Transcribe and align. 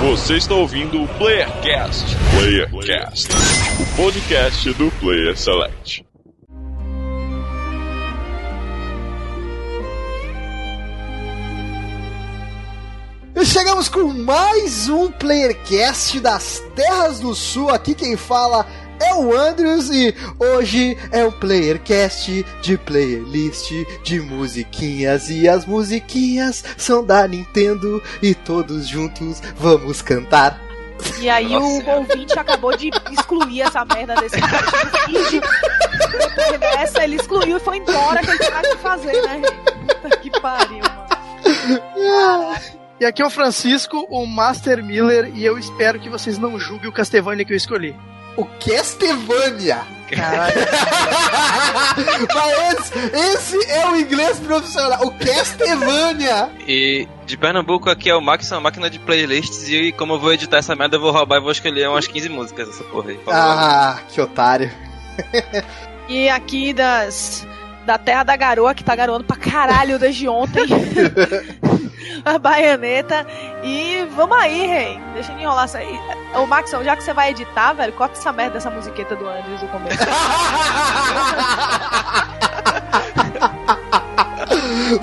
Você 0.00 0.36
está 0.36 0.54
ouvindo 0.54 1.02
o 1.02 1.08
Playercast. 1.16 2.04
Playercast, 2.36 3.28
o 3.80 3.96
podcast 3.96 4.72
do 4.74 4.90
Player 5.00 5.34
Select. 5.34 6.04
E 13.34 13.44
chegamos 13.46 13.88
com 13.88 14.12
mais 14.12 14.86
um 14.90 15.10
Playercast 15.10 16.20
das 16.20 16.62
Terras 16.74 17.18
do 17.18 17.34
Sul. 17.34 17.70
Aqui 17.70 17.94
quem 17.94 18.18
fala 18.18 18.66
é 19.00 19.14
o 19.14 19.36
Andrews 19.36 19.90
e 19.90 20.14
hoje 20.38 20.96
é 21.10 21.24
um 21.24 21.32
Playercast 21.32 22.44
de 22.62 22.78
playlist 22.78 23.70
de 24.02 24.20
musiquinhas. 24.20 25.28
E 25.28 25.48
as 25.48 25.66
musiquinhas 25.66 26.64
são 26.76 27.04
da 27.04 27.26
Nintendo 27.26 28.02
e 28.22 28.34
todos 28.34 28.88
juntos 28.88 29.42
vamos 29.56 30.02
cantar. 30.02 30.60
E 31.18 31.28
aí 31.28 31.54
o 31.56 31.86
ouvinte 31.88 32.38
acabou 32.38 32.76
de 32.76 32.90
excluir 33.10 33.62
essa 33.62 33.84
merda 33.84 34.14
desse 34.16 34.36
vídeo. 35.06 35.42
Depois 36.00 36.60
dessa, 36.60 37.04
ele 37.04 37.16
excluiu 37.16 37.58
e 37.58 37.60
foi 37.60 37.78
embora 37.78 38.20
que 38.20 38.30
ele 38.30 38.38
tinha 38.38 38.62
que 38.62 38.76
fazer, 38.78 39.22
né, 39.22 39.34
gente? 39.34 39.52
Puta 40.00 40.16
que 40.16 40.30
pariu, 40.40 40.78
mano. 40.78 42.56
E 42.98 43.04
aqui 43.04 43.20
é 43.20 43.26
o 43.26 43.30
Francisco, 43.30 44.06
o 44.08 44.24
Master 44.26 44.82
Miller, 44.82 45.30
e 45.34 45.44
eu 45.44 45.58
espero 45.58 46.00
que 46.00 46.08
vocês 46.08 46.38
não 46.38 46.58
julguem 46.58 46.88
o 46.88 46.92
Castlevania 46.92 47.44
que 47.44 47.52
eu 47.52 47.56
escolhi. 47.56 47.94
O 48.36 48.44
Castlevania! 48.44 49.80
Caralho. 50.10 50.54
Mas 52.32 52.92
esse, 52.92 53.56
esse 53.56 53.70
é 53.70 53.88
o 53.88 53.96
inglês 53.96 54.38
profissional, 54.38 55.04
o 55.04 55.10
Castlevania! 55.12 56.50
E 56.66 57.08
de 57.24 57.36
Pernambuco 57.36 57.90
aqui 57.90 58.08
é 58.08 58.14
o 58.14 58.20
Max, 58.20 58.50
uma 58.52 58.60
máquina 58.60 58.88
de 58.88 58.98
playlists 59.00 59.68
e 59.68 59.90
como 59.92 60.14
eu 60.14 60.20
vou 60.20 60.32
editar 60.32 60.58
essa 60.58 60.76
merda, 60.76 60.96
eu 60.96 61.00
vou 61.00 61.10
roubar 61.10 61.38
e 61.38 61.42
vou 61.42 61.50
escolher 61.50 61.88
umas 61.88 62.06
15 62.06 62.28
músicas 62.28 62.68
dessa 62.68 62.84
porra 62.84 63.10
aí. 63.10 63.20
Ah, 63.26 63.98
que 64.08 64.20
otário. 64.20 64.70
E 66.08 66.28
aqui 66.28 66.72
das. 66.72 67.46
Da 67.84 67.98
Terra 67.98 68.24
da 68.24 68.36
Garoa, 68.36 68.74
que 68.74 68.82
tá 68.82 68.96
garoando 68.96 69.24
pra 69.24 69.36
caralho 69.36 69.98
desde 69.98 70.28
ontem. 70.28 70.66
a 72.24 72.38
baianeta. 72.38 73.26
E 73.62 74.06
vamos 74.14 74.36
aí, 74.38 74.66
rei. 74.66 75.00
Deixa 75.14 75.32
eu 75.32 75.38
enrolar 75.38 75.66
isso 75.66 75.76
aí. 75.76 75.98
Ô, 76.34 76.46
Maxon, 76.46 76.82
já 76.84 76.96
que 76.96 77.02
você 77.02 77.12
vai 77.12 77.30
editar, 77.30 77.72
velho, 77.72 77.92
corta 77.92 78.18
essa 78.18 78.32
merda 78.32 78.54
dessa 78.54 78.70
musiqueta 78.70 79.16
do 79.16 79.28
Andrews 79.28 79.60
do 79.60 79.68
começo. 79.68 79.98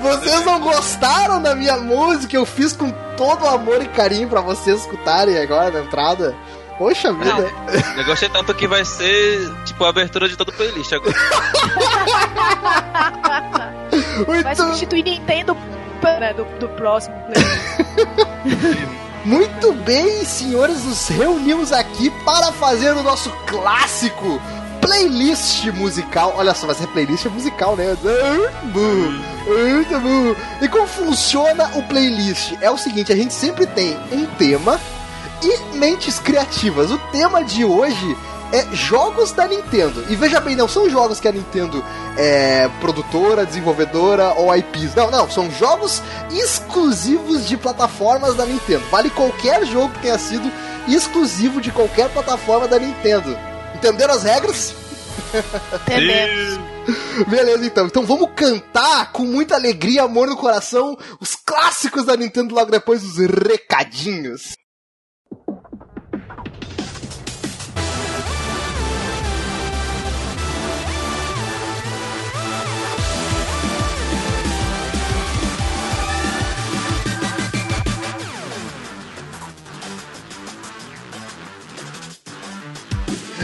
Vocês 0.00 0.44
não 0.44 0.60
gostaram 0.60 1.42
da 1.42 1.54
minha 1.54 1.76
música? 1.76 2.36
Eu 2.36 2.46
fiz 2.46 2.72
com 2.72 2.90
todo 3.16 3.46
amor 3.46 3.82
e 3.82 3.88
carinho 3.88 4.28
pra 4.28 4.40
vocês 4.40 4.80
escutarem 4.80 5.38
agora 5.38 5.70
na 5.70 5.80
entrada. 5.80 6.34
Poxa 6.78 7.12
vida. 7.12 7.50
Eu 7.96 8.04
gostei 8.04 8.28
tanto 8.28 8.52
que 8.54 8.66
vai 8.66 8.84
ser, 8.84 9.52
tipo, 9.64 9.84
a 9.84 9.90
abertura 9.90 10.28
de 10.28 10.36
todo 10.36 10.48
o 10.48 10.52
playlist 10.52 10.92
agora. 10.92 11.14
Vai 14.26 14.42
Muito, 14.42 14.56
substituir 14.56 15.04
Nintendo 15.04 15.56
né, 16.04 16.32
do, 16.34 16.44
do 16.58 16.68
próximo 16.70 17.14
playlist. 17.26 18.88
muito 19.24 19.72
bem, 19.72 20.24
senhores, 20.24 20.84
nos 20.84 21.08
reunimos 21.08 21.72
aqui 21.72 22.10
para 22.24 22.52
fazer 22.52 22.92
o 22.92 23.02
nosso 23.02 23.30
clássico 23.46 24.40
playlist 24.80 25.66
musical. 25.72 26.34
Olha 26.36 26.54
só, 26.54 26.66
vai 26.66 26.76
ser 26.76 26.86
playlist 26.88 27.24
musical, 27.26 27.74
né? 27.74 27.96
E 30.60 30.68
como 30.68 30.86
funciona 30.86 31.70
o 31.74 31.82
playlist? 31.84 32.54
É 32.60 32.70
o 32.70 32.76
seguinte, 32.76 33.12
a 33.12 33.16
gente 33.16 33.32
sempre 33.32 33.66
tem 33.66 33.96
um 34.12 34.26
tema 34.26 34.78
e 35.42 35.76
mentes 35.76 36.18
criativas. 36.18 36.90
O 36.90 36.98
tema 37.10 37.42
de 37.42 37.64
hoje 37.64 38.16
é 38.54 38.64
jogos 38.72 39.32
da 39.32 39.48
Nintendo. 39.48 40.04
E 40.08 40.14
veja 40.14 40.40
bem, 40.40 40.54
não 40.54 40.68
são 40.68 40.88
jogos 40.88 41.18
que 41.18 41.26
a 41.26 41.32
Nintendo 41.32 41.84
é 42.16 42.68
produtora, 42.80 43.44
desenvolvedora 43.44 44.32
ou 44.34 44.54
IPs. 44.54 44.94
Não, 44.94 45.10
não, 45.10 45.28
são 45.28 45.50
jogos 45.50 46.00
exclusivos 46.30 47.48
de 47.48 47.56
plataformas 47.56 48.36
da 48.36 48.46
Nintendo. 48.46 48.84
Vale 48.92 49.10
qualquer 49.10 49.66
jogo 49.66 49.92
que 49.94 50.02
tenha 50.02 50.18
sido 50.18 50.48
exclusivo 50.86 51.60
de 51.60 51.72
qualquer 51.72 52.08
plataforma 52.10 52.68
da 52.68 52.78
Nintendo. 52.78 53.36
Entenderam 53.74 54.14
as 54.14 54.22
regras? 54.22 54.72
Entendemos. 55.82 56.60
Beleza, 57.26 57.66
então. 57.66 57.86
Então 57.86 58.06
vamos 58.06 58.30
cantar 58.36 59.10
com 59.10 59.24
muita 59.24 59.56
alegria, 59.56 60.04
amor 60.04 60.28
no 60.28 60.36
coração, 60.36 60.96
os 61.18 61.34
clássicos 61.34 62.04
da 62.04 62.16
Nintendo 62.16 62.54
logo 62.54 62.70
depois 62.70 63.02
dos 63.02 63.18
recadinhos. 63.18 64.54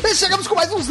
E 0.05 0.15
chegamos 0.15 0.47
com 0.47 0.55
mais 0.55 0.71
uns 0.73 0.87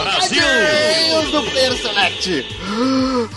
recadinhos 0.00 1.30
do 1.30 1.42
Player 1.50 1.76
Select. 1.76 2.58
Uh, 2.78 3.28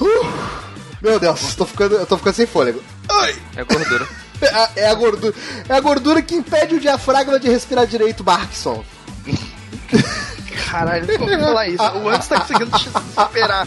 meu 1.01 1.19
Deus, 1.19 1.55
tô 1.55 1.65
ficando, 1.65 1.95
eu 1.95 2.05
tô 2.05 2.17
ficando 2.17 2.33
sem 2.35 2.45
fôlego. 2.45 2.81
Ai, 3.09 3.35
É 3.55 3.63
gordura. 3.63 4.07
é, 4.41 4.47
a- 4.47 4.69
é 4.77 4.87
a 4.89 4.93
gordura, 4.93 5.33
é 5.69 5.73
a 5.73 5.79
gordura 5.79 6.21
que 6.21 6.35
impede 6.35 6.75
o 6.75 6.79
diafragma 6.79 7.39
de 7.39 7.49
respirar 7.49 7.85
direito, 7.85 8.23
Barkson. 8.23 8.83
Caralho, 10.69 11.05
não 11.07 11.17
vou 11.27 11.27
falar 11.39 11.67
isso. 11.67 11.83
O 11.83 12.09
Antes 12.09 12.27
tá 12.27 12.39
conseguindo 12.39 12.79
se 12.79 12.85
superar. 13.15 13.65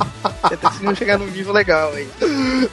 Ele 0.50 0.56
tá 0.56 0.71
conseguindo 0.71 0.97
chegar 0.97 1.19
num 1.19 1.26
nível 1.26 1.53
legal 1.53 1.93
aí. 1.93 2.09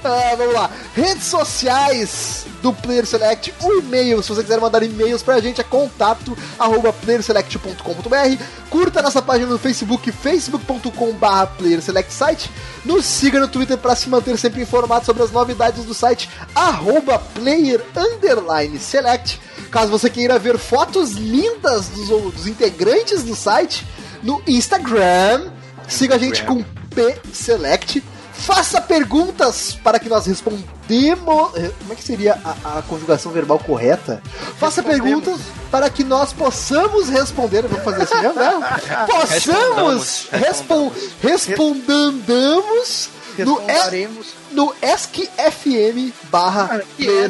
Ah, 0.04 0.36
vamos 0.36 0.54
lá. 0.56 0.70
Redes 0.96 1.26
sociais 1.26 2.46
do 2.64 2.72
Player 2.72 3.06
Select, 3.06 3.54
o 3.62 3.80
e-mail, 3.80 4.24
se 4.24 4.30
você 4.30 4.42
quiser 4.42 4.58
mandar 4.58 4.82
e-mails 4.82 5.22
pra 5.22 5.42
gente, 5.42 5.60
é 5.60 5.64
contato 5.66 6.36
arroba 6.58 6.94
playerselect.com.br. 6.94 8.44
Curta 8.70 9.02
nossa 9.02 9.22
página 9.22 9.52
no 9.52 9.60
Facebook, 9.60 10.10
facebook.com.br 10.10 11.46
playerselectsite. 11.58 12.50
Nos 12.86 13.06
siga 13.06 13.42
no 13.42 13.50
Twitter 13.50 13.78
para 13.78 13.96
se 13.98 14.10
manter 14.10 14.38
sempre 14.40 14.62
informado 14.62 15.06
sobre 15.06 15.22
as 15.24 15.32
novidades 15.32 15.84
do 15.84 15.94
site, 15.94 16.30
arroba 16.56 17.20
player 17.20 17.84
underline 17.98 18.80
select. 18.80 19.42
Caso 19.70 19.92
você 19.92 20.10
queira 20.10 20.40
ver 20.40 20.58
fotos 20.58 21.12
lindas 21.12 21.90
dos, 21.90 22.08
dos 22.08 22.48
integrantes 22.48 23.24
do 23.24 23.36
site, 23.36 23.86
no 24.24 24.42
Instagram, 24.48 25.52
siga 25.86 26.16
a 26.16 26.18
gente 26.18 26.44
com 26.44 26.64
pselect. 26.90 28.02
Faça 28.46 28.82
perguntas 28.82 29.78
para 29.84 29.98
que 30.00 30.10
nós 30.10 30.26
respondemos. 30.26 31.52
eh, 31.56 31.72
Como 31.80 31.94
é 31.94 31.96
que 31.96 32.04
seria 32.04 32.38
a, 32.44 32.80
a 32.80 32.82
conjugação 32.82 33.32
verbal 33.32 33.58
correta? 33.60 34.22
Faça 34.60 34.84
perguntas 34.84 35.40
para 35.72 35.90
que 35.90 36.04
nós 36.04 36.34
possamos 36.34 37.08
responder. 37.10 37.62
Vamos 37.68 37.84
fazer 37.84 38.04
assim 38.04 38.20
mesmo, 38.22 38.40
né? 38.40 38.52
Possamos 39.08 40.28
respon, 40.32 40.92
respondamos 41.22 43.10
no, 43.38 43.56
Respondaremos. 43.56 44.28
no 44.52 44.74
Ask 44.94 45.16
FM 45.38 46.12
barra 46.30 46.82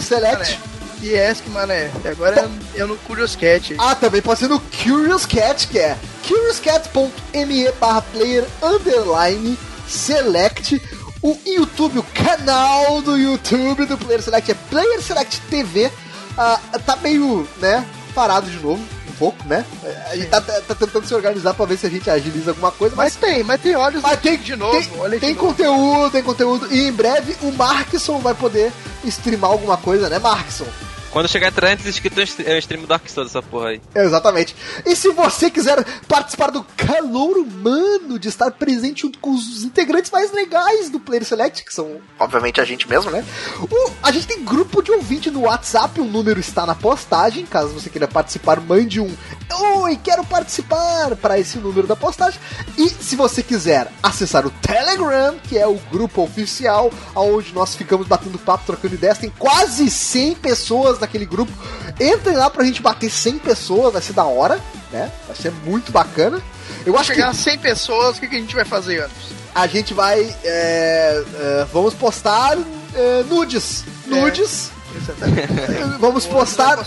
Select. 0.02 0.60
Que 1.00 1.20
Ask, 1.20 1.46
mané. 1.48 1.92
E 2.04 2.08
agora 2.08 2.50
é, 2.76 2.80
é 2.80 2.86
no 2.86 2.96
Curious 2.98 3.36
Cat. 3.36 3.76
Ah, 3.78 3.94
também 3.94 4.22
pode 4.22 4.40
ser 4.40 4.48
no 4.48 4.60
Curious 4.60 5.26
Cat, 5.26 5.68
que 5.68 5.78
é 5.78 5.98
curiouscat.me 6.28 7.72
barra 7.74 8.02
player 8.02 8.46
underline 8.62 9.58
select. 9.88 10.82
O 11.24 11.38
YouTube, 11.46 12.00
o 12.00 12.04
canal 12.04 13.02
do 13.02 13.18
YouTube 13.18 13.86
do 13.86 13.98
Player 13.98 14.22
Select 14.22 14.52
é 14.52 14.56
Player 14.70 15.02
Select 15.02 15.40
TV. 15.50 15.90
Ah, 16.38 16.60
tá 16.86 16.96
meio, 16.98 17.48
né, 17.60 17.86
parado 18.14 18.50
de 18.50 18.58
novo, 18.60 18.82
um 19.08 19.12
pouco, 19.14 19.38
né? 19.48 19.64
A 20.12 20.16
gente 20.18 20.28
tá, 20.28 20.42
tá- 20.42 20.60
tá 20.68 20.76
tentando 20.76 21.08
se 21.08 21.14
organizar 21.16 21.54
pra 21.54 21.66
ver 21.66 21.78
se 21.78 21.86
a 21.88 21.90
gente 21.90 22.10
agiliza 22.10 22.52
alguma 22.52 22.72
coisa, 22.72 22.94
mas 22.96 23.16
Mas 23.22 23.32
tem, 23.32 23.44
mas 23.44 23.62
tem 23.62 23.76
olhos 23.76 24.02
mas 24.02 24.20
tem, 24.20 24.38
de 24.38 24.56
novo. 24.56 24.74
tem, 24.78 25.00
olha 25.00 25.20
tem 25.20 25.34
novo. 25.34 25.48
conteúdo, 25.48 26.12
tem 26.12 26.24
conteúdo. 26.24 26.74
E 26.74 26.88
em 26.88 26.92
breve 26.92 27.38
o 27.42 27.52
Markson 27.54 28.20
vai 28.20 28.34
poder 28.34 28.74
streamar 29.06 29.52
alguma 29.52 29.78
coisa, 29.78 30.10
né, 30.10 30.20
Markson? 30.20 30.66
Quando 31.14 31.28
chegar 31.28 31.50
a 31.50 31.52
300 31.52 31.86
inscritos, 31.86 32.36
o 32.40 32.58
stream 32.58 32.86
Dark 32.86 33.08
Souls, 33.08 33.30
essa 33.30 33.42
porra 33.44 33.70
aí. 33.70 33.82
Exatamente. 33.94 34.56
E 34.84 34.96
se 34.96 35.10
você 35.10 35.52
quiser 35.52 35.86
participar 36.08 36.50
do 36.50 36.64
calor 36.76 37.38
humano, 37.38 38.18
de 38.18 38.30
estar 38.30 38.50
presente 38.50 39.04
junto 39.04 39.20
com 39.20 39.30
os 39.30 39.64
integrantes 39.64 40.10
mais 40.10 40.32
legais 40.32 40.90
do 40.90 41.00
Player 41.00 41.24
Select, 41.24 41.64
que 41.64 41.72
são, 41.72 42.02
obviamente, 42.20 42.60
a 42.60 42.66
gente 42.66 42.90
mesmo, 42.90 43.12
né? 43.12 43.24
O, 43.62 43.92
a 44.02 44.12
gente 44.12 44.26
tem 44.26 44.44
grupo 44.44 44.82
de 44.82 44.92
ouvinte 44.92 45.30
no 45.30 45.42
WhatsApp, 45.42 46.02
o 46.02 46.06
número 46.06 46.40
está 46.40 46.66
na 46.66 46.74
postagem. 46.74 47.46
Caso 47.46 47.76
você 47.76 47.92
queira 47.92 48.08
participar, 48.08 48.60
mande 48.60 49.00
um 49.00 49.16
Oi, 49.56 50.00
quero 50.02 50.26
participar 50.26 51.16
para 51.18 51.38
esse 51.38 51.60
número 51.60 51.86
da 51.86 51.96
postagem. 51.96 52.40
E 52.76 52.90
se 52.90 53.16
você 53.16 53.44
quiser 53.44 53.88
acessar 54.02 54.48
o 54.48 54.50
Telegram, 54.50 55.36
que 55.44 55.58
é 55.58 55.68
o 55.68 55.76
grupo 55.92 56.24
oficial, 56.24 56.92
onde 57.16 57.54
nós 57.54 57.76
ficamos 57.76 58.08
batendo 58.08 58.40
papo, 58.40 58.66
trocando 58.66 58.96
ideias, 58.96 59.20
tem 59.20 59.30
quase 59.38 59.92
100 59.92 60.36
pessoas 60.36 60.98
naquele 61.04 61.26
grupo. 61.26 61.52
Entrem 62.00 62.36
lá 62.36 62.50
pra 62.50 62.64
gente 62.64 62.82
bater 62.82 63.10
100 63.10 63.40
pessoas, 63.40 63.94
vai 63.94 64.02
ser 64.02 64.14
da 64.14 64.26
hora, 64.26 64.60
né? 64.92 65.12
Vai 65.28 65.36
ser 65.36 65.52
muito 65.64 65.92
bacana. 65.92 66.42
Eu 66.86 66.98
acho 66.98 67.14
chegar 67.14 67.26
que... 67.26 67.32
a 67.32 67.34
100 67.34 67.60
pessoas, 67.60 68.18
o 68.18 68.20
que, 68.20 68.28
que 68.28 68.36
a 68.36 68.40
gente 68.40 68.56
vai 68.56 68.66
fazer 68.66 69.04
antes? 69.04 69.34
A 69.54 69.68
gente 69.68 69.94
vai. 69.94 70.20
É, 70.44 71.24
é, 71.36 71.68
vamos 71.72 71.94
postar 71.94 72.58
é, 72.96 73.24
nudes. 73.24 73.84
É. 74.08 74.10
Nudes. 74.10 74.72
Vamos 76.00 76.28
postar. 76.28 76.78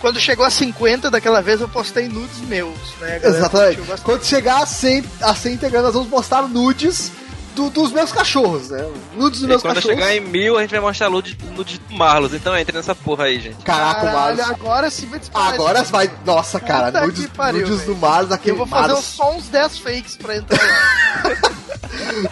Quando 0.00 0.18
chegou 0.18 0.44
a 0.44 0.50
50 0.50 1.08
daquela 1.08 1.40
vez, 1.40 1.60
eu 1.60 1.68
postei 1.68 2.08
nudes 2.08 2.40
meus, 2.40 2.76
né? 3.00 3.20
Exatamente. 3.22 3.82
Quando 4.02 4.24
chegar 4.24 4.62
a 4.62 4.66
100, 4.66 5.04
a 5.20 5.32
100 5.32 5.54
integrantes, 5.54 5.84
nós 5.84 5.94
vamos 5.94 6.08
postar 6.08 6.42
nudes 6.48 7.12
do, 7.54 7.70
dos 7.70 7.92
meus 7.92 8.12
cachorros, 8.12 8.70
né? 8.70 8.88
Nudes 9.14 9.40
dos 9.40 9.42
e 9.42 9.46
meus 9.46 9.62
quando 9.62 9.74
cachorros. 9.76 9.96
Quando 9.96 10.04
chegar 10.08 10.16
em 10.16 10.20
mil, 10.20 10.56
a 10.56 10.62
gente 10.62 10.70
vai 10.70 10.80
mostrar 10.80 11.10
nudes 11.10 11.34
do 11.34 11.94
Marlos. 11.94 12.34
Então 12.34 12.56
entre 12.56 12.76
nessa 12.76 12.94
porra 12.94 13.24
aí, 13.24 13.40
gente. 13.40 13.62
Caraca, 13.64 14.06
o 14.06 14.12
Marlos. 14.12 14.40
Agora 14.40 14.90
sim 14.90 15.06
vai 15.06 15.18
disparar. 15.18 15.54
Agora 15.54 15.82
vai. 15.84 16.10
Nossa, 16.24 16.60
cara, 16.60 17.02
nudes, 17.02 17.26
pariu, 17.28 17.68
nudes 17.68 17.84
do 17.84 17.96
Marlos 17.96 18.32
aqui. 18.32 18.50
Eu 18.50 18.56
vou 18.56 18.66
fazer 18.66 18.88
Marlos. 18.88 19.04
só 19.04 19.34
uns 19.34 19.48
10 19.48 19.78
fakes 19.78 20.16
pra 20.16 20.36
entrar 20.36 20.58
lá. 20.58 21.52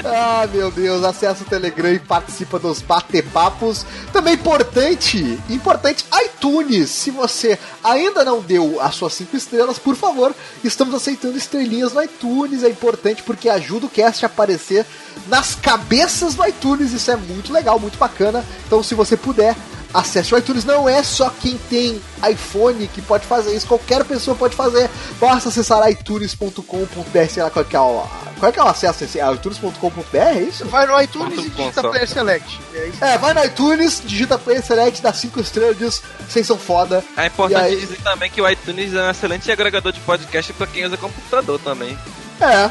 ah, 0.04 0.48
meu 0.52 0.70
Deus, 0.70 1.04
acessa 1.04 1.42
o 1.42 1.46
Telegram 1.46 1.92
e 1.92 1.98
participa 1.98 2.58
dos 2.58 2.82
bate-papos. 2.82 3.84
Também 4.12 4.34
importante, 4.34 5.38
importante, 5.48 6.04
iTunes. 6.24 6.90
Se 6.90 7.10
você 7.10 7.58
ainda 7.82 8.24
não 8.24 8.40
deu 8.40 8.80
as 8.80 8.94
suas 8.94 9.14
cinco 9.14 9.36
estrelas, 9.36 9.78
por 9.78 9.96
favor, 9.96 10.34
estamos 10.64 10.94
aceitando 10.94 11.36
estrelinhas 11.36 11.92
no 11.92 12.02
iTunes. 12.02 12.62
É 12.62 12.68
importante 12.68 13.22
porque 13.22 13.48
ajuda 13.48 13.86
o 13.86 13.90
cast 13.90 14.24
a 14.24 14.26
aparecer 14.26 14.86
nas 15.28 15.54
cabeças 15.54 16.34
do 16.34 16.46
iTunes. 16.46 16.92
Isso 16.92 17.10
é 17.10 17.16
muito 17.16 17.52
legal, 17.52 17.78
muito 17.78 17.98
bacana. 17.98 18.44
Então, 18.66 18.82
se 18.82 18.94
você 18.94 19.16
puder, 19.16 19.56
acesse 19.92 20.34
o 20.34 20.38
iTunes. 20.38 20.64
Não 20.64 20.88
é 20.88 21.02
só 21.02 21.30
quem 21.30 21.58
tem 21.68 22.00
iPhone 22.28 22.86
que 22.88 23.02
pode 23.02 23.26
fazer 23.26 23.54
isso, 23.54 23.66
qualquer 23.66 24.04
pessoa 24.04 24.36
pode 24.36 24.54
fazer. 24.54 24.88
Basta 25.20 25.48
acessar 25.48 25.88
iTunes.com.br, 25.90 27.28
sei 27.28 27.42
lá 27.42 27.50
qual 27.50 27.64
é 27.70 27.78
o, 27.78 28.06
qual 28.38 28.48
é, 28.48 28.52
que 28.52 28.58
é 28.58 28.62
o 28.62 28.66
acesso 28.66 29.04
esse 29.04 29.18
iTunes.com.br, 29.18 30.16
é 30.16 30.42
isso? 30.42 30.64
Vai 30.66 30.86
no 30.86 31.00
iTunes 31.00 31.44
e 31.44 31.50
digita 31.50 31.82
Player 31.82 32.08
Select. 32.08 32.60
É, 32.74 32.90
é, 33.12 33.18
vai 33.18 33.34
no 33.34 33.44
iTunes, 33.44 34.02
digita 34.04 34.38
Player 34.38 34.64
Select, 34.64 35.02
dá 35.02 35.12
5 35.12 35.40
estrelas, 35.40 35.78
diz 35.78 36.02
vocês 36.28 36.46
são 36.46 36.58
foda. 36.58 37.04
É 37.16 37.26
importante 37.26 37.60
aí... 37.60 37.76
dizer 37.76 38.00
também 38.02 38.30
que 38.30 38.40
o 38.40 38.48
iTunes 38.48 38.94
é 38.94 39.02
um 39.02 39.10
excelente 39.10 39.50
agregador 39.50 39.92
de 39.92 40.00
podcast 40.00 40.52
para 40.54 40.66
quem 40.66 40.86
usa 40.86 40.96
computador 40.96 41.58
também. 41.60 41.98
É. 42.40 42.70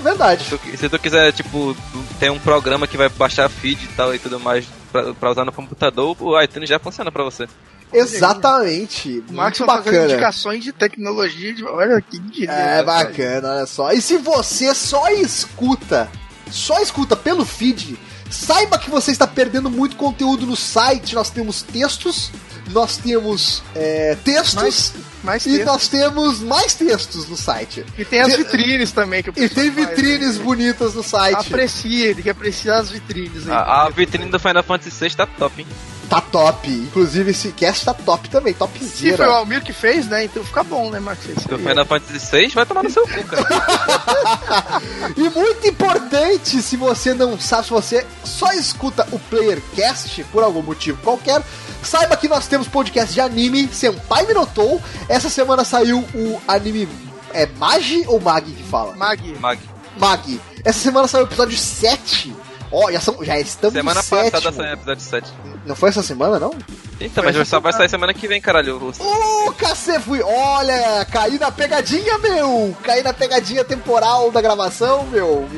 Verdade. 0.00 0.44
Se 0.44 0.56
tu, 0.56 0.78
se 0.78 0.88
tu, 0.88 0.98
quiser, 0.98 1.32
tipo, 1.32 1.76
ter 2.20 2.30
um 2.30 2.38
programa 2.38 2.86
que 2.86 2.96
vai 2.96 3.08
baixar 3.08 3.48
feed 3.48 3.82
e 3.82 3.88
tal 3.88 4.14
e 4.14 4.18
tudo 4.20 4.38
mais 4.38 4.64
pra, 4.90 5.14
pra 5.14 5.30
usar 5.30 5.44
no 5.44 5.52
computador, 5.52 6.16
o 6.20 6.40
iTunes 6.40 6.68
já 6.68 6.78
funciona 6.78 7.10
pra 7.10 7.24
você. 7.24 7.46
Exatamente. 7.92 9.24
O 9.28 9.32
Max 9.32 9.58
bacana. 9.60 10.04
indicações 10.04 10.62
de 10.62 10.72
tecnologia. 10.72 11.54
De... 11.54 11.64
Olha 11.64 12.00
que 12.00 12.18
diria, 12.18 12.52
É 12.52 12.82
bacana, 12.82 13.54
olha 13.54 13.66
só. 13.66 13.92
E 13.92 14.00
se 14.00 14.18
você 14.18 14.74
só 14.74 15.08
escuta, 15.08 16.08
só 16.50 16.80
escuta 16.80 17.16
pelo 17.16 17.44
feed, 17.44 17.98
saiba 18.30 18.78
que 18.78 18.90
você 18.90 19.10
está 19.10 19.26
perdendo 19.26 19.70
muito 19.70 19.96
conteúdo 19.96 20.46
no 20.46 20.56
site. 20.56 21.14
Nós 21.14 21.30
temos 21.30 21.62
textos, 21.62 22.30
nós 22.68 22.96
temos 22.96 23.62
é, 23.74 24.16
textos. 24.24 24.54
Mais, 24.54 24.94
mais 25.22 25.46
e 25.46 25.64
nós 25.64 25.88
temos 25.88 26.40
mais 26.40 26.74
textos 26.74 27.28
no 27.28 27.36
site. 27.36 27.84
E 27.96 28.04
tem 28.04 28.20
as 28.20 28.34
vitrines 28.36 28.92
também. 28.92 29.22
Que 29.22 29.30
e 29.30 29.48
tem 29.48 29.70
vitrines 29.70 30.36
faz, 30.36 30.38
bonitas 30.38 30.94
no 30.94 31.02
site. 31.02 31.34
Aprecie, 31.34 32.14
tem 32.14 32.22
que 32.22 32.30
apreciar 32.30 32.78
as 32.78 32.90
vitrines. 32.90 33.48
Aí, 33.48 33.54
a, 33.54 33.86
a 33.86 33.90
vitrine 33.90 34.30
do 34.30 34.38
Final 34.38 34.62
Fantasy 34.62 35.08
VI 35.08 35.16
tá 35.16 35.26
top, 35.26 35.62
hein? 35.62 35.66
Tá 36.08 36.20
top. 36.22 36.70
Inclusive 36.70 37.30
esse 37.30 37.52
cast 37.52 37.84
tá 37.84 37.92
top 37.92 38.30
também, 38.30 38.54
topzera. 38.54 38.88
Se 38.88 39.16
foi 39.16 39.26
o 39.26 39.32
Almir 39.32 39.62
que 39.62 39.72
fez, 39.72 40.06
né? 40.06 40.24
Então 40.24 40.42
fica 40.42 40.62
bom, 40.64 40.90
né, 40.90 40.98
Max? 40.98 41.26
O 41.26 41.58
Final 41.58 41.84
Fantasy 41.84 42.30
VI 42.30 42.48
vai 42.48 42.64
tomar 42.64 42.82
no 42.82 42.90
seu 42.90 43.06
cu, 43.06 43.24
cara. 43.24 44.82
e 45.16 45.28
muito 45.28 45.68
importante, 45.68 46.62
se 46.62 46.76
você 46.76 47.12
não 47.12 47.38
sabe, 47.38 47.64
se 47.64 47.70
você 47.70 48.06
só 48.24 48.52
escuta 48.52 49.06
o 49.12 49.18
Playercast 49.18 50.24
por 50.32 50.42
algum 50.42 50.62
motivo 50.62 50.98
qualquer, 51.02 51.42
saiba 51.82 52.16
que 52.16 52.28
nós 52.28 52.46
temos 52.46 52.68
podcast 52.68 53.12
de 53.12 53.20
anime, 53.20 53.68
Senpai 53.68 54.26
me 54.26 54.32
notou. 54.32 54.80
Essa 55.08 55.28
semana 55.28 55.62
saiu 55.64 55.98
o 56.14 56.40
anime. 56.48 56.88
É 57.34 57.44
Magi 57.44 58.04
ou 58.06 58.18
Mag 58.18 58.50
que 58.50 58.62
fala? 58.62 58.96
Mag. 58.96 59.36
Mag. 59.38 59.60
Mag. 59.98 60.40
Essa 60.64 60.78
semana 60.78 61.06
saiu 61.06 61.24
o 61.24 61.28
episódio 61.28 61.58
7 61.58 62.34
Ó, 62.70 62.86
oh, 62.86 62.92
já, 62.92 63.00
são, 63.00 63.24
já 63.24 63.38
estamos 63.38 63.72
Semana 63.72 64.02
passada 64.02 64.52
saiu 64.52 64.70
o 64.70 64.74
episódio 64.74 65.02
7. 65.02 65.32
Não 65.64 65.74
foi 65.74 65.88
essa 65.88 66.02
semana, 66.02 66.38
não? 66.38 66.54
Então, 67.00 67.24
mas 67.24 67.48
só 67.48 67.60
vai 67.60 67.72
sair 67.72 67.88
semana 67.88 68.12
que 68.12 68.26
vem, 68.26 68.40
caralho. 68.40 68.92
Ô, 68.98 69.52
cacete, 69.52 70.00
fui. 70.00 70.20
Olha, 70.22 71.04
caí 71.10 71.38
na 71.38 71.50
pegadinha, 71.50 72.18
meu. 72.18 72.76
Caí 72.82 73.02
na 73.02 73.12
pegadinha 73.12 73.64
temporal 73.64 74.30
da 74.30 74.40
gravação, 74.40 75.06
meu. 75.06 75.48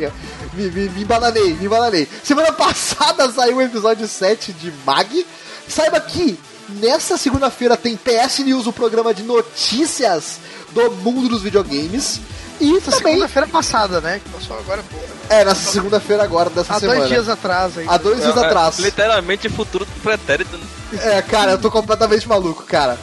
Me, 0.53 0.71
me, 0.71 0.89
me 0.89 1.03
embananei, 1.03 1.55
me 1.55 1.67
embananei. 1.67 2.09
Semana 2.23 2.53
passada 2.53 3.31
saiu 3.33 3.57
o 3.57 3.63
episódio 3.63 4.07
7 4.07 4.53
de 4.53 4.73
Mag. 4.85 5.27
Saiba 5.67 6.01
que 6.01 6.39
nessa 6.69 7.17
segunda-feira 7.17 7.77
tem 7.77 7.97
PS 7.97 8.41
News, 8.41 8.67
o 8.67 8.73
programa 8.73 9.15
de 9.15 9.23
notícias 9.23 10.39
do 10.73 10.91
mundo 10.93 11.29
dos 11.29 11.43
videogames. 11.43 12.21
E 12.61 12.77
Essa 12.77 12.91
também... 12.91 13.15
segunda-feira 13.15 13.49
passada, 13.49 14.01
né? 14.01 14.21
Que 14.23 14.31
passou 14.31 14.59
agora 14.59 14.83
pô. 14.83 14.99
É, 15.31 15.45
nessa 15.45 15.73
segunda-feira 15.73 16.23
agora 16.23 16.51
dessa 16.51 16.75
Há 16.75 16.81
semana. 16.81 16.99
Há 16.99 17.01
dois 17.01 17.09
dias 17.11 17.29
atrás 17.29 17.79
aí. 17.79 17.87
Há 17.89 17.97
dois 17.97 18.19
é, 18.19 18.23
dias 18.23 18.37
é, 18.37 18.47
atrás. 18.47 18.79
Literalmente 18.79 19.47
o 19.47 19.51
futuro 19.51 19.85
do 19.85 20.01
pretérito. 20.03 20.61
É, 20.99 21.23
cara, 21.23 21.53
eu 21.53 21.59
tô 21.59 21.71
completamente 21.71 22.29
maluco, 22.29 22.65
cara. 22.65 22.99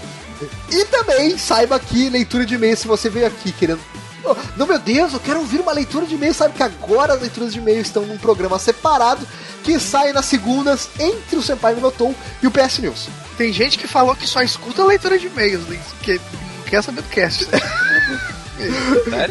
E 0.70 0.86
também 0.86 1.38
saiba 1.38 1.80
que 1.80 2.10
leitura 2.10 2.46
de 2.46 2.56
e-mail, 2.56 2.78
se 2.78 2.88
você 2.88 3.10
veio 3.10 3.26
aqui 3.26 3.52
querendo. 3.52 3.80
Oh, 4.24 4.36
não, 4.56 4.68
meu 4.68 4.78
Deus, 4.78 5.14
eu 5.14 5.20
quero 5.20 5.40
ouvir 5.40 5.60
uma 5.60 5.72
leitura 5.72 6.06
de 6.06 6.16
e-mail. 6.16 6.34
Sabe 6.34 6.54
que 6.54 6.62
agora 6.62 7.14
as 7.14 7.22
leituras 7.22 7.54
de 7.54 7.60
e-mail 7.60 7.82
estão 7.82 8.06
num 8.06 8.18
programa 8.18 8.60
separado 8.60 9.26
que 9.64 9.80
sai 9.80 10.14
nas 10.14 10.26
segundas 10.26 10.90
entre 11.00 11.38
o 11.38 11.42
Senpai 11.42 11.76
Minotou 11.76 12.14
e 12.42 12.48
o 12.48 12.52
PS 12.52 12.80
News. 12.80 13.10
Tem 13.38 13.52
gente 13.52 13.78
que 13.78 13.88
falou 13.88 14.16
que 14.16 14.28
só 14.28 14.42
escuta 14.42 14.82
a 14.82 14.86
leitura 14.86 15.18
de 15.18 15.28
e-mails, 15.28 15.68
né? 15.68 15.80
que 16.02 16.14
não 16.58 16.64
quer 16.66 16.84
saber 16.84 17.02
do 17.02 17.10
cast. 17.10 17.48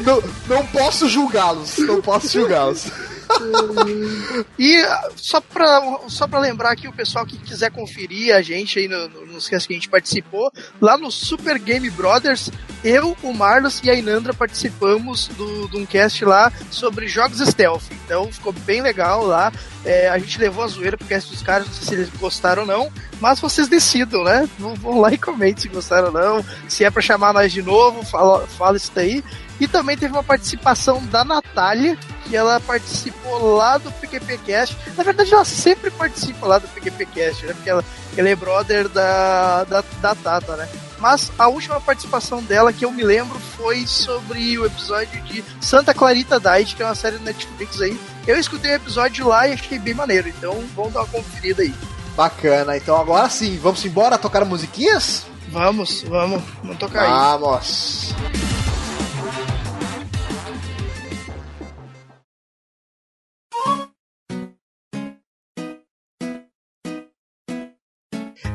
não, 0.04 0.22
não 0.48 0.66
posso 0.66 1.08
julgá-los. 1.08 1.78
Não 1.78 2.00
posso 2.00 2.28
julgá-los. 2.28 2.86
e 4.58 4.82
só 5.16 5.40
pra, 5.40 5.98
só 6.08 6.26
pra 6.26 6.38
lembrar 6.38 6.72
aqui 6.72 6.88
o 6.88 6.92
pessoal 6.92 7.26
que 7.26 7.36
quiser 7.38 7.70
conferir 7.70 8.34
a 8.34 8.42
gente 8.42 8.78
aí 8.78 8.88
no, 8.88 9.08
no, 9.08 9.26
nos 9.26 9.48
que 9.48 9.54
a 9.54 9.58
gente 9.58 9.88
participou, 9.88 10.50
lá 10.80 10.96
no 10.96 11.10
Super 11.10 11.58
Game 11.58 11.88
Brothers, 11.90 12.50
eu, 12.86 13.16
o 13.20 13.32
Marlos 13.34 13.80
e 13.82 13.90
a 13.90 13.94
Inandra 13.94 14.32
participamos 14.32 15.26
do, 15.28 15.68
de 15.68 15.76
um 15.76 15.84
cast 15.84 16.24
lá 16.24 16.52
sobre 16.70 17.08
jogos 17.08 17.40
stealth. 17.40 17.82
Então 17.90 18.30
ficou 18.30 18.52
bem 18.52 18.80
legal 18.80 19.26
lá. 19.26 19.52
É, 19.84 20.08
a 20.08 20.16
gente 20.18 20.38
levou 20.38 20.62
a 20.62 20.68
zoeira 20.68 20.96
pro 20.96 21.06
cast 21.06 21.28
dos 21.28 21.42
caras, 21.42 21.66
não 21.66 21.74
sei 21.74 21.84
se 21.84 21.94
eles 21.94 22.08
gostaram 22.20 22.62
ou 22.62 22.68
não, 22.68 22.92
mas 23.20 23.40
vocês 23.40 23.66
decidam, 23.66 24.22
né? 24.22 24.48
Vão 24.58 25.00
lá 25.00 25.12
e 25.12 25.18
comentem 25.18 25.62
se 25.62 25.68
gostaram 25.68 26.08
ou 26.08 26.12
não. 26.12 26.44
Se 26.68 26.84
é 26.84 26.90
pra 26.90 27.02
chamar 27.02 27.32
nós 27.32 27.52
de 27.52 27.60
novo, 27.60 28.04
fala, 28.04 28.46
fala 28.46 28.76
isso 28.76 28.92
daí. 28.94 29.22
E 29.58 29.66
também 29.66 29.96
teve 29.96 30.12
uma 30.12 30.22
participação 30.22 31.04
da 31.06 31.24
Natália, 31.24 31.98
que 32.24 32.36
ela 32.36 32.60
participou 32.60 33.56
lá 33.56 33.78
do 33.78 33.90
PQPcast. 33.90 34.76
Na 34.96 35.02
verdade, 35.02 35.32
ela 35.32 35.44
sempre 35.44 35.90
participa 35.90 36.46
lá 36.46 36.58
do 36.58 36.68
PQPcast, 36.68 37.46
né? 37.46 37.52
Porque 37.54 37.70
ela, 37.70 37.84
ela 38.16 38.28
é 38.28 38.36
brother 38.36 38.88
da, 38.88 39.64
da, 39.64 39.82
da 40.00 40.14
Tata, 40.14 40.56
né? 40.56 40.68
Mas 41.08 41.30
a 41.38 41.46
última 41.46 41.80
participação 41.80 42.42
dela 42.42 42.72
que 42.72 42.84
eu 42.84 42.90
me 42.90 43.04
lembro 43.04 43.38
foi 43.56 43.86
sobre 43.86 44.58
o 44.58 44.66
episódio 44.66 45.22
de 45.22 45.44
Santa 45.60 45.94
Clarita 45.94 46.40
Diet, 46.40 46.74
que 46.74 46.82
é 46.82 46.84
uma 46.84 46.96
série 46.96 47.16
do 47.16 47.22
Netflix 47.22 47.80
aí. 47.80 47.96
Eu 48.26 48.36
escutei 48.36 48.72
o 48.72 48.74
episódio 48.74 49.28
lá 49.28 49.46
e 49.46 49.52
achei 49.52 49.78
bem 49.78 49.94
maneiro, 49.94 50.28
então 50.28 50.60
vamos 50.74 50.92
dar 50.92 51.02
uma 51.02 51.08
conferida 51.08 51.62
aí. 51.62 51.72
Bacana, 52.16 52.76
então 52.76 52.96
agora 52.96 53.28
sim, 53.28 53.56
vamos 53.56 53.84
embora 53.84 54.18
tocar 54.18 54.44
musiquinhas? 54.44 55.24
Vamos, 55.50 56.02
vamos, 56.02 56.42
vamos 56.60 56.76
tocar 56.76 57.04
aí. 57.04 57.38
Vamos! 57.38 58.12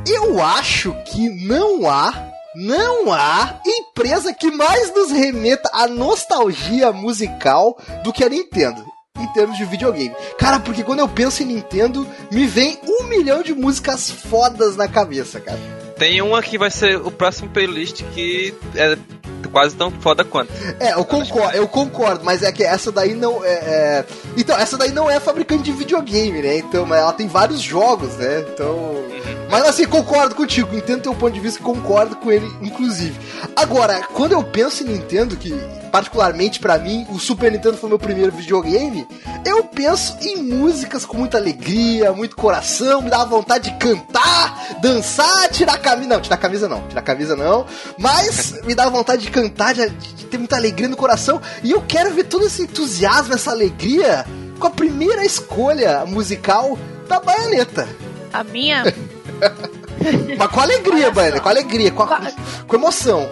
Eu 0.06 0.44
acho 0.44 0.94
que 1.06 1.30
não 1.48 1.90
há 1.90 2.32
não 2.56 3.12
há 3.12 3.60
empresa 3.66 4.34
que 4.34 4.52
mais 4.52 4.94
nos 4.94 5.12
remeta 5.12 5.70
à 5.74 5.88
nostalgia 5.88 6.92
musical 6.92 7.78
do 8.04 8.12
que 8.12 8.24
a 8.24 8.30
Nintendo. 8.30 8.84
Em 9.18 9.28
termos 9.34 9.58
de 9.58 9.66
videogame. 9.66 10.16
Cara, 10.40 10.60
porque 10.60 10.84
quando 10.84 11.00
eu 11.00 11.08
penso 11.08 11.44
em 11.44 11.48
Nintendo, 11.48 12.08
me 12.32 12.48
vem 12.48 12.80
um 12.88 13.04
milhão 13.04 13.44
de 13.44 13.54
músicas 13.54 14.10
fodas 14.10 14.76
na 14.76 14.88
cabeça, 14.88 15.40
cara. 15.40 15.60
Tem 15.98 16.22
uma 16.22 16.42
que 16.42 16.58
vai 16.58 16.72
ser 16.72 16.98
o 16.98 17.12
próximo 17.12 17.50
playlist 17.50 18.04
que 18.16 18.56
é 18.76 18.98
quase 19.52 19.76
tão 19.76 19.92
foda 19.92 20.24
quanto. 20.24 20.52
É, 20.80 20.94
eu 20.94 21.06
concordo, 21.06 21.58
eu 21.58 21.68
concordo, 21.68 22.24
mas 22.24 22.42
é 22.42 22.52
que 22.52 22.64
essa 22.64 22.92
daí 22.92 23.14
não 23.14 23.44
é, 23.44 23.50
é, 23.50 24.06
Então, 24.38 24.58
essa 24.58 24.78
daí 24.78 24.92
não 24.92 25.10
é 25.10 25.20
fabricante 25.20 25.64
de 25.64 25.72
videogame, 25.72 26.42
né? 26.42 26.58
Então, 26.58 26.94
ela 26.94 27.14
tem 27.14 27.28
vários 27.28 27.62
jogos, 27.62 28.16
né? 28.16 28.46
Então. 28.54 28.76
Uhum. 28.76 29.42
Mas 29.52 29.66
assim, 29.66 29.86
concordo 29.86 30.34
contigo, 30.34 30.74
entendo 30.74 31.02
teu 31.02 31.14
ponto 31.14 31.34
de 31.34 31.40
vista, 31.42 31.62
concordo 31.62 32.16
com 32.16 32.32
ele, 32.32 32.50
inclusive. 32.62 33.20
Agora, 33.54 34.02
quando 34.14 34.32
eu 34.32 34.42
penso 34.42 34.82
em 34.82 34.88
Nintendo, 34.88 35.36
que 35.36 35.54
particularmente 35.92 36.58
para 36.58 36.78
mim, 36.78 37.06
o 37.10 37.20
Super 37.20 37.52
Nintendo 37.52 37.76
foi 37.76 37.90
meu 37.90 38.00
primeiro 38.00 38.32
videogame, 38.32 39.06
eu 39.46 39.66
penso 39.66 40.18
em 40.22 40.38
músicas 40.42 41.06
com 41.06 41.18
muita 41.18 41.38
alegria, 41.38 42.14
muito 42.14 42.38
coração, 42.38 43.02
me 43.02 43.10
dá 43.10 43.26
vontade 43.26 43.70
de 43.70 43.78
cantar, 43.78 44.78
dançar, 44.82 45.50
tirar 45.50 45.78
camisa. 45.78 46.08
Não, 46.08 46.22
tirar 46.22 46.36
a 46.36 46.40
camisa 46.40 46.70
não, 46.70 46.88
tirar 46.88 47.02
a 47.02 47.04
camisa 47.04 47.36
não. 47.36 47.66
Mas 47.98 48.54
me 48.64 48.74
dá 48.74 48.88
vontade 48.88 49.21
de 49.22 49.32
cantar, 49.32 49.74
de, 49.74 49.90
de 49.90 50.26
ter 50.26 50.38
muita 50.38 50.56
alegria 50.56 50.88
no 50.88 50.98
coração. 50.98 51.42
E 51.64 51.72
eu 51.72 51.82
quero 51.82 52.12
ver 52.12 52.26
todo 52.26 52.46
esse 52.46 52.64
entusiasmo, 52.64 53.34
essa 53.34 53.52
alegria 53.52 54.26
com 54.60 54.68
a 54.68 54.72
primeira 54.72 55.26
escolha 55.26 56.06
musical 56.06 56.78
da 57.08 57.20
baioneta. 57.20 57.88
A 58.32 58.44
minha. 58.44 58.84
Mas 60.38 60.48
com 60.50 60.60
alegria, 60.60 61.12
Baiana, 61.12 61.40
com 61.40 61.50
alegria, 61.50 61.92
com, 61.92 62.04
a, 62.04 62.22
com 62.68 62.76
emoção. 62.76 63.30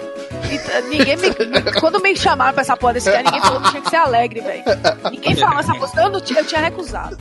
Ninguém 0.89 1.17
me, 1.17 1.29
quando 1.79 1.99
me 1.99 2.15
chamaram 2.15 2.53
pra 2.53 2.61
essa 2.61 2.77
porra 2.77 2.93
desse 2.93 3.11
cara, 3.11 3.23
ninguém 3.23 3.41
falou 3.41 3.61
que 3.61 3.69
tinha 3.71 3.81
que 3.81 3.89
ser 3.89 3.95
alegre, 3.97 4.41
velho. 4.41 4.63
Ninguém 5.11 5.35
falou 5.35 5.59
essa 5.59 5.73
música, 5.73 6.01
eu, 6.01 6.09
não 6.09 6.21
tinha, 6.21 6.39
eu 6.39 6.45
tinha 6.45 6.61
recusado. 6.61 7.17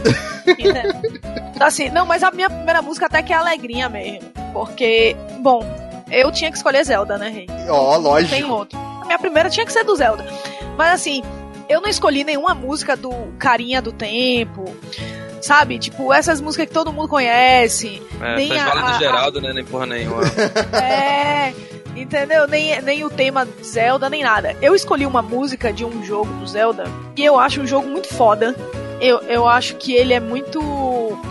Então, 0.47 1.67
assim, 1.67 1.91
não, 1.91 2.07
mas 2.07 2.23
a 2.23 2.31
minha 2.31 2.49
primeira 2.49 2.83
música 2.83 3.07
até 3.07 3.23
que 3.23 3.33
é 3.33 3.37
alegrinha 3.37 3.89
mesmo. 3.89 4.31
Porque, 4.53 5.17
bom, 5.41 5.63
eu 6.11 6.31
tinha 6.33 6.51
que 6.51 6.57
escolher 6.57 6.85
Zelda, 6.85 7.19
né, 7.19 7.29
rei? 7.29 7.47
Ó, 7.69 7.95
oh, 7.95 7.99
lógico. 7.99 8.35
Tem 8.35 8.45
outro. 8.45 8.79
A 8.79 9.05
minha 9.07 9.19
primeira 9.19 9.51
tinha 9.51 9.65
que 9.65 9.73
ser 9.73 9.85
do 9.85 9.95
Zelda. 9.97 10.25
Mas 10.77 10.95
assim, 10.95 11.23
eu 11.69 11.81
não 11.81 11.89
escolhi 11.89 12.25
nenhuma 12.25 12.55
música 12.55 12.97
do 12.97 13.11
Carinha 13.39 13.81
do 13.83 13.93
Tempo 13.93 14.75
sabe? 15.41 15.79
Tipo, 15.79 16.13
essas 16.13 16.41
músicas 16.41 16.67
que 16.67 16.73
todo 16.73 16.93
mundo 16.93 17.09
conhece. 17.09 18.03
É, 18.21 18.37
nem 18.37 18.59
a, 18.59 18.93
do 18.93 18.99
Geraldo, 18.99 19.39
a... 19.39 19.43
né? 19.43 19.53
Nem 19.53 19.65
porra 19.65 19.87
nenhuma. 19.87 20.23
É. 20.73 21.55
Entendeu? 21.97 22.47
Nem, 22.47 22.81
nem 22.83 23.05
o 23.05 23.11
tema 23.11 23.47
Zelda, 23.63 24.09
nem 24.09 24.23
nada. 24.23 24.57
Eu 24.63 24.75
escolhi 24.75 25.05
uma 25.05 25.21
música 25.21 25.73
de 25.73 25.85
um 25.85 26.05
jogo 26.05 26.33
do 26.35 26.47
Zelda 26.47 26.85
que 27.15 27.25
eu 27.25 27.39
acho 27.39 27.61
um 27.61 27.67
jogo 27.67 27.89
muito 27.89 28.09
foda. 28.15 28.55
Eu, 29.01 29.19
eu 29.23 29.49
acho 29.49 29.75
que 29.77 29.93
ele 29.95 30.13
é 30.13 30.21
muito 30.21 30.61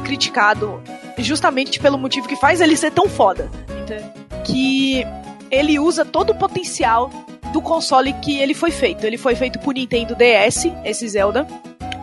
criticado 0.03 0.81
justamente 1.19 1.79
pelo 1.79 1.97
motivo 1.97 2.27
que 2.27 2.35
faz 2.35 2.59
ele 2.59 2.75
ser 2.75 2.91
tão 2.91 3.07
foda. 3.07 3.49
Entendeu? 3.81 4.16
Que 4.47 5.05
ele 5.51 5.79
usa 5.79 6.03
todo 6.03 6.31
o 6.31 6.35
potencial 6.35 7.11
do 7.53 7.61
console 7.61 8.13
que 8.13 8.39
ele 8.39 8.53
foi 8.53 8.71
feito. 8.71 9.05
Ele 9.05 9.17
foi 9.17 9.35
feito 9.35 9.59
por 9.59 9.73
Nintendo 9.73 10.15
DS, 10.15 10.67
esse 10.83 11.07
Zelda, 11.07 11.47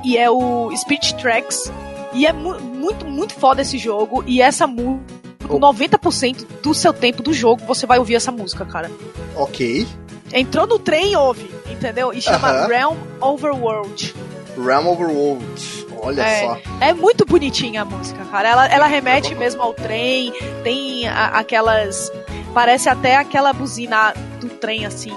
e 0.04 0.16
é 0.16 0.30
o 0.30 0.74
Speech 0.76 1.14
Tracks. 1.16 1.72
E 2.12 2.26
é 2.26 2.32
mu 2.32 2.60
muito, 2.60 3.04
muito 3.06 3.34
foda 3.34 3.62
esse 3.62 3.78
jogo. 3.78 4.22
E 4.26 4.40
essa 4.40 4.66
música 4.66 5.24
90% 5.48 6.46
do 6.62 6.74
seu 6.74 6.92
tempo 6.92 7.22
do 7.22 7.32
jogo 7.32 7.62
você 7.66 7.86
vai 7.86 7.98
ouvir 7.98 8.14
essa 8.14 8.32
música, 8.32 8.64
cara. 8.64 8.90
Ok. 9.36 9.86
Entrou 10.32 10.66
no 10.66 10.78
trem 10.78 11.14
ouve, 11.16 11.50
entendeu? 11.70 12.12
E 12.12 12.20
chama 12.20 12.50
uh 12.50 12.54
-huh. 12.54 12.68
Realm 12.68 12.96
Overworld. 13.20 14.14
Realm 14.56 14.86
Overworld. 14.88 15.84
Olha 16.00 16.22
é, 16.22 16.40
só. 16.46 16.58
É 16.80 16.92
muito 16.92 17.24
bonitinha 17.24 17.82
a 17.82 17.84
música, 17.84 18.24
cara. 18.26 18.48
Ela, 18.48 18.66
ela 18.66 18.86
remete 18.86 19.34
mesmo 19.34 19.62
ao 19.62 19.72
trem, 19.72 20.32
tem 20.62 21.08
a, 21.08 21.26
aquelas. 21.28 22.12
Parece 22.54 22.88
até 22.88 23.16
aquela 23.16 23.52
buzina 23.52 24.14
do 24.40 24.48
trem, 24.48 24.86
assim, 24.86 25.12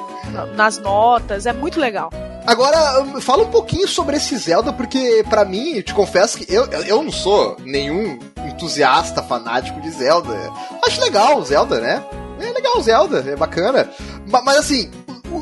nas 0.56 0.80
notas. 0.80 1.46
É 1.46 1.54
muito 1.54 1.80
legal. 1.80 2.10
Agora, 2.48 3.02
hum, 3.02 3.22
fala 3.22 3.44
um 3.44 3.52
pouquinho 3.52 3.88
sobre 3.88 4.16
esse 4.16 4.36
Zelda, 4.38 4.74
porque 4.74 5.24
para 5.30 5.46
mim, 5.46 5.74
eu 5.76 5.84
te 5.84 5.94
confesso 5.94 6.38
que 6.38 6.52
eu, 6.52 6.66
eu 6.66 7.04
não 7.04 7.12
sou 7.12 7.58
nenhum 7.60 8.18
entusiasta 8.48 9.22
fanático 9.22 9.80
de 9.82 9.92
Zelda. 9.92 10.34
Acho 10.86 11.02
legal 11.02 11.38
o 11.38 11.44
Zelda, 11.44 11.80
né? 11.80 12.04
É 12.40 12.52
legal 12.52 12.78
o 12.78 12.82
Zelda, 12.82 13.20
é 13.28 13.36
bacana. 13.36 13.90
Mas, 14.26 14.44
mas 14.44 14.58
assim, 14.58 14.90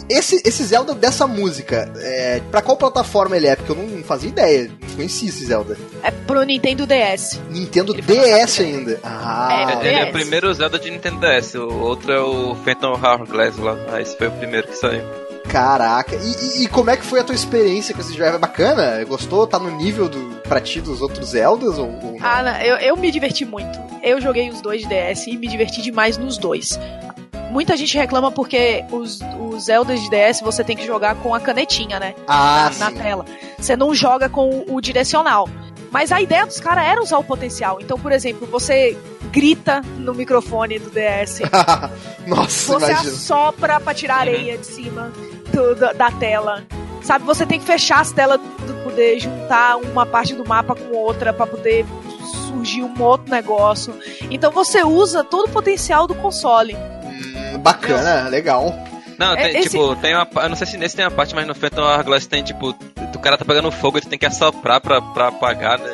esse, 0.10 0.42
esse 0.46 0.64
Zelda 0.64 0.94
dessa 0.94 1.28
música, 1.28 1.92
é, 1.98 2.42
pra 2.52 2.62
qual 2.62 2.78
plataforma 2.78 3.36
ele 3.36 3.48
é? 3.48 3.56
Porque 3.56 3.72
eu 3.72 3.76
não 3.76 4.04
fazia 4.04 4.30
ideia, 4.30 4.72
não 4.82 4.96
conhecia 4.96 5.30
esse 5.30 5.46
Zelda. 5.46 5.78
É 6.04 6.12
pro 6.12 6.44
Nintendo 6.44 6.86
DS. 6.86 7.40
Nintendo 7.50 7.94
ele 7.94 8.02
DS 8.02 8.60
ainda. 8.60 9.00
Ah, 9.04 9.78
é, 9.82 9.88
ele 9.88 10.00
é 10.00 10.06
o 10.06 10.12
primeiro 10.12 10.54
Zelda 10.54 10.80
de 10.80 10.90
Nintendo 10.90 11.20
DS, 11.20 11.56
o 11.56 11.68
outro 11.80 12.12
é 12.12 12.20
o 12.20 12.56
Phantom 12.56 12.94
Hourglass 12.94 13.58
lá. 13.58 13.78
Ah, 13.92 14.02
esse 14.02 14.18
foi 14.18 14.28
o 14.28 14.32
primeiro 14.32 14.68
que 14.68 14.76
saiu. 14.76 15.04
Caraca, 15.48 16.16
e, 16.16 16.64
e, 16.64 16.68
como 16.68 16.90
é 16.90 16.98
que 16.98 17.06
foi 17.06 17.20
a 17.20 17.24
tua 17.24 17.36
experiência 17.36 17.94
com 17.94 18.02
esse 18.02 18.14
jogo? 18.14 18.26
É 18.26 18.38
bacana? 18.38 19.04
Gostou? 19.06 19.46
Tá 19.46 19.60
no 19.60 19.72
nível 19.72 20.10
do, 20.10 20.42
pra 20.42 20.60
ti 20.60 20.82
dos 20.82 21.02
outros 21.02 21.30
Zeldas? 21.30 21.78
Ou, 21.78 21.88
ou 21.88 22.18
ah, 22.20 22.44
não, 22.44 22.58
eu, 22.62 22.76
eu 22.78 22.98
me 22.98 23.12
diverti 23.12 23.46
muito. 23.46 23.80
Eu 24.02 24.20
joguei 24.20 24.50
os 24.50 24.60
dois 24.60 24.82
de 24.82 24.88
DS 24.88 25.28
e 25.28 25.38
me 25.38 25.48
diverti 25.48 25.82
demais 25.82 26.18
nos 26.18 26.38
dois. 26.38 26.80
Muita 27.56 27.78
gente 27.78 27.98
reclama 27.98 28.34
porque 28.34 28.84
os, 28.92 29.22
os 29.40 29.64
Zeldas 29.64 30.02
de 30.02 30.10
DS 30.10 30.42
você 30.42 30.62
tem 30.62 30.76
que 30.76 30.86
jogar 30.86 31.16
com 31.16 31.34
a 31.34 31.40
canetinha, 31.40 32.02
né? 32.02 32.14
Ah, 32.28 32.70
na, 32.78 32.92
na 32.92 33.02
tela. 33.02 33.26
Você 33.58 33.78
não 33.78 33.96
joga 33.96 34.28
com 34.28 34.66
o 34.68 34.82
direcional. 34.82 35.48
Mas 35.90 36.12
a 36.12 36.20
ideia 36.22 36.46
dos 36.46 36.60
caras 36.60 36.84
era 36.84 37.02
usar 37.02 37.18
o 37.18 37.24
potencial. 37.24 37.80
Então, 37.80 37.98
por 37.98 38.12
exemplo, 38.12 38.46
você 38.46 38.98
grita 39.32 39.82
no 40.00 40.14
microfone 40.14 40.78
do 40.80 40.90
DS. 40.90 41.40
Nossa, 42.28 42.74
Você 42.74 42.92
imagina. 42.92 43.10
assopra 43.14 43.80
pra 43.80 43.94
tirar 43.94 44.18
areia 44.18 44.58
de 44.58 44.66
cima 44.66 45.14
do, 45.54 45.76
do, 45.76 45.94
da 45.94 46.12
tela. 46.12 46.62
Sabe, 47.02 47.24
você 47.24 47.46
tem 47.46 47.58
que 47.58 47.66
fechar 47.66 48.02
as 48.02 48.12
telas 48.12 48.42
para 48.66 48.76
poder 48.84 49.18
juntar 49.22 49.78
uma 49.78 50.06
parte 50.06 50.34
do 50.36 50.46
mapa 50.46 50.76
com 50.76 50.94
outra 50.94 51.32
para 51.32 51.48
poder 51.48 51.86
surgir 52.48 52.84
um 52.84 53.02
outro 53.02 53.32
negócio. 53.32 53.98
Então 54.30 54.52
você 54.52 54.84
usa 54.84 55.24
todo 55.24 55.48
o 55.48 55.52
potencial 55.52 56.06
do 56.06 56.16
console. 56.16 56.76
Hum, 57.56 57.60
bacana, 57.60 58.28
legal. 58.30 58.74
Não, 59.18 59.34
é, 59.34 59.50
tem, 59.50 59.62
esse... 59.62 59.70
tipo, 59.70 59.96
tem 59.98 60.14
uma. 60.14 60.28
Eu 60.44 60.50
não 60.50 60.56
sei 60.56 60.68
se 60.68 60.78
nesse 60.78 60.96
tem 60.96 61.06
uma 61.06 61.12
parte, 61.12 61.34
mas 61.34 61.48
no 61.48 61.56
Phantom 61.56 61.82
Hourglass 61.82 62.28
tem, 62.28 62.44
tipo, 62.44 62.70
o 62.70 63.20
cara 63.20 63.38
tá 63.38 63.46
pegando 63.46 63.72
fogo, 63.72 63.98
ele 63.98 64.08
tem 64.08 64.20
que 64.20 64.26
assoprar 64.26 64.82
pra, 64.82 65.02
pra 65.02 65.28
apagar, 65.30 65.80
né? 65.80 65.92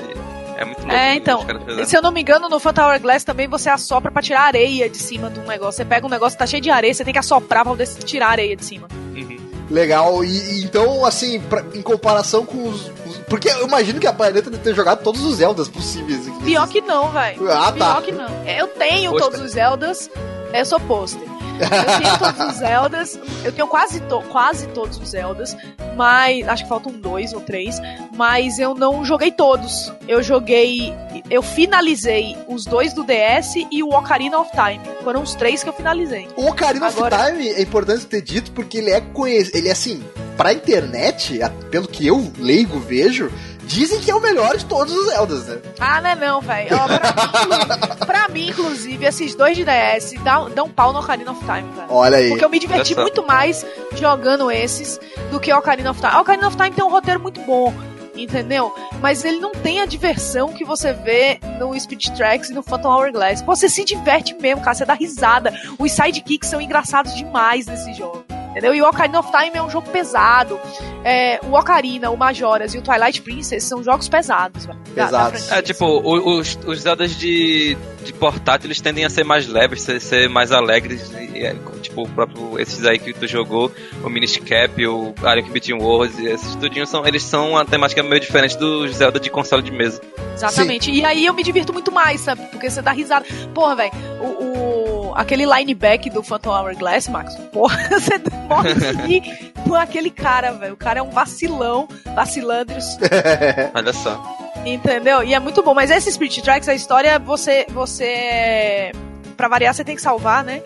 É 0.58 0.66
muito 0.66 0.82
louco. 0.82 0.96
É, 0.96 1.16
então. 1.16 1.46
Se 1.86 1.96
eu 1.96 2.02
não 2.02 2.12
me 2.12 2.22
engano, 2.22 2.50
no 2.50 2.60
Phantom 2.60 2.84
Hourglass 2.84 3.24
também 3.24 3.48
você 3.48 3.70
assopra 3.70 4.12
pra 4.12 4.22
tirar 4.22 4.42
areia 4.42 4.90
de 4.90 4.98
cima 4.98 5.30
de 5.30 5.40
um 5.40 5.46
negócio. 5.46 5.74
Você 5.74 5.86
pega 5.86 6.06
um 6.06 6.10
negócio 6.10 6.38
que 6.38 6.40
tá 6.40 6.48
cheio 6.48 6.62
de 6.62 6.70
areia, 6.70 6.94
você 6.94 7.04
tem 7.04 7.14
que 7.14 7.20
assoprar 7.20 7.64
pra 7.64 7.72
poder 7.72 7.88
tirar 7.88 8.30
areia 8.30 8.56
de 8.56 8.66
cima. 8.66 8.88
Uhum. 9.16 9.38
Legal, 9.72 10.24
e, 10.24 10.60
e, 10.60 10.64
então, 10.66 11.06
assim, 11.06 11.40
pra, 11.40 11.64
em 11.74 11.82
comparação 11.82 12.46
com 12.46 12.68
os, 12.68 12.92
os, 13.06 13.18
Porque 13.30 13.50
eu 13.50 13.66
imagino 13.66 14.00
que 14.00 14.08
a 14.08 14.12
Planeta 14.12 14.50
deve 14.50 14.62
ter 14.62 14.76
jogado 14.76 15.02
todos 15.02 15.24
os 15.24 15.38
Zeldas 15.38 15.70
possíveis. 15.70 16.30
Pior 16.44 16.68
que 16.68 16.82
não, 16.82 17.10
velho. 17.10 17.50
Ah, 17.50 17.72
Pior 17.72 17.96
tá. 17.96 18.02
que 18.02 18.12
não. 18.12 18.46
Eu 18.46 18.68
tenho 18.68 19.18
todos 19.18 19.40
os 19.40 19.52
Zeldas, 19.52 20.10
eu 20.54 20.66
sou 20.66 20.80
pôster. 20.82 21.22
Eu 21.62 22.00
tenho 22.00 22.20
todos 22.20 22.54
os 22.54 22.60
Zeldas. 22.60 23.20
Eu 23.44 23.52
tenho 23.52 23.68
quase, 23.68 24.00
to 24.02 24.22
quase 24.30 24.68
todos 24.68 24.98
os 24.98 25.10
Zeldas. 25.10 25.56
Mas. 25.96 26.48
Acho 26.48 26.64
que 26.64 26.70
faltam 26.70 26.92
dois 26.94 27.34
ou 27.34 27.42
três. 27.42 27.80
Mas 28.16 28.60
eu 28.60 28.74
não 28.74 29.04
joguei 29.06 29.32
todos. 29.32 29.92
Eu 30.08 30.22
joguei. 30.24 30.94
Eu 31.30 31.42
finalizei 31.42 32.38
os 32.48 32.66
dois 32.66 32.94
do 32.94 33.04
DS 33.04 33.56
e 33.72 33.84
o 33.84 33.90
Ocarina 33.90 34.38
of 34.40 34.52
Time. 34.52 34.82
Foram 35.04 35.22
os 35.22 35.36
três 35.36 35.64
que 35.64 35.70
eu 35.70 35.74
finalizei. 35.74 36.28
O 36.36 36.48
Ocarina 36.48 36.88
Agora... 36.88 37.16
of 37.16 37.26
Time 37.32 37.50
é 37.50 37.62
importante 37.62 38.06
ter 38.06 38.22
dito 38.22 38.52
porque 38.52 38.80
ele 38.80 38.92
é 38.92 39.02
conhecido. 39.02 39.58
Ele 39.58 39.70
é 39.70 39.72
assim. 39.72 40.04
Pra 40.38 40.54
internet, 40.54 41.40
pelo 41.70 41.88
que 41.88 42.08
eu 42.08 42.32
leigo 42.40 42.80
vejo, 42.80 43.32
Dizem 43.72 44.02
que 44.02 44.12
é 44.12 44.16
o 44.16 44.20
melhor 44.20 44.58
de 44.58 44.66
todos 44.66 44.94
os 44.94 45.06
Zeldas, 45.08 45.48
né? 45.48 45.58
Ah, 45.80 46.02
não 46.02 46.10
é 46.10 46.16
não, 46.16 46.42
velho. 46.42 46.70
Pra, 46.70 48.06
pra, 48.06 48.28
mim, 48.28 48.50
inclusive, 48.50 49.06
esses 49.06 49.34
dois 49.34 49.56
de 49.56 49.64
DS 49.64 50.14
dão, 50.24 50.50
dão 50.50 50.70
pau 50.70 50.92
no 50.92 51.00
Ocarina 51.00 51.32
of 51.32 51.40
Time, 51.40 51.72
velho. 51.74 51.88
Olha 51.90 52.18
aí. 52.18 52.30
Porque 52.30 52.44
eu 52.44 52.50
me 52.50 52.60
diverti 52.60 52.94
muito 52.96 53.26
mais 53.26 53.66
jogando 53.96 54.52
esses 54.52 55.00
do 55.32 55.40
que 55.40 55.54
o 55.54 55.58
Ocarina 55.58 55.92
of 55.92 56.02
Time. 56.02 56.14
O 56.16 56.20
Ocarina 56.20 56.48
of 56.50 56.58
Time 56.58 56.72
tem 56.72 56.84
um 56.84 56.90
roteiro 56.90 57.22
muito 57.22 57.40
bom, 57.42 57.74
entendeu? 58.14 58.76
Mas 59.00 59.24
ele 59.24 59.40
não 59.40 59.52
tem 59.52 59.80
a 59.80 59.86
diversão 59.86 60.52
que 60.52 60.66
você 60.66 60.92
vê 60.92 61.40
no 61.58 61.78
Speed 61.80 62.10
Tracks 62.10 62.50
e 62.50 62.54
no 62.54 62.62
Phantom 62.62 62.90
Hourglass. 62.90 63.42
Você 63.42 63.70
se 63.70 63.86
diverte 63.86 64.34
mesmo, 64.34 64.62
cara, 64.62 64.76
você 64.76 64.86
dá 64.86 64.94
risada. 64.94 65.54
Os 65.80 65.94
sidekicks 65.94 66.50
são 66.50 66.60
engraçados 66.60 67.16
demais 67.16 67.68
nesse 67.68 67.94
jogo. 67.94 68.26
Entendeu? 68.52 68.76
E 68.76 68.82
o 68.82 68.88
Ocarina 68.88 69.20
of 69.20 69.32
Time 69.32 69.52
é 69.56 69.64
um 69.64 69.70
jogo 69.70 69.90
pesado. 69.90 70.60
É, 71.04 71.40
o 71.44 71.54
Ocarina, 71.58 72.10
o 72.12 72.18
Majoras 72.18 72.74
e 72.76 72.78
o 72.78 72.82
Twilight 72.82 73.22
Princess 73.22 73.64
são 73.64 73.82
jogos 73.84 74.08
pesados. 74.10 74.66
velho, 74.66 74.78
da- 74.94 75.04
da 75.04 75.06
Pesados. 75.32 75.52
É, 75.52 75.62
tipo, 75.62 75.86
os, 75.86 76.60
os 76.68 76.82
Zeldas 76.82 77.16
de, 77.18 77.78
de 78.04 78.14
portátil, 78.14 78.68
eles 78.68 78.82
tendem 78.82 79.06
a 79.06 79.10
ser 79.10 79.24
mais 79.24 79.48
leves, 79.48 79.82
ser, 79.82 80.00
ser 80.02 80.28
mais 80.30 80.52
alegres. 80.52 81.12
E, 81.12 81.46
é, 81.46 81.56
tipo, 81.82 82.04
o 82.04 82.10
próprio, 82.10 82.60
esses 82.60 82.86
aí 82.86 83.00
que 83.00 83.14
tu 83.14 83.26
jogou, 83.26 83.72
o 84.04 84.10
Minish 84.10 84.38
Cap, 84.38 84.86
o 84.86 85.14
Ariok 85.24 85.50
Between 85.50 85.82
Worlds, 85.82 86.20
e 86.20 86.28
esses 86.28 86.54
tudinhos, 86.56 86.90
são, 86.90 87.08
eles 87.08 87.24
são 87.24 87.52
uma 87.52 87.66
temática 87.66 88.04
meio 88.04 88.20
diferente 88.20 88.58
dos 88.58 88.96
Zelda 88.98 89.20
de 89.20 89.30
console 89.30 89.64
de 89.64 89.72
mesa. 89.72 90.02
Exatamente. 90.36 90.92
E 90.92 91.04
aí 91.06 91.26
eu 91.26 91.34
me 91.34 91.42
divirto 91.44 91.72
muito 91.74 91.92
mais, 91.92 92.20
sabe? 92.22 92.42
Porque 92.52 92.70
você 92.70 92.82
dá 92.82 92.92
risada. 92.92 93.26
Porra, 93.54 93.76
velho, 93.78 93.92
o, 94.20 94.26
o- 94.26 94.91
aquele 95.16 95.46
lineback 95.46 96.10
do 96.10 96.22
Phantom 96.24 96.52
Hourglass, 96.52 97.08
Max, 97.08 97.36
porra, 97.54 97.78
você 97.90 98.22
morre 98.48 98.74
de 98.74 98.92
rir 99.02 99.52
por 99.66 99.78
aquele 99.78 100.10
cara, 100.10 100.52
velho. 100.54 100.74
O 100.74 100.78
cara 100.78 101.00
é 101.00 101.04
um 101.04 101.10
vacilão, 101.12 101.88
vacilandros, 102.16 102.86
Olha 103.74 103.94
só. 103.94 104.22
entendeu? 104.66 105.24
E 105.24 105.34
é 105.34 105.40
muito 105.40 105.62
bom. 105.64 105.74
Mas 105.74 105.92
esse 105.92 106.12
Spirit 106.12 106.42
Tracks, 106.42 106.68
a 106.70 106.74
história, 106.76 107.18
você. 107.20 107.66
você 107.70 108.92
Pra 109.38 109.48
variar, 109.48 109.74
você 109.74 109.84
tem 109.84 109.96
que 109.96 110.02
salvar, 110.02 110.44
né? 110.44 110.62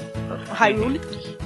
Hyrule. 0.51 0.99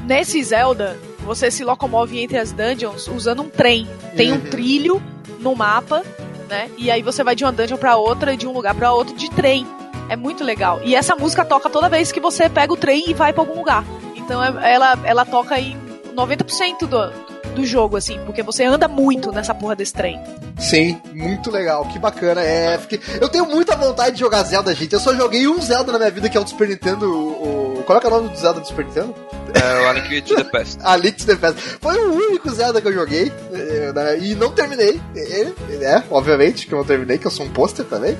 Nesse 0.06 0.41
Zelda, 0.44 0.98
você 1.20 1.51
se 1.51 1.63
locomove 1.63 2.20
entre 2.20 2.38
as 2.39 2.51
dungeons 2.51 3.08
usando 3.08 3.44
um 3.44 3.50
trem. 3.50 3.88
Tem 4.15 4.32
um 4.32 4.36
Uhum. 4.36 4.41
trilho 4.50 5.03
no 5.39 5.56
mapa, 5.56 6.03
né? 6.50 6.70
E 6.77 6.89
aí 6.89 7.03
você 7.03 7.24
vai 7.24 7.36
de 7.36 7.44
uma 7.44 7.51
dungeon 7.51 7.77
pra 7.77 7.98
outra, 7.98 8.36
de 8.36 8.48
um 8.48 8.51
lugar 8.51 8.74
pra 8.74 8.91
outro 8.94 9.15
de 9.15 9.29
trem. 9.29 9.68
É 10.10 10.16
muito 10.16 10.44
legal. 10.44 10.80
E 10.84 10.96
essa 10.96 11.16
música 11.16 11.46
toca 11.46 11.70
toda 11.70 11.88
vez 11.88 12.12
que 12.12 12.20
você 12.20 12.50
pega 12.50 12.74
o 12.74 12.78
trem 12.78 13.10
e 13.10 13.13
vai 13.13 13.32
pra 13.32 13.42
algum 13.44 13.56
lugar. 13.56 13.84
Então 14.16 14.44
é- 14.44 14.74
ela, 14.74 15.00
ela 15.04 15.25
toca 15.25 15.60
em 15.60 15.78
90% 16.16 16.88
do, 16.88 17.12
do 17.56 17.66
jogo, 17.66 17.96
assim, 17.96 18.20
porque 18.25 18.42
você 18.44 18.63
anda 18.66 18.88
muito 18.88 19.32
nessa 19.32 19.54
porra 19.54 19.75
desse 19.75 19.94
trem. 19.94 20.20
Sim, 20.58 21.00
muito 21.13 21.50
legal, 21.50 21.86
que 21.86 21.98
bacana. 21.98 22.42
É, 22.42 22.78
fiquei- 22.78 23.00
eu 23.22 23.30
tenho 23.30 23.46
muita 23.46 23.75
vontade 23.75 24.13
de 24.16 24.20
jogar 24.20 24.44
Zelda, 24.44 24.74
gente. 24.75 24.94
Eu 24.94 25.00
só 25.00 25.13
joguei 25.16 25.48
um 25.48 25.62
Zelda 25.62 25.92
na 25.92 25.98
minha 26.00 26.12
vida, 26.12 26.28
que 26.28 26.38
é 26.38 26.39
o 26.42 26.44
do 26.44 26.50
Super 26.50 26.68
Nintendo. 26.68 27.10
O, 27.10 27.84
qual 27.86 27.98
é, 28.00 28.04
é 28.04 28.08
o 28.08 28.10
nome 28.12 28.30
do 28.30 28.38
Zelda 28.38 28.60
do 28.60 28.68
Super 28.68 28.86
Nintendo? 28.86 29.16
É 29.53 29.82
o 29.82 29.88
A 29.88 29.94
Link 29.94 30.22
to 30.22 30.36
the 30.36 30.44
Past. 30.44 30.79
A 30.84 30.96
Link 30.96 31.18
to 31.18 31.25
the 31.25 31.36
Past. 31.36 31.60
Foi 31.82 31.98
o 31.98 32.13
único 32.13 32.50
Zelda 32.51 32.82
que 32.82 32.88
eu 32.88 32.94
joguei 32.94 33.32
eh, 33.53 33.91
né, 33.94 34.20
e 34.20 34.36
não 34.36 34.51
terminei. 34.51 35.00
É, 35.15 36.03
obviamente 36.10 36.68
que 36.68 36.74
eu 36.74 36.79
não 36.79 36.86
terminei, 36.86 37.18
que 37.18 37.27
eu 37.27 37.32
sou 37.32 37.46
um 37.46 37.50
pôster 37.50 37.86
também. 37.86 38.18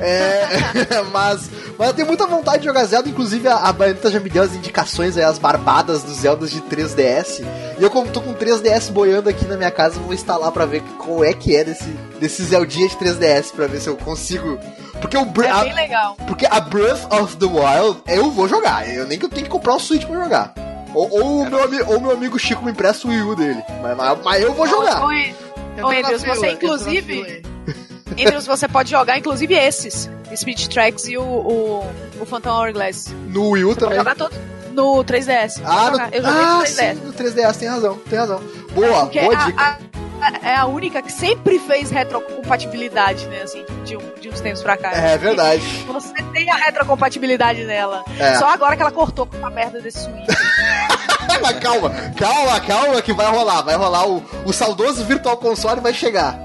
É, 0.00 0.42
mas, 1.12 1.50
mas 1.78 1.88
eu 1.88 1.94
tenho 1.94 2.08
muita 2.08 2.26
vontade 2.26 2.58
de 2.58 2.64
jogar 2.64 2.84
Zelda. 2.84 3.08
Inclusive, 3.08 3.48
a, 3.48 3.56
a 3.56 3.72
Bayonetta 3.72 4.10
já 4.10 4.20
me 4.20 4.30
deu 4.30 4.42
as 4.42 4.54
indicações, 4.54 5.16
aí, 5.16 5.24
as 5.24 5.38
barbadas 5.38 6.02
dos 6.02 6.18
Zeldas 6.18 6.50
de 6.50 6.60
3DS. 6.62 7.44
E 7.78 7.82
eu, 7.82 7.90
como 7.90 8.10
tô 8.10 8.20
com 8.20 8.34
3DS 8.34 8.90
boiando 8.90 9.28
aqui 9.28 9.46
na 9.46 9.56
minha 9.56 9.70
casa, 9.70 9.98
vou 9.98 10.14
instalar 10.14 10.50
pra 10.52 10.66
ver 10.66 10.82
qual 10.98 11.24
é 11.24 11.32
que 11.32 11.56
é 11.56 11.64
desse, 11.64 11.88
desse 12.20 12.42
Zeldinha 12.44 12.88
de 12.88 12.96
3DS, 12.96 13.52
pra 13.52 13.66
ver 13.66 13.80
se 13.80 13.88
eu 13.88 13.96
consigo. 13.96 14.58
Porque 15.02 15.16
o 15.18 15.24
Br- 15.26 15.44
É 15.44 15.50
a- 15.50 15.64
bem 15.64 15.74
legal. 15.74 16.16
porque 16.26 16.46
a 16.50 16.58
Breath 16.60 17.12
of 17.12 17.36
the 17.36 17.44
Wild 17.46 18.00
eu 18.06 18.30
vou 18.30 18.48
jogar. 18.48 18.88
Eu 18.88 19.06
nem 19.06 19.18
que 19.18 19.26
eu 19.26 19.28
tenho 19.28 19.44
que 19.44 19.50
comprar 19.50 19.74
o 19.74 19.78
Switch 19.80 20.06
pra 20.06 20.22
jogar. 20.22 20.54
Ou, 20.94 21.10
ou 21.10 21.40
o 21.42 21.50
meu, 21.50 21.62
ami- 21.64 21.82
ou 21.82 22.00
meu 22.00 22.12
amigo 22.12 22.38
Chico 22.38 22.64
me 22.64 22.70
empresta 22.70 23.06
o 23.06 23.10
Wii 23.10 23.22
U 23.22 23.36
dele. 23.36 23.62
Mas, 23.82 23.96
mas- 23.96 24.18
mas 24.24 24.42
eu 24.42 24.54
vou 24.54 24.66
jogar. 24.66 25.04
Oi, 25.04 25.34
Oi, 25.82 26.02
Deus, 26.02 26.22
fila, 26.22 26.34
você, 26.36 26.50
inclusive- 26.52 27.42
entre 28.16 28.36
os 28.36 28.46
você 28.46 28.68
pode 28.68 28.90
jogar, 28.90 29.18
inclusive 29.18 29.54
esses. 29.54 30.08
Speed 30.34 30.66
Tracks 30.68 31.06
e 31.08 31.18
o, 31.18 31.22
o, 31.22 31.86
o 32.20 32.24
Phantom 32.26 32.50
Hourglass. 32.50 33.14
No 33.28 33.50
Wii 33.50 33.64
U 33.64 33.68
Você 33.68 33.74
pode 33.74 33.80
também. 33.80 33.98
jogar 33.98 34.16
todos 34.16 34.38
no 34.72 35.04
3DS. 35.04 35.60
Pode 35.60 35.66
Ah, 35.66 35.90
no. 35.90 35.98
Eu 36.14 36.22
joguei 36.22 36.44
ah 36.44 36.54
no 36.56 36.62
3DS. 36.62 36.66
sim, 36.94 36.94
no 37.04 37.12
3DS, 37.12 37.56
tem 37.58 37.68
razão, 37.68 37.98
tem 38.08 38.18
razão. 38.18 38.40
Boa, 38.74 39.00
Porque 39.02 39.20
boa 39.20 39.34
a- 39.36 39.44
dica. 39.46 39.60
a- 39.62 39.68
a- 39.68 39.78
é 40.42 40.54
a 40.56 40.66
única 40.66 41.02
que 41.02 41.10
sempre 41.12 41.58
fez 41.58 41.90
retrocompatibilidade, 41.90 43.26
né? 43.26 43.42
Assim, 43.42 43.64
de, 43.84 43.96
um- 43.96 44.12
de 44.20 44.28
uns 44.28 44.40
tempos 44.40 44.62
pra 44.62 44.76
cá. 44.76 44.92
É 44.92 45.16
verdade. 45.18 45.62
Você 45.86 46.14
tem 46.32 46.50
a 46.50 46.56
retrocompatibilidade 46.56 47.64
nela. 47.64 48.04
É. 48.18 48.36
Só 48.36 48.48
agora 48.48 48.76
que 48.76 48.82
ela 48.82 48.90
cortou 48.92 49.26
com 49.26 49.44
a 49.46 49.50
merda 49.50 49.80
desse 49.80 50.04
Switch. 50.04 50.26
Mas 51.40 51.58
calma, 51.60 51.90
calma, 52.16 52.60
calma 52.60 53.02
que 53.02 53.12
vai 53.12 53.26
rolar. 53.26 53.62
Vai 53.62 53.74
rolar 53.76 54.06
o, 54.06 54.22
o 54.44 54.52
saudoso 54.52 55.04
Virtual 55.04 55.36
Console 55.36 55.80
vai 55.80 55.92
chegar. 55.94 56.36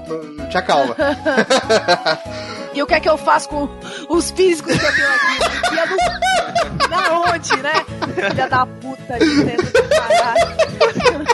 Te 0.50 0.56
acalma. 0.58 0.96
E 2.74 2.82
o 2.82 2.86
que 2.86 2.94
é 2.94 3.00
que 3.00 3.08
eu 3.08 3.16
faço 3.18 3.48
com 3.48 3.68
os 4.08 4.30
físicos 4.30 4.76
que 4.78 4.84
eu 4.84 4.94
tenho 4.94 5.08
aqui? 5.08 5.66
Enfia 5.66 5.86
no... 5.86 6.88
Na 6.88 7.32
onde, 7.32 7.56
né? 7.56 7.72
Filha 8.30 8.48
da 8.48 8.66
puta, 8.66 9.18
do 9.18 9.88
caralho. 9.90 11.26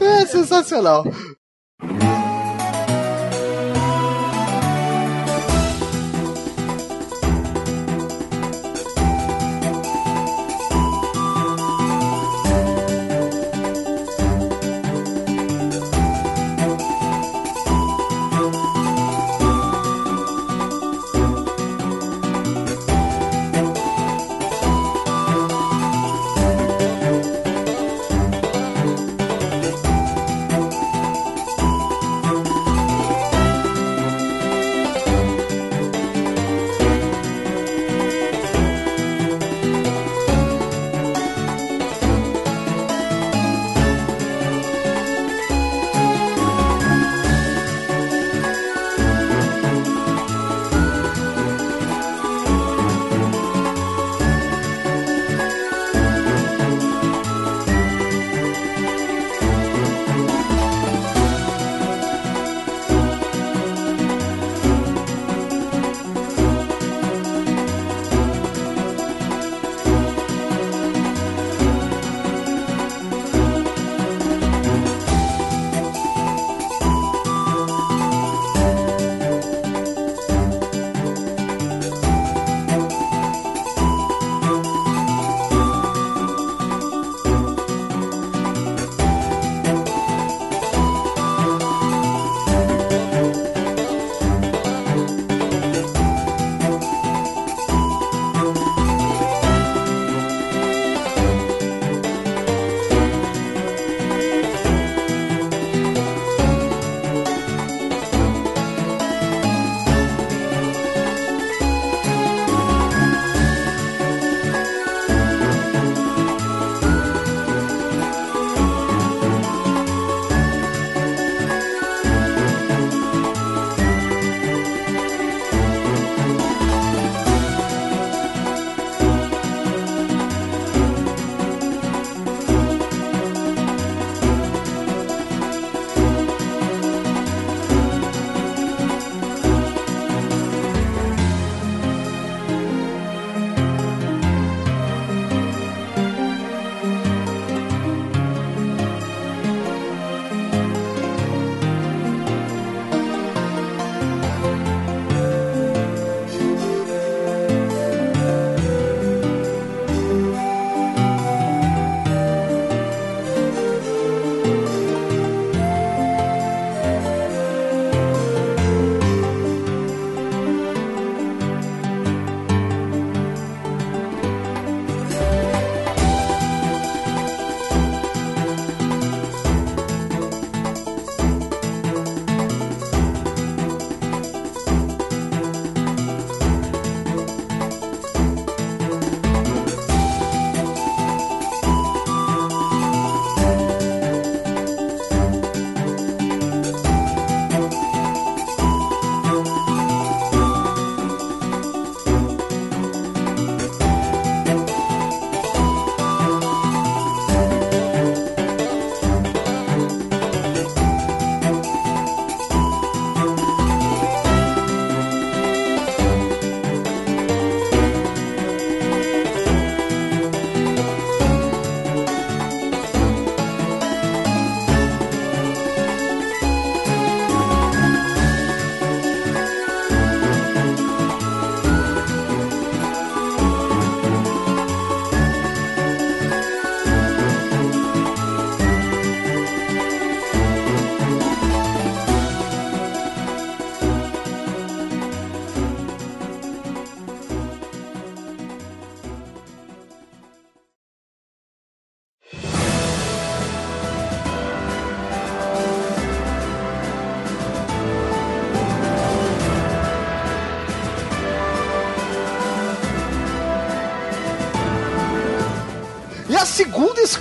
É 0.00 0.26
sensacional. 0.26 1.04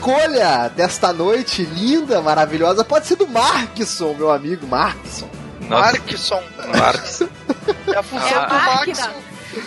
Escolha 0.07 0.69
desta 0.69 1.11
noite 1.11 1.63
linda, 1.63 2.21
maravilhosa, 2.21 2.83
pode 2.85 3.07
ser 3.07 3.17
do 3.17 3.27
Markson, 3.27 4.13
meu 4.13 4.31
amigo 4.31 4.65
Markson. 4.65 5.27
Markson. 5.67 6.41
Marx. 6.77 7.23
É 7.93 7.97
a 7.97 8.03
fusão 8.03 8.27
É 8.27 8.47
do. 8.47 8.53
Maxon. 8.53 9.09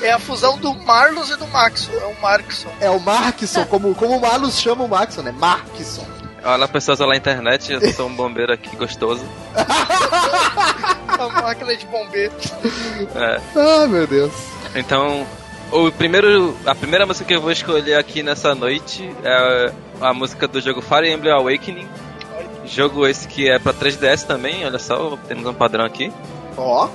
É 0.02 0.12
a 0.12 0.18
fusão 0.18 0.58
do 0.58 0.74
Marlos 0.74 1.30
e 1.30 1.36
do 1.36 1.46
Maxon. 1.48 1.92
É 1.92 2.06
o 2.06 2.20
Markson. 2.22 2.68
É 2.80 2.90
o 2.90 3.00
Markson, 3.00 3.66
como, 3.66 3.94
como 3.94 4.16
o 4.16 4.20
Marlos 4.20 4.58
chama 4.58 4.84
o 4.84 4.88
Markson, 4.88 5.20
né? 5.22 5.32
Markson. 5.32 6.06
Olha, 6.42 6.66
pessoas 6.66 6.98
lá 7.00 7.08
na 7.08 7.16
internet, 7.16 7.70
eu 7.70 7.92
sou 7.92 8.06
um 8.06 8.14
bombeiro 8.14 8.50
aqui 8.52 8.74
gostoso. 8.76 9.22
A 9.54 11.28
máquina 11.42 11.76
de 11.76 11.84
bombeiro. 11.86 12.32
É, 13.14 13.40
Ai, 13.56 13.86
meu 13.88 14.06
Deus. 14.06 14.32
então, 14.74 15.26
o 15.70 15.92
primeiro, 15.92 16.56
a 16.64 16.74
primeira 16.74 17.04
música 17.04 17.26
que 17.26 17.34
eu 17.34 17.42
vou 17.42 17.50
escolher 17.52 17.96
aqui 17.96 18.22
nessa 18.22 18.54
noite 18.54 19.14
é 19.22 19.70
a 20.00 20.12
música 20.14 20.46
do 20.48 20.60
jogo 20.60 20.80
Fire 20.80 21.10
Emblem 21.10 21.32
Awakening. 21.32 21.88
Jogo 22.66 23.06
esse 23.06 23.26
que 23.26 23.48
é 23.50 23.58
pra 23.58 23.72
3DS 23.72 24.24
também, 24.26 24.64
olha 24.64 24.78
só, 24.78 25.18
temos 25.26 25.44
um 25.46 25.54
padrão 25.54 25.84
aqui. 25.84 26.12
Ó, 26.56 26.88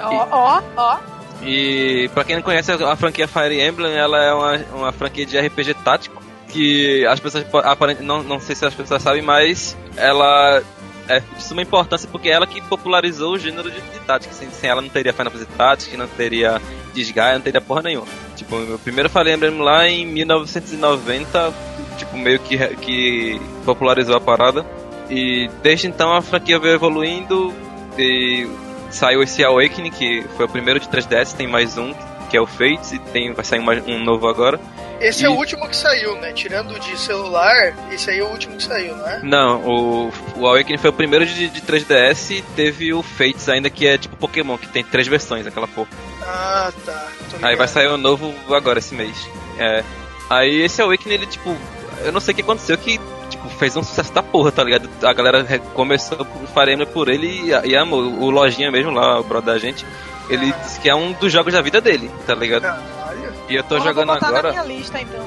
Ó, 0.00 0.26
ó, 0.30 0.62
ó. 0.76 0.98
E 1.42 2.10
pra 2.14 2.24
quem 2.24 2.36
não 2.36 2.42
conhece 2.42 2.70
a 2.72 2.96
franquia 2.96 3.28
Fire 3.28 3.60
Emblem, 3.60 3.94
ela 3.94 4.22
é 4.22 4.32
uma, 4.34 4.56
uma 4.74 4.92
franquia 4.92 5.24
de 5.26 5.38
RPG 5.38 5.74
tático 5.84 6.22
que 6.48 7.04
as 7.06 7.18
pessoas 7.20 7.44
po- 7.44 7.58
aparent- 7.58 8.00
não, 8.00 8.22
não 8.22 8.38
sei 8.40 8.54
se 8.54 8.64
as 8.64 8.74
pessoas 8.74 9.02
sabem, 9.02 9.22
mas 9.22 9.76
ela 9.96 10.62
é 11.08 11.20
de 11.20 11.42
suma 11.42 11.60
importância 11.62 12.08
porque 12.10 12.28
é 12.28 12.32
ela 12.32 12.46
que 12.46 12.60
popularizou 12.62 13.34
o 13.34 13.38
gênero 13.38 13.70
de, 13.70 13.80
de 13.80 13.98
tática. 14.06 14.32
Sem, 14.34 14.48
sem 14.50 14.70
ela 14.70 14.80
não 14.82 14.88
teria 14.88 15.12
Final 15.12 15.32
Fantasy 15.32 15.50
Tactics, 15.56 15.98
não 15.98 16.06
teria 16.08 16.60
Disgaea, 16.94 17.34
não 17.34 17.40
teria 17.42 17.60
porra 17.60 17.82
nenhuma. 17.82 18.06
Tipo, 18.36 18.56
o 18.56 18.78
primeiro 18.78 19.08
Fire 19.10 19.30
Emblem 19.32 19.58
lá 19.58 19.86
em 19.88 20.06
1990, 20.06 21.52
tipo, 21.94 22.16
meio 22.16 22.38
que, 22.40 22.56
que 22.76 23.40
popularizou 23.64 24.16
a 24.16 24.20
parada. 24.20 24.64
E 25.10 25.48
desde 25.62 25.86
então 25.86 26.12
a 26.12 26.22
franquia 26.22 26.58
veio 26.58 26.74
evoluindo 26.74 27.52
e 27.98 28.48
saiu 28.90 29.22
esse 29.22 29.44
Awakening, 29.44 29.90
que 29.90 30.24
foi 30.36 30.46
o 30.46 30.48
primeiro 30.48 30.80
de 30.80 30.88
3DS, 30.88 31.34
tem 31.34 31.46
mais 31.46 31.76
um, 31.76 31.92
que 32.30 32.36
é 32.36 32.40
o 32.40 32.46
Fates, 32.46 32.92
e 32.92 32.98
tem, 32.98 33.32
vai 33.32 33.44
sair 33.44 33.60
mais 33.60 33.84
um 33.86 33.98
novo 34.02 34.26
agora. 34.28 34.58
Esse 35.00 35.24
E- 35.24 35.26
é 35.26 35.28
o 35.28 35.32
último 35.34 35.68
que 35.68 35.76
saiu, 35.76 36.14
né? 36.20 36.32
Tirando 36.32 36.78
de 36.80 36.96
celular, 36.98 37.74
esse 37.92 38.08
aí 38.10 38.20
é 38.20 38.22
o 38.24 38.28
último 38.28 38.56
que 38.56 38.62
saiu, 38.62 38.96
não 38.96 39.06
é? 39.08 39.20
Não, 39.22 39.60
o, 39.60 40.12
o 40.36 40.46
Awakening 40.46 40.78
foi 40.78 40.90
o 40.90 40.92
primeiro 40.92 41.26
de, 41.26 41.48
de 41.48 41.60
3DS 41.60 42.30
e 42.38 42.42
teve 42.56 42.94
o 42.94 43.02
Fates 43.02 43.48
ainda, 43.48 43.68
que 43.68 43.86
é 43.86 43.98
tipo 43.98 44.16
Pokémon, 44.16 44.56
que 44.56 44.68
tem 44.68 44.82
três 44.84 45.06
versões, 45.06 45.46
aquela 45.46 45.66
porra. 45.68 45.88
Ah, 46.22 46.72
tá. 46.86 47.08
Aí 47.42 47.56
vai 47.56 47.68
sair 47.68 47.88
o 47.88 47.98
novo 47.98 48.32
agora 48.54 48.78
esse 48.78 48.94
mês. 48.94 49.28
É. 49.58 49.84
Aí 50.30 50.62
esse 50.62 50.80
Awakening, 50.80 51.14
ele, 51.14 51.26
tipo, 51.26 51.54
eu 52.02 52.12
não 52.12 52.20
sei 52.20 52.32
o 52.32 52.34
que 52.36 52.42
aconteceu, 52.42 52.76
que, 52.78 52.98
tipo, 53.30 53.48
fez 53.50 53.76
um 53.76 53.82
sucesso 53.82 54.12
da 54.12 54.22
porra, 54.22 54.50
tá 54.52 54.62
ligado? 54.64 54.88
A 55.02 55.12
galera 55.12 55.44
começou 55.74 56.20
o 56.20 56.46
Fire 56.46 56.72
Emblem 56.72 56.88
por 56.88 57.08
ele 57.08 57.26
e, 57.26 57.70
e 57.70 57.76
amou. 57.76 58.00
O 58.00 58.30
Lojinha 58.30 58.70
mesmo 58.70 58.90
lá, 58.90 59.20
o 59.20 59.24
brother 59.24 59.54
da 59.54 59.58
gente, 59.58 59.84
ele 60.28 60.52
disse 60.62 60.80
que 60.80 60.88
é 60.88 60.94
um 60.94 61.12
dos 61.12 61.32
jogos 61.32 61.52
da 61.52 61.60
vida 61.60 61.80
dele, 61.80 62.10
tá 62.26 62.34
ligado? 62.34 62.62
Caralho. 62.62 63.32
E 63.48 63.54
eu 63.54 63.62
tô 63.62 63.78
jogando 63.80 64.12
agora. 64.12 64.64
lista 64.64 65.00
então. 65.00 65.24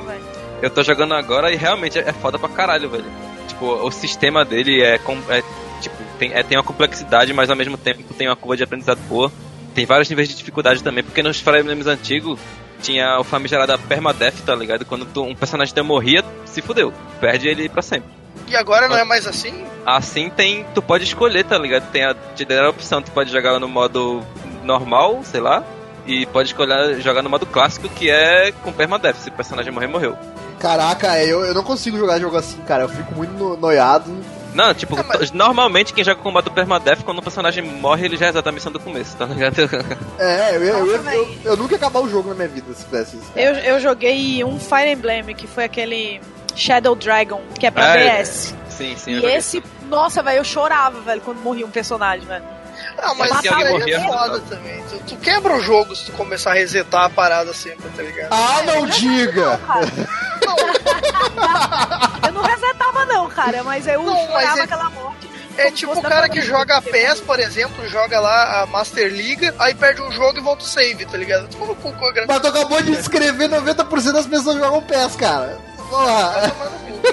Eu 0.62 0.70
tô 0.70 0.82
jogando 0.84 1.14
agora 1.14 1.52
e 1.52 1.56
realmente 1.56 2.00
é 2.00 2.10
é 2.10 2.14
foda 2.14 2.40
pra 2.40 2.50
caralho, 2.50 2.90
velho. 2.90 3.06
Tipo, 3.48 3.66
o 3.66 3.92
sistema 3.92 4.44
dele 4.44 4.82
é, 4.82 4.96
é 4.96 5.44
tipo, 5.82 5.96
tem, 6.18 6.34
é, 6.34 6.42
tem 6.42 6.58
uma 6.58 6.64
complexidade, 6.64 7.32
mas 7.34 7.50
ao 7.50 7.56
mesmo 7.56 7.78
tempo 7.78 8.14
tem 8.14 8.28
uma 8.28 8.36
curva 8.36 8.58
de 8.58 8.64
aprendizado 8.64 9.00
boa. 9.08 9.32
Tem 9.76 9.86
vários 9.86 10.10
níveis 10.10 10.30
de 10.30 10.36
dificuldade 10.36 10.84
também, 10.84 11.04
porque 11.04 11.22
nos 11.22 11.40
Fire 11.40 11.60
Emblems 11.60 11.86
antigos 11.86 12.40
tinha 12.82 13.20
o 13.20 13.24
famigerado 13.24 13.78
permadeath, 13.88 14.36
tá 14.46 14.56
ligado? 14.56 14.86
Quando 14.86 15.06
tu- 15.06 15.24
um 15.24 15.36
personagem 15.36 15.74
teu 15.74 15.84
morria, 15.84 16.24
se 16.46 16.62
fudeu. 16.62 16.94
Perde 17.20 17.48
ele 17.48 17.68
pra 17.70 17.82
sempre. 17.82 18.10
E 18.48 18.56
agora 18.56 18.88
não 18.88 18.98
é 18.98 19.04
mais 19.04 19.28
assim? 19.28 19.66
Assim 19.86 20.30
tem. 20.30 20.66
Tu 20.74 20.82
pode 20.82 21.04
escolher, 21.04 21.44
tá 21.44 21.58
ligado? 21.58 21.90
Tem 21.92 22.04
a, 22.06 22.16
te 22.36 22.46
deram 22.46 22.68
a 22.68 22.70
opção, 22.70 23.02
tu 23.02 23.12
pode 23.12 23.32
jogar 23.32 23.60
no 23.60 23.68
modo 23.68 24.24
normal, 24.64 25.22
sei 25.24 25.42
lá. 25.42 25.64
E 26.06 26.26
pode 26.28 26.50
escolher 26.50 27.02
jogar 27.02 27.22
no 27.22 27.30
modo 27.30 27.46
clássico, 27.46 27.90
que 27.90 28.10
é 28.10 28.52
com 28.64 28.72
permadeath. 28.72 29.18
Se 29.18 29.30
o 29.30 29.34
personagem 29.34 29.72
morrer, 29.74 29.88
morreu. 29.88 30.16
caraca, 30.60 31.22
eu, 31.24 31.44
eu 31.46 31.54
não 31.54 31.64
consigo 31.64 31.98
jogar 31.98 32.20
jogo 32.20 32.38
assim, 32.38 32.58
cara. 32.62 32.84
Eu 32.84 32.90
fico 32.90 33.14
muito 33.14 33.32
no- 33.34 33.58
noiado. 33.58 34.10
Não, 34.58 34.74
tipo, 34.74 35.00
Ah, 35.00 35.04
mas- 35.08 35.32
normalmente 35.32 35.94
quem 35.94 36.04
joga 36.04 36.20
com 36.20 36.32
modo 36.32 36.50
permadeath, 36.50 37.04
quando 37.04 37.20
o 37.20 37.22
personagem 37.22 37.64
morre, 37.64 38.06
ele 38.06 38.18
já 38.18 38.28
exata 38.30 38.50
a 38.50 38.52
missão 38.52 38.72
do 38.72 38.80
começo, 38.80 39.16
tá 39.16 39.26
ligado? 39.26 39.56
É, 40.18 40.56
eu, 40.56 40.64
eu, 40.64 40.88
eu, 40.88 41.04
eu, 41.12 41.38
eu 41.46 41.56
nunca 41.58 41.74
ia 41.76 41.78
acabar 41.78 42.00
o 42.00 42.10
jogo 42.10 42.30
na 42.30 42.36
minha 42.36 42.48
vida 42.48 42.74
se 42.74 42.84
fizesse 42.86 43.18
isso. 43.18 43.32
Eu, 43.36 43.54
eu 43.54 43.80
joguei 43.80 44.44
um 44.44 44.60
Fire 44.60 44.90
Emblem, 44.92 45.24
que 45.36 45.46
foi 45.46 45.66
aquele 45.66 46.20
Shadow 46.56 46.96
Dragon, 46.96 47.40
que 47.60 47.68
é 47.68 47.72
pra 47.72 47.92
Ah, 47.92 47.98
é. 47.98 48.22
DS. 48.24 48.56
sim, 48.70 48.96
sim. 48.98 49.14
eu 49.14 49.20
E 49.30 49.36
esse, 49.36 49.62
nossa, 49.88 50.24
velho, 50.24 50.38
eu 50.40 50.44
chorava, 50.44 51.00
velho, 51.02 51.22
quando 51.22 51.38
morria 51.38 51.66
um 51.68 51.70
personagem, 51.70 52.26
velho. 52.28 52.44
Ah, 52.98 53.14
mas 53.16 53.30
Se 53.30 53.38
isso 53.46 53.54
alguém 53.54 53.68
aí 53.68 53.74
morrer, 53.74 53.92
é 53.92 54.00
foda 54.04 54.38
não. 54.40 54.40
também. 54.42 54.84
Tu, 54.90 54.98
tu 55.08 55.16
quebra 55.18 55.56
o 55.56 55.62
jogo 55.62 55.96
se 55.96 56.06
tu 56.06 56.12
começar 56.14 56.52
a 56.52 56.54
resetar 56.56 57.04
a 57.06 57.10
parada 57.12 57.54
sempre, 57.54 57.88
tá 57.96 58.02
ligado? 58.02 58.30
Ah, 58.32 58.64
não 58.66 58.88
diga! 58.88 59.60
Eu 60.42 60.48
não 62.38 62.44
resetava, 62.44 63.06
não, 63.06 63.28
cara, 63.30 63.64
mas 63.64 63.88
eu 63.88 64.04
Não, 64.04 64.28
mas 64.32 64.58
é- 64.58 64.62
aquela 64.62 64.90
morte. 64.90 65.28
É 65.58 65.72
tipo 65.72 65.98
o 65.98 66.02
cara 66.04 66.30
que 66.30 66.40
joga 66.40 66.80
PES, 66.84 67.20
por 67.22 67.40
exemplo, 67.40 67.88
joga 67.88 68.20
lá 68.20 68.62
a 68.62 68.66
Master 68.68 69.12
League, 69.12 69.52
aí 69.58 69.74
perde 69.74 70.04
um 70.04 70.12
jogo 70.12 70.38
e 70.38 70.42
volta 70.42 70.64
o 70.64 70.68
save, 70.68 71.04
tá 71.04 71.18
ligado? 71.18 71.48
A. 71.50 72.26
Mas 72.28 72.42
tu 72.42 72.48
acabou 72.48 72.80
de 72.84 72.96
descrever 72.96 73.48
90% 73.50 74.12
das 74.14 74.28
pessoas 74.28 74.58
jogam 74.58 74.84
PES, 74.84 75.16
cara. 75.16 75.58
Porra, 75.90 76.52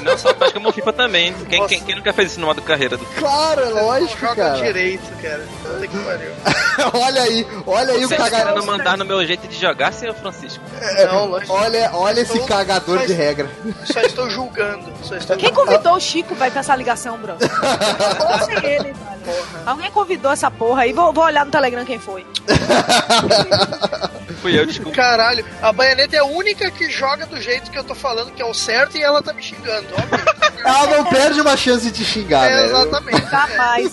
Não 0.02 0.18
só 0.18 0.30
acho 0.40 0.52
como 0.52 0.68
o 0.68 0.72
FIFA 0.72 0.92
também. 0.92 1.32
Quem, 1.48 1.66
quem, 1.66 1.80
quem 1.82 1.94
nunca 1.94 2.12
fez 2.12 2.32
isso 2.32 2.40
no 2.40 2.46
modo 2.46 2.60
carreira 2.62 2.96
do 2.96 3.04
claro, 3.06 3.60
é 3.60 3.68
lógico, 3.70 4.20
joga 4.20 4.34
cara. 4.34 4.56
direito, 4.56 5.22
cara. 5.22 5.46
Puta 5.62 5.86
que 5.86 5.98
pariu. 5.98 6.30
olha 7.02 7.22
aí, 7.22 7.46
olha 7.66 7.92
aí 7.94 8.04
o 8.04 8.08
Você 8.08 8.16
tá 8.16 8.24
cagador. 8.24 8.46
querendo 8.54 8.66
mandar 8.66 8.98
no 8.98 9.04
meu 9.04 9.24
jeito 9.24 9.46
de 9.46 9.56
jogar, 9.60 9.92
senhor 9.92 10.14
Francisco? 10.16 10.62
Não, 11.10 11.26
lógico. 11.26 11.52
Olha, 11.52 11.90
olha 11.94 12.20
esse 12.20 12.38
Tô- 12.38 12.46
cagador 12.46 12.96
mas- 12.96 13.06
de 13.06 13.12
regra. 13.12 13.48
Só 13.84 14.00
estou 14.00 14.28
julgando. 14.28 14.92
Só 15.02 15.14
estou 15.16 15.36
Quem 15.36 15.52
convidou 15.52 15.94
o 15.94 16.00
Chico, 16.00 16.34
vai 16.34 16.50
pra 16.50 16.60
essa 16.60 16.74
ligação, 16.74 17.16
bro? 17.18 17.34
Ou 17.34 18.38
sem 18.46 18.56
ele, 18.66 18.92
velho. 18.92 19.44
Alguém 19.64 19.90
convidou 19.90 20.32
essa 20.32 20.50
porra 20.50 20.82
aí. 20.82 20.92
Vou, 20.92 21.12
vou 21.12 21.24
olhar 21.24 21.44
no 21.46 21.50
Telegram 21.50 21.84
quem 21.84 21.98
foi. 21.98 22.26
Fui 24.42 24.58
eu, 24.58 24.66
desculpa. 24.66 24.94
Caralho, 24.96 25.44
a 25.62 25.72
Baioneta 25.72 26.16
é 26.16 26.18
a 26.18 26.24
única 26.24 26.70
que 26.70 26.90
joga 26.90 27.24
do 27.26 27.40
jeito 27.40 27.70
que 27.70 27.78
eu 27.78 27.84
tô 27.84 27.94
falando 27.94 28.30
que 28.32 28.42
é 28.42 28.44
o 28.44 28.52
certo 28.64 28.96
e 28.96 29.02
ela 29.02 29.22
tá 29.22 29.32
me 29.32 29.42
xingando. 29.42 29.86
Ela 30.64 30.86
não 30.96 31.04
perde 31.04 31.40
uma 31.42 31.58
chance 31.58 31.90
de 31.90 31.98
te 31.98 32.04
xingar, 32.06 32.50
É, 32.50 32.54
velho. 32.54 32.64
exatamente. 32.76 33.30
Jamais. 33.30 33.92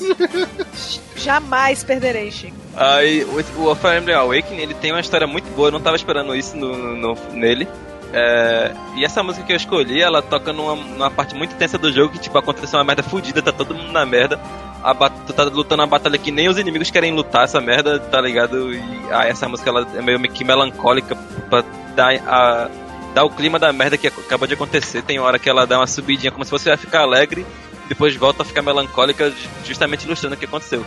Jamais 1.17 1.83
perderei, 1.83 2.31
Chico. 2.31 2.55
Aí, 2.77 3.23
o, 3.25 3.69
o 3.69 3.75
Fire 3.75 3.97
Emblem 3.97 4.15
Awakening, 4.15 4.61
ele 4.61 4.73
tem 4.73 4.91
uma 4.91 5.01
história 5.01 5.27
muito 5.27 5.49
boa, 5.53 5.67
eu 5.67 5.71
não 5.73 5.81
tava 5.81 5.95
esperando 5.97 6.33
isso 6.35 6.55
no, 6.55 6.95
no- 6.95 7.17
nele. 7.33 7.67
É, 8.13 8.71
e 8.95 9.05
essa 9.05 9.21
música 9.23 9.45
que 9.45 9.51
eu 9.53 9.57
escolhi, 9.57 10.01
ela 10.01 10.21
toca 10.21 10.51
numa, 10.51 10.75
numa 10.75 11.11
parte 11.11 11.35
muito 11.35 11.55
tensa 11.55 11.77
do 11.77 11.91
jogo, 11.91 12.13
que 12.13 12.19
tipo, 12.19 12.37
aconteceu 12.37 12.79
uma 12.79 12.85
merda 12.85 13.03
fodida, 13.03 13.41
tá 13.41 13.51
todo 13.51 13.75
mundo 13.75 13.91
na 13.91 14.05
merda. 14.05 14.39
A 14.83 14.93
bat- 14.93 15.13
tu 15.27 15.33
tá 15.33 15.43
lutando 15.43 15.81
uma 15.81 15.87
batalha 15.87 16.17
que 16.17 16.31
nem 16.31 16.47
os 16.49 16.57
inimigos 16.57 16.89
querem 16.89 17.13
lutar, 17.13 17.43
essa 17.43 17.59
merda, 17.61 17.99
tá 17.99 18.19
ligado? 18.21 18.73
E 18.73 18.81
ah, 19.11 19.25
essa 19.27 19.47
música 19.47 19.69
ela 19.69 19.85
é 19.95 20.01
meio 20.01 20.19
que 20.31 20.43
melancólica 20.43 21.15
pra 21.49 21.63
dar, 21.95 22.13
a, 22.27 22.69
dar 23.13 23.23
o 23.25 23.29
clima 23.29 23.57
da 23.59 23.71
merda 23.73 23.97
que 23.97 24.07
ac- 24.07 24.19
acabou 24.19 24.47
de 24.47 24.53
acontecer. 24.53 25.01
Tem 25.03 25.19
hora 25.19 25.37
que 25.39 25.49
ela 25.49 25.65
dá 25.67 25.77
uma 25.79 25.87
subidinha 25.87 26.31
como 26.31 26.43
se 26.43 26.49
fosse 26.49 26.69
vai 26.69 26.77
ficar 26.77 27.01
alegre, 27.01 27.45
depois 27.87 28.15
volta 28.15 28.43
a 28.43 28.45
ficar 28.45 28.61
melancólica, 28.61 29.29
ju- 29.29 29.35
justamente 29.65 30.05
ilustrando 30.05 30.35
o 30.35 30.37
que 30.37 30.45
aconteceu. 30.45 30.85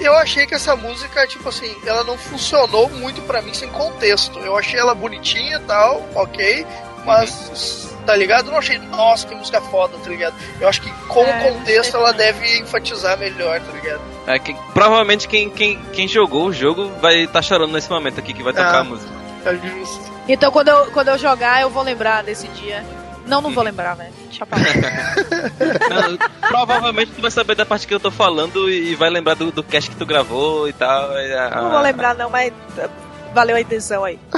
Eu 0.00 0.14
achei 0.16 0.44
que 0.46 0.54
essa 0.54 0.74
música, 0.74 1.26
tipo 1.26 1.48
assim, 1.48 1.72
ela 1.86 2.02
não 2.04 2.18
funcionou 2.18 2.90
muito 2.90 3.22
pra 3.22 3.40
mim 3.40 3.54
sem 3.54 3.68
contexto. 3.70 4.38
Eu 4.40 4.56
achei 4.58 4.78
ela 4.78 4.94
bonitinha 4.94 5.56
e 5.56 5.60
tal, 5.60 6.04
ok, 6.16 6.66
mas, 7.06 7.94
tá 8.04 8.14
ligado? 8.16 8.46
Eu 8.46 8.52
não 8.52 8.58
achei, 8.58 8.76
nossa, 8.78 9.26
que 9.26 9.34
música 9.34 9.60
foda, 9.60 9.96
tá 10.02 10.10
ligado? 10.10 10.34
Eu 10.60 10.68
acho 10.68 10.80
que 10.82 10.90
com 11.06 11.22
É, 11.24 11.48
o 11.48 11.54
contexto 11.54 11.96
ela 11.96 12.12
deve 12.12 12.58
enfatizar 12.58 13.16
melhor, 13.18 13.60
tá 13.60 13.72
ligado? 13.72 14.00
É 14.26 14.38
que 14.38 14.52
provavelmente 14.72 15.28
quem, 15.28 15.48
quem, 15.48 15.78
quem 15.92 16.08
jogou 16.08 16.46
o 16.46 16.52
jogo 16.52 16.88
vai 17.00 17.22
estar 17.24 17.40
chorando 17.42 17.72
nesse 17.72 17.88
momento 17.90 18.18
aqui 18.18 18.32
que 18.34 18.42
vai 18.42 18.52
tocar 18.52 18.74
Ah. 18.76 18.80
a 18.80 18.84
música. 18.84 19.12
É 19.46 19.54
justo. 19.54 20.13
Então 20.28 20.50
quando 20.50 20.68
eu, 20.68 20.86
quando 20.92 21.08
eu 21.08 21.18
jogar, 21.18 21.62
eu 21.62 21.70
vou 21.70 21.82
lembrar 21.82 22.22
desse 22.22 22.46
dia. 22.48 22.84
Não, 23.26 23.40
não 23.40 23.50
vou 23.52 23.64
lembrar, 23.64 23.94
velho. 23.94 24.12
Deixa 24.28 24.44
pra 24.44 24.58
lá. 24.58 24.64
Não, 25.88 26.18
provavelmente 26.46 27.12
tu 27.12 27.22
vai 27.22 27.30
saber 27.30 27.54
da 27.54 27.64
parte 27.64 27.86
que 27.86 27.94
eu 27.94 28.00
tô 28.00 28.10
falando 28.10 28.68
e 28.68 28.94
vai 28.94 29.08
lembrar 29.08 29.32
do, 29.34 29.50
do 29.50 29.62
cast 29.62 29.88
que 29.88 29.96
tu 29.96 30.04
gravou 30.04 30.68
e 30.68 30.74
tal. 30.74 31.08
ah, 31.10 31.62
Não 31.62 31.70
vou 31.70 31.80
lembrar, 31.80 32.14
não, 32.14 32.28
mas 32.28 32.52
uh, 32.76 32.90
valeu 33.32 33.56
a 33.56 33.60
intenção 33.62 34.04
aí. 34.04 34.18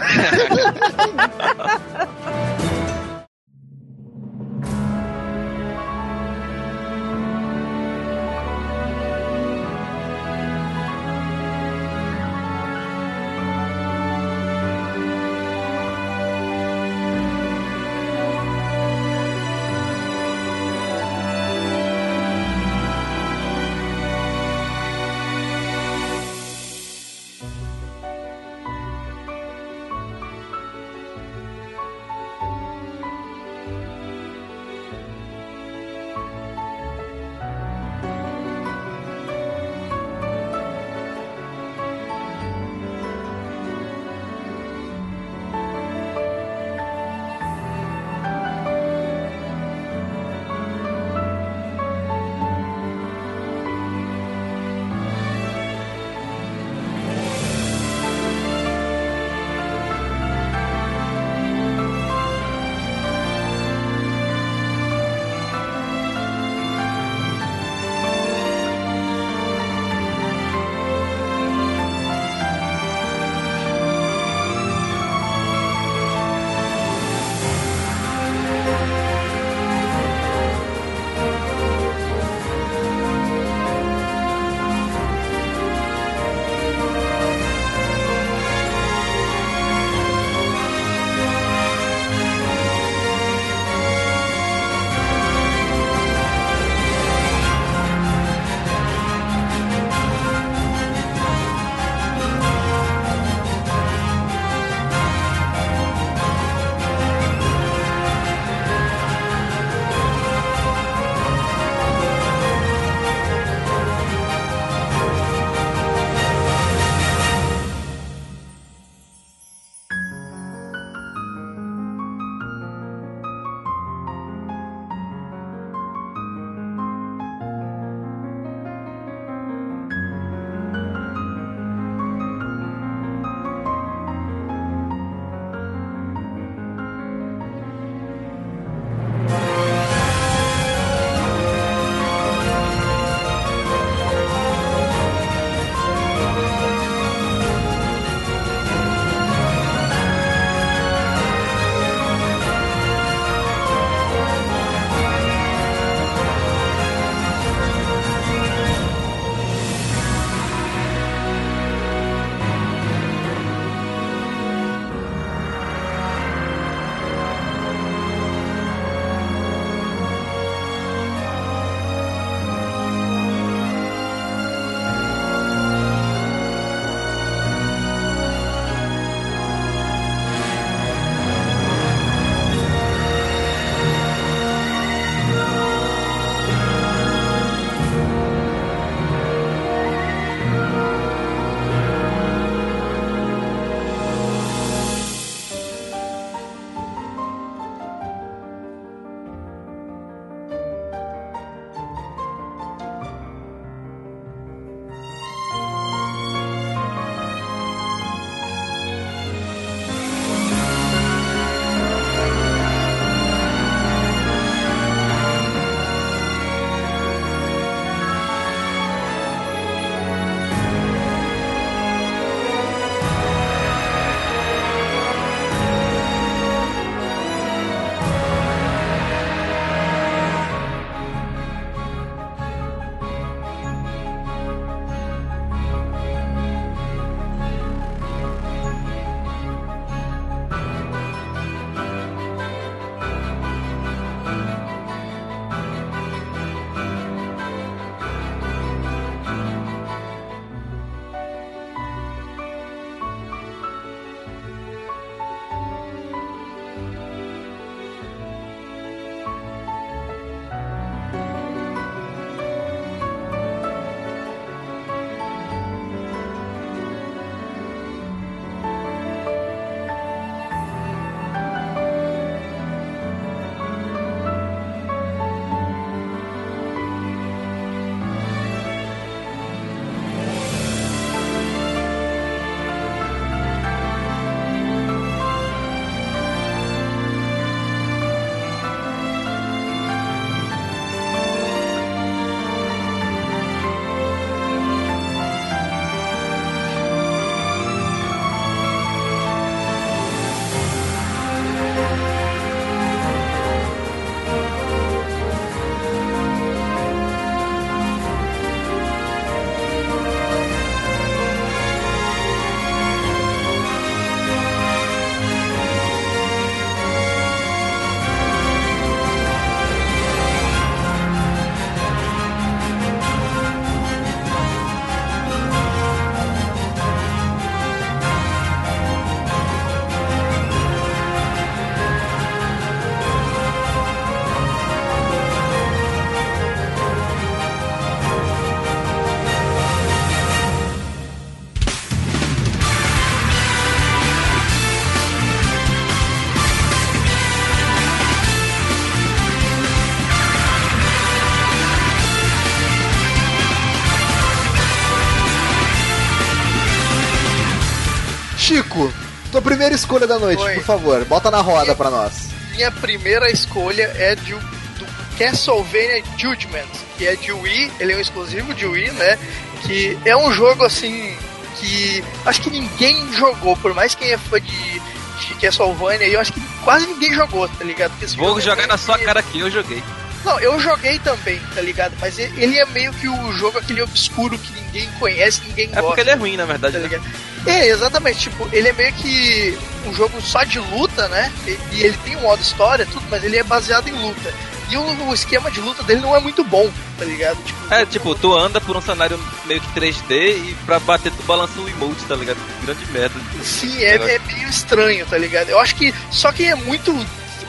primeira 359.47 359.75
escolha 359.75 360.07
da 360.07 360.19
noite, 360.19 360.43
Oi. 360.43 360.55
por 360.55 360.65
favor, 360.65 361.05
bota 361.05 361.31
na 361.31 361.41
roda 361.41 361.75
pra 361.75 361.91
nós. 361.91 362.29
Minha 362.55 362.71
primeira 362.71 363.31
escolha 363.31 363.91
é 363.97 364.15
de, 364.15 364.33
do 364.35 364.87
Castlevania 365.19 366.03
Judgment, 366.19 366.67
que 366.99 367.07
é 367.07 367.15
de 367.17 367.33
Wii, 367.33 367.73
ele 367.81 367.93
é 367.93 367.97
um 367.97 368.01
exclusivo 368.01 368.53
de 368.55 368.67
Wii, 368.67 368.91
né? 368.93 369.19
Que 369.63 369.99
é 370.05 370.17
um 370.17 370.33
jogo 370.33 370.65
assim 370.65 371.17
que 371.59 372.05
acho 372.27 372.41
que 372.43 372.51
ninguém 372.51 373.11
jogou, 373.15 373.57
por 373.57 373.73
mais 373.75 373.95
quem 373.95 374.11
é 374.13 374.19
fã 374.19 374.39
de, 374.41 374.81
de 374.81 375.35
Castlevania, 375.41 376.07
eu 376.09 376.21
acho 376.21 376.33
que 376.33 376.41
quase 376.65 376.87
ninguém 376.87 377.15
jogou, 377.15 377.49
tá 377.49 377.65
ligado? 377.65 377.91
Porque 377.93 378.05
esse 378.05 378.17
Vou 378.17 378.27
jogo 378.29 378.41
é 378.41 378.43
jogar 378.43 378.57
meio 378.57 378.69
na 378.69 378.77
sua 378.79 378.99
que- 378.99 379.05
cara 379.05 379.21
aqui, 379.21 379.41
eu 379.41 379.51
joguei. 379.51 379.83
Não, 380.25 380.41
eu 380.41 380.59
joguei 380.59 380.99
também, 380.99 381.41
tá 381.55 381.61
ligado? 381.61 381.95
Mas 382.01 382.19
ele 382.19 382.59
é 382.59 382.65
meio 382.67 382.93
que 382.95 383.09
o 383.09 383.33
jogo 383.33 383.59
aquele 383.59 383.81
obscuro 383.81 384.37
que 384.37 384.53
ninguém 384.61 384.91
conhece, 384.99 385.41
ninguém 385.47 385.67
É 385.67 385.69
gosta. 385.69 385.83
porque 385.87 386.01
ele 386.01 386.11
é 386.11 386.15
ruim, 386.15 386.37
na 386.37 386.45
verdade. 386.45 386.73
tá 386.81 386.89
né? 386.89 387.01
É, 387.47 387.69
exatamente, 387.69 388.19
tipo, 388.21 388.49
ele 388.53 388.69
é 388.69 388.73
meio 388.73 388.93
que 388.95 389.57
um 389.87 389.95
jogo 389.95 390.21
só 390.21 390.43
de 390.45 390.59
luta, 390.59 391.09
né? 391.09 391.33
E, 391.47 391.59
e 391.73 391.83
ele 391.83 391.97
tem 391.99 392.17
um 392.17 392.23
modo 392.23 392.43
história, 392.43 392.85
tudo, 392.87 393.05
mas 393.11 393.23
ele 393.23 393.37
é 393.37 393.43
baseado 393.43 393.89
em 393.89 393.93
luta. 393.93 394.35
E 394.69 394.77
o, 394.77 395.09
o 395.09 395.15
esquema 395.15 395.49
de 395.49 395.61
luta 395.61 395.85
dele 395.85 396.01
não 396.01 396.17
é 396.17 396.19
muito 396.19 396.43
bom, 396.43 396.69
tá 396.99 397.05
ligado? 397.05 397.37
Tipo, 397.45 397.73
É, 397.73 397.87
tipo, 397.87 398.15
tu 398.17 398.35
anda 398.37 398.61
por 398.61 398.77
um 398.77 398.81
cenário 398.83 399.17
meio 399.45 399.61
que 399.61 399.81
3D 399.81 400.11
e 400.11 400.57
pra 400.67 400.81
bater 400.81 401.13
tu 401.13 401.23
balança 401.23 401.61
o 401.61 401.69
emote, 401.69 402.03
tá 402.09 402.17
ligado? 402.17 402.39
Grande 402.65 402.85
merda. 402.91 403.15
sim, 403.45 403.81
é, 403.85 403.95
é 403.95 404.19
meio 404.19 404.49
estranho, 404.49 405.07
tá 405.07 405.17
ligado? 405.17 405.51
Eu 405.51 405.61
acho 405.61 405.77
que 405.77 405.95
só 406.11 406.33
quem 406.33 406.49
é 406.51 406.57
muito 406.57 406.93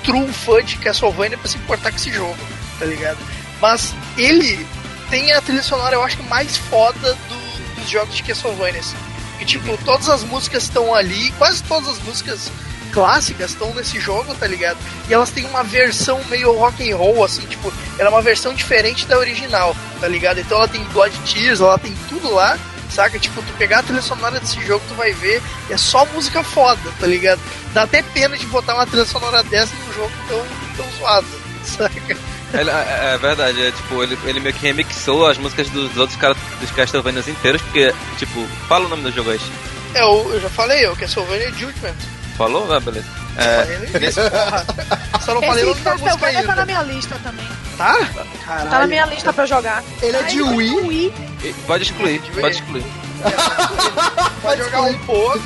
true 0.03 0.31
fã 0.31 0.63
de 0.63 0.77
Castlevania 0.77 1.39
pra 1.39 1.47
se 1.49 1.57
importar 1.57 1.89
com 1.89 1.97
esse 1.97 2.11
jogo, 2.13 2.37
tá 2.77 2.85
ligado? 2.85 3.17
Mas 3.59 3.95
ele 4.15 4.63
tem 5.09 5.33
a 5.33 5.41
trilha 5.41 5.63
sonora, 5.63 5.95
eu 5.95 6.03
acho 6.03 6.17
que 6.17 6.23
mais 6.29 6.55
foda 6.55 7.17
do- 7.27 7.81
dos 7.81 7.89
jogos 7.89 8.15
de 8.15 8.21
Castlevania, 8.21 8.79
assim. 8.79 8.95
Que, 9.37 9.45
tipo, 9.45 9.77
todas 9.85 10.09
as 10.09 10.23
músicas 10.23 10.63
estão 10.63 10.93
ali, 10.93 11.31
quase 11.31 11.63
todas 11.63 11.89
as 11.89 11.99
músicas 11.99 12.51
clássicas 12.91 13.51
estão 13.51 13.73
nesse 13.73 13.99
jogo, 13.99 14.33
tá 14.35 14.47
ligado? 14.47 14.77
E 15.07 15.13
elas 15.13 15.29
têm 15.29 15.45
uma 15.45 15.63
versão 15.63 16.19
meio 16.29 16.57
rock 16.57 16.91
and 16.91 16.95
roll, 16.95 17.23
assim, 17.23 17.45
tipo, 17.45 17.71
ela 17.99 18.09
é 18.09 18.11
uma 18.11 18.21
versão 18.21 18.53
diferente 18.53 19.05
da 19.05 19.17
original, 19.17 19.75
tá 19.99 20.07
ligado? 20.07 20.39
Então 20.39 20.57
ela 20.57 20.67
tem 20.67 20.83
Blood 20.85 21.15
Tears, 21.19 21.61
ela 21.61 21.77
tem 21.77 21.93
tudo 22.09 22.33
lá, 22.33 22.57
saca? 22.89 23.19
Tipo, 23.19 23.41
tu 23.41 23.53
pegar 23.53 23.79
a 23.79 23.83
trilha 23.83 24.01
sonora 24.01 24.39
desse 24.39 24.59
jogo, 24.65 24.83
tu 24.87 24.95
vai 24.95 25.13
ver, 25.13 25.41
é 25.69 25.77
só 25.77 26.05
música 26.07 26.43
foda, 26.43 26.91
tá 26.99 27.05
ligado? 27.05 27.39
Dá 27.73 27.83
até 27.83 28.01
pena 28.01 28.37
de 28.37 28.45
botar 28.47 28.73
uma 28.75 28.87
trilha 28.87 29.05
sonora 29.05 29.43
dessa 29.43 29.75
num 29.75 29.93
jogo 29.93 30.11
tão, 30.27 30.45
tão 30.77 30.91
zoado, 30.97 31.27
saca? 31.63 32.17
Ele- 32.53 32.69
é, 32.69 33.13
é 33.13 33.17
verdade, 33.17 33.61
é 33.61 33.71
tipo, 33.71 34.01
ele, 34.03 34.17
ele 34.25 34.39
meio 34.39 34.55
que 34.55 34.65
remixou 34.65 35.27
as 35.27 35.37
músicas 35.37 35.69
dos 35.69 35.95
outros 35.97 36.17
caras 36.19 36.37
dos 36.61 36.71
Castlevanias 36.71 37.27
inteiros, 37.27 37.61
porque, 37.61 37.93
tipo, 38.17 38.45
fala 38.67 38.85
o 38.85 38.89
nome 38.89 39.03
do 39.03 39.11
jogo 39.11 39.31
aí. 39.31 39.39
É, 39.93 40.01
eu, 40.01 40.29
eu 40.33 40.39
já 40.41 40.49
falei, 40.49 40.87
o 40.87 40.95
Castlevania 40.95 41.51
Judgment. 41.53 41.95
Falou? 42.37 42.71
Ah, 42.73 42.79
beleza. 42.79 43.07
Início, 43.95 44.21
porra. 44.29 44.65
Só 45.25 45.33
não 45.33 45.41
falei 45.41 45.69
Esse 45.69 45.81
Castlevania 45.81 46.43
tá 46.43 46.55
na 46.55 46.65
minha 46.65 46.83
lista 46.83 47.19
também. 47.23 47.45
Tá? 47.77 47.95
Tá 48.45 48.79
na 48.79 48.87
minha 48.87 49.05
lista 49.07 49.33
pra 49.33 49.45
jogar. 49.45 49.83
Ele 50.01 50.17
é 50.17 50.23
de 50.23 50.41
Wii. 50.41 50.71
Wii. 50.81 51.13
E 51.43 51.53
Pode 51.65 51.83
excluir, 51.83 52.21
pode 52.39 52.55
excluir. 52.55 52.83
Pode 54.41 54.63
jogar 54.63 54.81
um 54.83 54.97
pouco. 54.99 55.39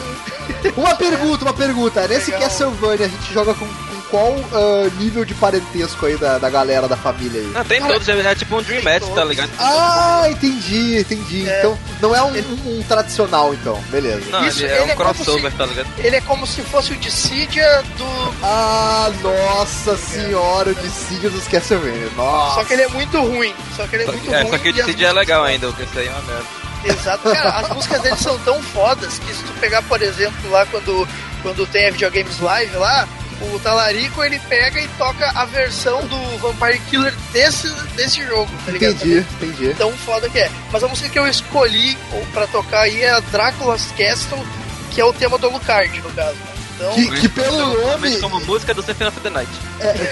Uma 0.77 0.95
pergunta, 0.95 1.45
uma 1.45 1.53
pergunta. 1.53 2.07
Nesse 2.07 2.31
Legal. 2.31 2.47
Castlevania 2.49 3.05
a 3.05 3.09
gente 3.09 3.33
joga 3.33 3.53
com 3.53 3.65
qual 4.11 4.35
ah, 4.53 4.89
nível 4.99 5.25
de 5.25 5.33
parentesco 5.33 6.05
aí 6.05 6.17
da, 6.17 6.37
da 6.37 6.49
galera 6.49 6.87
da 6.87 6.95
família 6.97 7.41
aí? 7.41 7.51
Ah, 7.55 7.63
tem 7.63 7.81
todos, 7.81 8.07
é 8.07 8.19
é 8.19 8.35
tipo 8.35 8.57
um 8.57 8.61
Dream 8.61 8.83
Match, 8.83 9.03
tá 9.15 9.23
ligado? 9.23 9.49
Ah, 9.57 10.25
entendi, 10.29 10.99
entendi. 10.99 11.49
É. 11.49 11.59
Então 11.59 11.79
não 12.01 12.15
é 12.15 12.21
um, 12.21 12.27
um- 12.37 12.79
um 12.79 12.83
tradicional, 12.83 13.53
então, 13.53 13.81
beleza. 13.89 14.29
Não, 14.29 14.45
Isso, 14.45 14.59
ele 14.63 14.71
é 14.73 14.75
ele 14.75 14.81
um 14.83 14.89
é 14.91 14.95
como 14.95 15.13
crossover, 15.15 15.51
se- 15.51 15.57
tá 15.57 15.65
ligado? 15.65 15.87
Ele 15.97 16.15
é 16.15 16.21
como 16.21 16.45
se 16.45 16.61
fosse 16.61 16.91
o 16.93 16.97
Dissidia 16.97 17.83
do. 17.97 18.33
Ah, 18.43 19.09
nossa 19.23 19.97
senhora, 19.97 20.69
o 20.71 20.75
dissídio 20.75 21.29
dos 21.29 21.47
Castlevania. 21.47 22.09
Nossa. 22.17 22.55
Só 22.55 22.63
que 22.65 22.73
ele 22.73 22.81
é 22.83 22.87
muito 22.89 23.19
ruim. 23.21 23.53
Só 23.75 23.87
que 23.87 23.95
ele 23.95 24.03
é 24.03 24.05
Só 24.07 24.11
muito 24.11 24.33
é, 24.33 24.41
ruim. 24.41 24.51
só 24.51 24.57
que 24.57 24.69
o 24.69 24.73
Decide 24.73 25.05
é 25.05 25.11
legal 25.13 25.43
ainda, 25.43 25.69
o 25.69 25.73
que 25.73 25.83
isso 25.83 25.97
aí 25.97 26.07
é 26.07 26.11
uma 26.11 26.21
merda. 26.21 26.45
Exato, 26.83 27.31
cara, 27.31 27.49
as 27.59 27.69
músicas 27.69 28.01
dele 28.01 28.15
são 28.17 28.37
tão 28.39 28.61
fodas 28.61 29.19
que 29.19 29.33
se 29.33 29.43
tu 29.43 29.53
pegar, 29.59 29.83
por 29.83 30.01
exemplo, 30.01 30.49
lá 30.49 30.65
quando, 30.65 31.07
quando 31.43 31.65
tem 31.67 31.87
a 31.87 31.91
videogames 31.91 32.39
live 32.39 32.75
lá, 32.75 33.07
o 33.53 33.59
Talarico 33.59 34.23
ele 34.23 34.39
pega 34.47 34.79
e 34.79 34.87
toca 34.89 35.29
a 35.35 35.45
versão 35.45 36.05
do 36.07 36.37
Vampire 36.37 36.79
Killer 36.89 37.13
desse, 37.33 37.69
desse 37.95 38.23
jogo, 38.25 38.51
tá 38.65 38.71
ligado? 38.71 38.93
Entendi, 38.95 39.25
entendi. 39.41 39.73
Tão 39.75 39.91
foda 39.93 40.29
que 40.29 40.39
é. 40.39 40.49
Mas 40.71 40.83
a 40.83 40.87
música 40.87 41.09
que 41.09 41.19
eu 41.19 41.27
escolhi 41.27 41.97
pra 42.33 42.47
tocar 42.47 42.81
aí 42.81 43.01
é 43.01 43.11
a 43.11 43.19
Drácula's 43.19 43.91
Castle, 43.97 44.43
que 44.91 45.01
é 45.01 45.05
o 45.05 45.13
tema 45.13 45.37
do 45.37 45.47
Alucard, 45.47 46.01
no 46.01 46.11
caso. 46.11 46.37
Então, 46.75 46.93
Que, 46.93 47.21
que 47.21 47.29
pelo 47.29 47.81
nome, 47.81 48.17
como 48.19 48.39
música 48.41 48.73
do 48.73 48.81
Symphony 48.81 49.09
of 49.09 49.19
the 49.19 49.29
Night. 49.29 49.51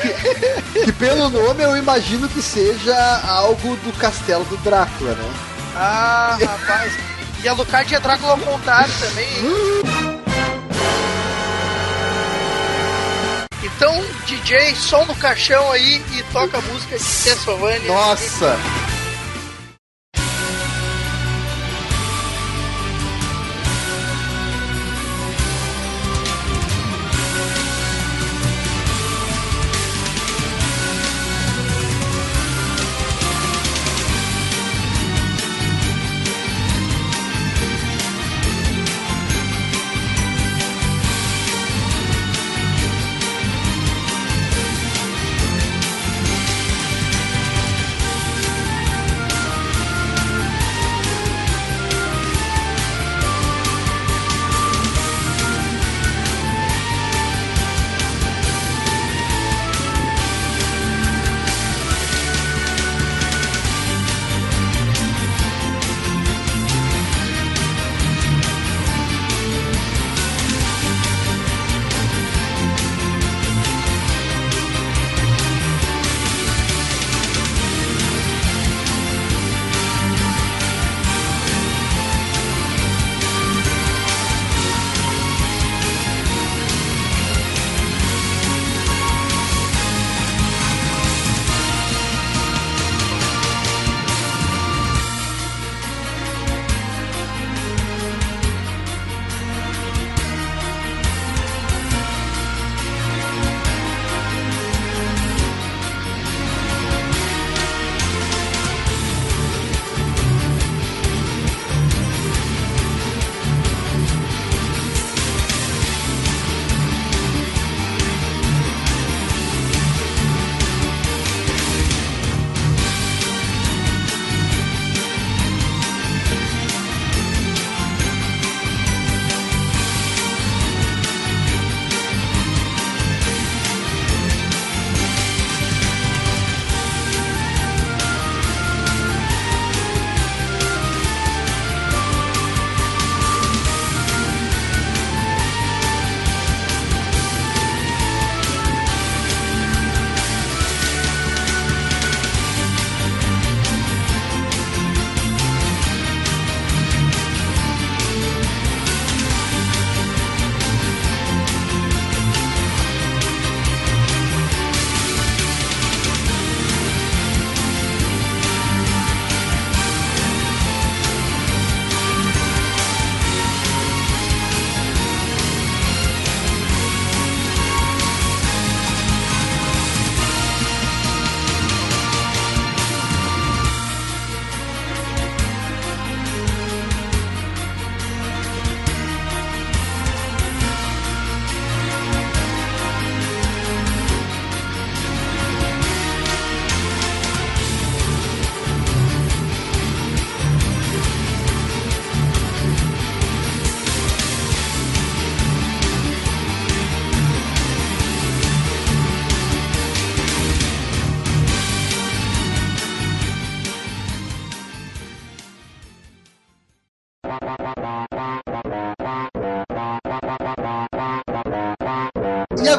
que 0.85 0.91
pelo 0.93 1.29
nome 1.29 1.63
eu 1.63 1.75
imagino 1.75 2.29
que 2.29 2.41
seja 2.41 3.21
algo 3.25 3.75
do 3.77 3.91
castelo 3.97 4.43
do 4.45 4.57
Drácula, 4.57 5.13
né? 5.13 5.33
ah, 5.75 6.37
rapaz. 6.39 6.93
E 7.43 7.47
Alucard 7.47 7.95
é 7.95 7.99
Drácula 7.99 8.33
ao 8.33 8.37
contrário 8.37 8.93
também. 8.99 9.27
Então, 13.63 13.93
DJ, 14.25 14.73
som 14.75 15.05
no 15.05 15.15
caixão 15.15 15.71
aí 15.71 16.01
e 16.13 16.23
toca 16.31 16.57
a 16.57 16.61
música 16.61 16.97
de 16.97 17.03
Castlevania. 17.03 17.87
Nossa! 17.87 18.57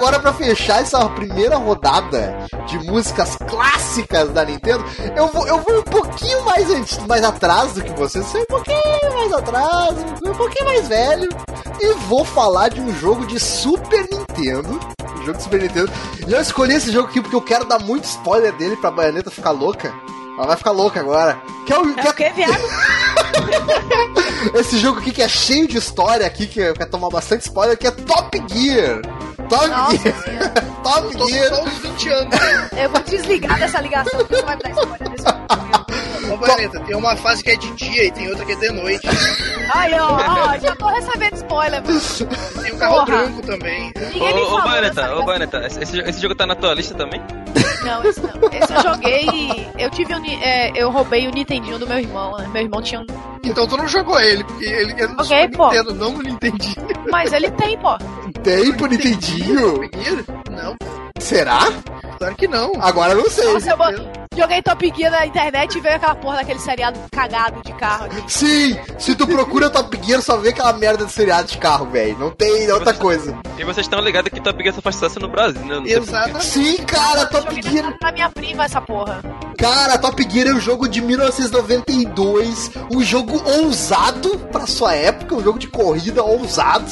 Agora, 0.00 0.18
pra 0.18 0.32
fechar 0.32 0.80
essa 0.80 1.06
primeira 1.10 1.56
rodada 1.56 2.34
de 2.66 2.78
músicas 2.90 3.36
clássicas 3.36 4.30
da 4.30 4.46
Nintendo, 4.46 4.82
eu 5.14 5.28
vou, 5.28 5.46
eu 5.46 5.58
vou 5.58 5.78
um 5.78 5.82
pouquinho 5.82 6.42
mais, 6.42 6.70
antes, 6.70 6.98
mais 7.06 7.22
atrás 7.22 7.74
do 7.74 7.82
que 7.82 7.92
vocês, 7.92 8.24
um 8.34 8.46
pouquinho 8.46 8.80
mais 9.12 9.30
atrás, 9.34 9.94
um 10.24 10.32
pouquinho 10.32 10.64
mais 10.64 10.88
velho, 10.88 11.28
e 11.78 11.92
vou 12.08 12.24
falar 12.24 12.70
de 12.70 12.80
um 12.80 12.94
jogo 12.94 13.26
de 13.26 13.38
Super 13.38 14.08
Nintendo. 14.10 14.80
Um 15.18 15.22
jogo 15.22 15.36
de 15.36 15.42
Super 15.42 15.60
Nintendo. 15.60 15.92
E 16.26 16.32
eu 16.32 16.40
escolhi 16.40 16.76
esse 16.76 16.90
jogo 16.90 17.08
aqui 17.08 17.20
porque 17.20 17.36
eu 17.36 17.42
quero 17.42 17.66
dar 17.66 17.78
muito 17.80 18.04
spoiler 18.04 18.54
dele 18.54 18.76
pra 18.76 18.90
Baioneta 18.90 19.30
ficar 19.30 19.50
louca. 19.50 19.92
Ela 20.38 20.46
vai 20.46 20.56
ficar 20.56 20.70
louca 20.70 20.98
agora. 20.98 21.38
Que 21.66 21.74
é 21.74 21.78
o, 21.78 21.94
que 21.94 22.06
É 22.06 22.10
o 22.10 22.14
quê, 22.14 22.32
viado? 22.36 22.58
Esse 24.54 24.78
jogo 24.78 25.00
aqui 25.00 25.12
que 25.12 25.22
é 25.22 25.28
cheio 25.28 25.66
de 25.68 25.78
história 25.78 26.26
aqui, 26.26 26.46
que 26.46 26.72
quer 26.72 26.86
tomar 26.86 27.08
bastante 27.08 27.42
spoiler, 27.42 27.76
que 27.76 27.86
é 27.86 27.90
Top 27.90 28.42
Gear. 28.52 29.00
Top 29.48 29.66
Nossa 29.68 29.96
Gear. 29.98 30.52
Top 30.82 31.16
Tô 31.16 31.28
Gear. 31.28 31.54
só 31.54 31.64
uns 31.64 31.78
20 31.78 32.08
anos. 32.08 32.34
Eu 32.76 32.90
vou 32.90 33.02
desligar 33.02 33.58
dessa 33.58 33.80
ligação, 33.80 34.18
porque 34.18 34.36
você 34.36 34.42
vai 34.42 34.56
me 34.56 34.62
dar 34.62 34.70
spoiler 34.70 35.08
desse 35.10 35.26
Vaneta, 36.40 36.80
tem 36.80 36.96
uma 36.96 37.16
fase 37.16 37.42
que 37.42 37.50
é 37.50 37.56
de 37.56 37.70
dia 37.72 38.04
e 38.04 38.10
tem 38.10 38.28
outra 38.28 38.44
que 38.44 38.52
é 38.52 38.56
de 38.56 38.70
noite. 38.72 39.06
Ai, 39.72 39.92
ó, 39.98 40.08
ó, 40.16 40.58
já 40.58 40.74
tô 40.76 40.86
recebendo 40.88 41.34
spoiler, 41.34 41.82
mano. 41.84 42.00
Tem 42.62 42.72
o 42.72 42.78
carro 42.78 42.94
Porra. 42.94 43.06
branco 43.06 43.42
também. 43.42 43.92
Ninguém 44.12 44.34
Ô, 44.34 44.54
ô 44.56 44.62
Baneta, 44.62 45.14
ô. 45.16 45.22
Baneta, 45.24 45.66
esse, 45.66 46.00
esse 46.00 46.20
jogo 46.20 46.34
tá 46.34 46.46
na 46.46 46.54
tua 46.54 46.74
lista 46.74 46.94
também? 46.94 47.20
Não, 47.84 48.02
esse 48.04 48.20
não. 48.20 48.30
Esse 48.52 48.72
eu 48.74 48.82
joguei. 48.82 49.68
Eu 49.78 49.90
tive 49.90 50.14
um. 50.14 50.24
é, 50.42 50.72
eu 50.74 50.90
roubei 50.90 51.26
o 51.28 51.30
Nintendinho 51.30 51.78
do 51.78 51.86
meu 51.86 51.98
irmão. 51.98 52.36
né? 52.36 52.48
Meu 52.52 52.62
irmão 52.62 52.82
tinha 52.82 53.00
um. 53.00 53.06
Então 53.42 53.66
tu 53.66 53.76
não 53.76 53.88
jogou 53.88 54.20
ele, 54.20 54.44
porque 54.44 54.64
ele 54.66 54.92
é 55.00 55.06
no 55.06 55.24
Super 55.24 55.50
pô. 55.52 55.68
Nintendo, 55.68 55.94
não 55.94 56.12
no 56.12 56.22
Nintendinho. 56.22 56.86
Mas 57.10 57.32
ele 57.32 57.50
tem, 57.52 57.78
pô. 57.78 57.96
Tem 58.42 58.72
pro 58.74 58.86
Nintendinho? 58.86 59.88
Não, 60.50 60.76
Será? 61.18 61.60
claro 62.18 62.34
que 62.36 62.46
não. 62.48 62.72
Agora 62.80 63.12
eu 63.12 63.18
não 63.18 63.30
sei. 63.30 63.52
Nossa, 63.52 63.70
eu 63.70 63.76
joguei 64.40 64.62
Top 64.62 64.92
Gear 64.96 65.10
na 65.12 65.26
internet 65.26 65.76
e 65.76 65.80
veio 65.80 65.96
aquela 65.96 66.14
porra 66.14 66.36
daquele 66.38 66.58
seriado 66.58 66.98
cagado 67.12 67.60
de 67.62 67.72
carro. 67.74 68.06
aqui. 68.06 68.22
Sim, 68.26 68.78
se 68.98 69.14
tu 69.14 69.26
procura 69.26 69.68
Top 69.68 69.98
Gear, 70.02 70.22
só 70.22 70.36
vê 70.38 70.48
aquela 70.48 70.72
merda 70.72 71.04
de 71.04 71.12
seriado 71.12 71.48
de 71.48 71.58
carro, 71.58 71.86
velho. 71.90 72.18
Não 72.18 72.30
tem 72.30 72.70
outra 72.72 72.94
coisa. 72.94 73.38
E 73.58 73.64
vocês 73.64 73.86
estão 73.86 74.00
ligados 74.00 74.30
que 74.30 74.40
Top 74.40 74.60
Gear 74.62 74.74
só 74.74 74.80
faz 74.80 74.96
sucesso 74.96 75.20
no 75.20 75.28
Brasil, 75.28 75.62
né? 75.64 75.82
Exatamente. 75.84 76.44
Sim, 76.46 76.76
cara, 76.84 77.26
Top 77.26 77.54
na 77.54 77.70
Gear. 77.70 77.94
da 78.00 78.12
minha 78.12 78.30
prima 78.30 78.64
essa 78.64 78.80
porra. 78.80 79.20
Cara, 79.60 79.98
Top 79.98 80.26
Gear 80.26 80.48
é 80.48 80.54
um 80.54 80.60
jogo 80.60 80.88
de 80.88 81.02
1992, 81.02 82.70
um 82.90 83.02
jogo 83.02 83.42
ousado 83.44 84.38
pra 84.50 84.66
sua 84.66 84.94
época, 84.94 85.34
um 85.34 85.42
jogo 85.42 85.58
de 85.58 85.68
corrida 85.68 86.24
ousado, 86.24 86.90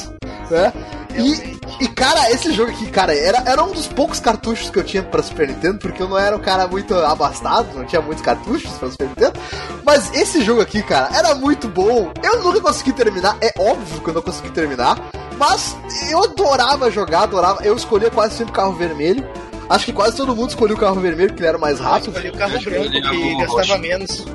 né? 0.51 0.71
E, 1.17 1.59
e, 1.83 1.89
cara, 1.89 2.31
esse 2.31 2.53
jogo 2.53 2.71
aqui, 2.71 2.87
cara, 2.91 3.17
era, 3.17 3.43
era 3.47 3.65
um 3.65 3.73
dos 3.73 3.87
poucos 3.87 4.21
cartuchos 4.21 4.69
que 4.69 4.79
eu 4.79 4.85
tinha 4.85 5.03
pra 5.03 5.23
Super 5.23 5.49
Nintendo, 5.49 5.79
porque 5.79 6.03
eu 6.03 6.09
não 6.11 6.19
era 6.19 6.37
um 6.37 6.41
cara 6.41 6.69
muito 6.69 6.95
abastado, 6.95 7.75
não 7.75 7.87
tinha 7.87 8.03
muitos 8.03 8.23
cartuchos 8.23 8.71
pra 8.73 8.91
Super 8.91 9.09
Nintendo. 9.09 9.41
Mas 9.83 10.13
esse 10.15 10.45
jogo 10.45 10.61
aqui, 10.61 10.83
cara, 10.83 11.09
era 11.17 11.35
muito 11.35 11.69
bom. 11.69 12.13
Eu 12.23 12.43
nunca 12.43 12.61
consegui 12.61 12.93
terminar, 12.93 13.39
é 13.41 13.51
óbvio 13.59 14.03
que 14.03 14.11
eu 14.11 14.15
não 14.15 14.23
consegui 14.23 14.51
terminar, 14.51 15.01
mas 15.39 15.75
eu 16.11 16.23
adorava 16.23 16.91
jogar, 16.91 17.23
adorava. 17.23 17.65
Eu 17.65 17.75
escolhia 17.75 18.11
quase 18.11 18.37
sempre 18.37 18.53
o 18.53 18.55
carro 18.55 18.75
vermelho. 18.75 19.27
Acho 19.69 19.85
que 19.87 19.93
quase 19.93 20.17
todo 20.17 20.35
mundo 20.35 20.49
escolheu 20.49 20.77
o 20.77 20.81
carro 20.81 21.01
vermelho, 21.01 21.29
porque 21.29 21.43
ele 21.43 21.49
era 21.49 21.59
mais 21.59 21.79
rápido. 21.79 22.11
Escolhi 22.11 22.29
o 22.31 22.33
carro 22.39 22.55
Eu 22.57 22.63
branco 22.63 22.91
que 22.91 23.35
gastava 23.37 23.57
roxo. 23.67 23.79
menos. 23.79 24.27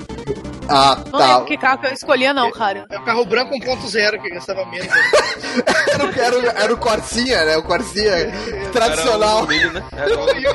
Ah, 0.70 0.97
Não 1.11 1.20
tá. 1.20 1.28
lembro 1.28 1.45
que 1.45 1.57
carro 1.57 1.78
que 1.80 1.88
eu 1.88 1.93
escolhia, 1.93 2.34
não, 2.34 2.51
cara. 2.51 2.86
É 2.89 2.97
o 2.97 3.03
carro 3.03 3.26
branco 3.26 3.53
1.0 3.55 4.22
que 4.22 4.30
gastava 4.30 4.66
menos. 4.66 4.88
Era, 5.91 6.05
o- 6.05 6.20
era, 6.20 6.39
o- 6.39 6.57
era 6.64 6.74
o 6.74 6.78
Corsinha, 6.78 7.45
né? 7.45 7.57
O 7.57 7.64
Corsinha 7.64 8.32
tradicional. 8.72 9.47
Era 9.51 9.70
o 9.70 9.74
né? 9.74 9.84
Era 9.95 10.20
o 10.20 10.26
milho. 10.34 10.49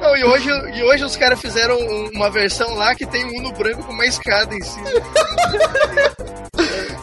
Não, 0.00 0.16
e 0.16 0.24
hoje, 0.24 0.48
e 0.74 0.82
hoje 0.82 1.04
os 1.04 1.16
caras 1.16 1.40
fizeram 1.40 1.76
um- 1.76 2.10
uma 2.14 2.30
versão 2.30 2.74
lá 2.74 2.94
que 2.94 3.06
tem 3.06 3.24
um 3.24 3.38
Uno 3.40 3.52
branco 3.52 3.82
com 3.84 3.92
uma 3.92 4.06
escada 4.06 4.54
em 4.54 4.62
cima. 4.62 4.88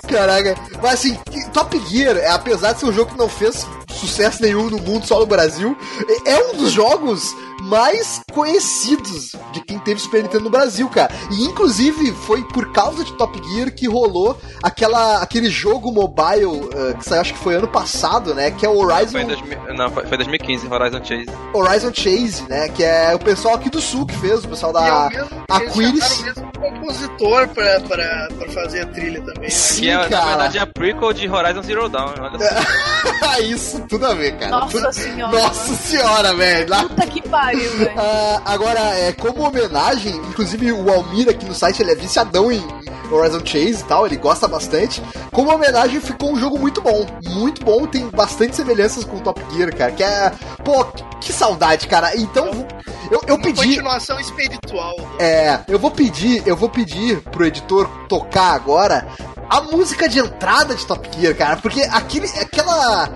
Caraca. 0.07 0.55
Mas 0.81 0.93
assim, 0.95 1.17
Top 1.53 1.77
Gear, 1.87 2.17
é, 2.17 2.29
apesar 2.31 2.73
de 2.73 2.79
ser 2.79 2.85
um 2.87 2.93
jogo 2.93 3.11
que 3.11 3.17
não 3.17 3.29
fez 3.29 3.65
sucesso 3.91 4.41
nenhum 4.41 4.69
no 4.69 4.79
mundo, 4.79 5.05
só 5.05 5.19
no 5.19 5.25
Brasil, 5.25 5.77
é 6.25 6.35
um 6.37 6.55
dos 6.57 6.71
jogos 6.71 7.35
mais 7.61 8.21
conhecidos 8.31 9.33
de 9.51 9.61
quem 9.61 9.79
teve 9.79 9.99
Super 9.99 10.23
Nintendo 10.23 10.43
no 10.45 10.49
Brasil, 10.49 10.87
cara. 10.89 11.11
E 11.31 11.43
inclusive 11.45 12.11
foi 12.13 12.43
por 12.43 12.71
causa 12.71 13.03
de 13.03 13.13
Top 13.13 13.39
Gear 13.51 13.71
que 13.73 13.87
rolou 13.87 14.37
aquela, 14.63 15.21
aquele 15.21 15.49
jogo 15.49 15.91
mobile 15.91 16.69
eh, 16.73 16.93
que 16.97 17.05
saiu, 17.05 17.21
acho 17.21 17.33
que 17.33 17.39
foi 17.39 17.55
ano 17.55 17.67
passado, 17.67 18.33
né? 18.33 18.51
Que 18.51 18.65
é 18.65 18.69
o 18.69 18.77
Horizon, 18.77 19.11
Foi 19.11 19.21
em 19.21 19.27
2000 19.27 19.59
não, 19.75 19.89
foi, 19.91 20.05
foi 20.05 20.17
2015, 20.17 20.67
Horizon 20.67 21.03
Chase. 21.03 21.25
Horizon 21.53 21.91
Chase, 21.93 22.43
né? 22.49 22.69
Que 22.69 22.83
é 22.83 23.13
o 23.15 23.19
pessoal 23.19 23.55
aqui 23.55 23.69
do 23.69 23.79
sul 23.81 24.05
que 24.05 24.15
fez, 24.17 24.43
o 24.43 24.47
pessoal 24.49 24.71
é 24.71 24.75
o 24.75 24.85
da. 24.85 25.09
mesmo, 25.09 25.45
a 25.49 25.57
eles 25.61 25.73
Quiris- 25.73 26.03
chamaram 26.03 26.19
o 26.19 26.25
mesmo 26.25 26.51
compositor 26.59 27.47
pra, 27.49 27.79
pra, 27.81 28.27
pra 28.37 28.49
fazer 28.51 28.81
a 28.81 28.85
trilha 28.87 29.21
também. 29.21 29.41
né? 29.43 29.49
Sim, 29.49 29.81
Que 29.81 29.89
é, 29.89 29.97
na 29.97 30.09
cara. 30.09 30.25
verdade, 30.27 30.57
é 30.57 30.61
a 30.61 30.67
prequel 30.67 31.13
de 31.13 31.29
Horizon 31.29 31.61
Zero 31.63 31.89
Dawn. 31.89 32.13
Olha 32.19 32.39
só. 32.39 33.39
Isso, 33.39 33.81
tudo 33.87 34.05
a 34.05 34.13
ver, 34.13 34.37
cara. 34.37 34.51
Nossa 34.51 34.77
Tudo- 34.77 34.93
senhora. 34.93 35.41
Nossa 35.41 35.73
senhora, 35.75 36.33
velho. 36.35 36.75
Puta 36.89 37.07
que 37.07 37.21
pariu, 37.29 37.48
velho. 37.57 37.91
Ah, 37.97 38.41
agora, 38.45 38.79
é, 38.97 39.11
como 39.11 39.43
homenagem, 39.43 40.15
inclusive 40.15 40.71
o 40.71 40.91
Almir 40.91 41.29
aqui 41.29 41.45
no 41.45 41.53
site 41.53 41.81
ele 41.81 41.91
é 41.91 41.95
viciadão 41.95 42.51
em 42.51 42.63
Horizon 43.11 43.39
Chase 43.45 43.81
e 43.81 43.83
tal, 43.83 44.05
ele 44.05 44.15
gosta 44.17 44.47
bastante. 44.47 45.01
Como 45.31 45.53
homenagem 45.53 45.99
ficou 45.99 46.31
um 46.31 46.35
jogo 46.39 46.57
muito 46.59 46.81
bom, 46.81 47.05
muito 47.27 47.63
bom, 47.63 47.85
tem 47.87 48.07
bastante 48.09 48.55
semelhanças 48.55 49.03
com 49.03 49.17
o 49.17 49.21
Top 49.21 49.41
Gear, 49.53 49.75
cara, 49.75 49.91
que 49.91 50.03
é, 50.03 50.31
pô, 50.63 50.85
que 51.19 51.33
saudade, 51.33 51.87
cara. 51.87 52.15
Então, 52.15 52.67
eu, 53.11 53.21
eu 53.27 53.35
Uma 53.35 53.43
pedi, 53.43 53.67
continuação 53.67 54.19
espiritual. 54.19 54.95
é, 55.19 55.59
eu 55.67 55.79
vou 55.79 55.91
pedir, 55.91 56.43
eu 56.45 56.55
vou 56.55 56.69
pedir 56.69 57.19
pro 57.21 57.45
editor 57.45 57.87
tocar 58.07 58.53
agora 58.53 59.07
a 59.49 59.61
música 59.61 60.07
de 60.07 60.19
entrada 60.19 60.75
de 60.75 60.85
Top 60.85 61.09
Gear, 61.19 61.35
cara, 61.35 61.57
porque 61.57 61.81
aquele, 61.81 62.27
aquela, 62.39 63.09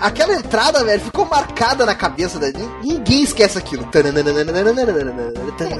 aquela 0.00 0.34
entrada, 0.34 0.84
velho, 0.84 1.00
ficou 1.00 1.24
marcada 1.26 1.84
na 1.86 1.94
cabeça 1.94 2.38
da 2.38 2.48
ninguém 2.82 3.22
esquece 3.22 3.58
aquilo. 3.58 3.88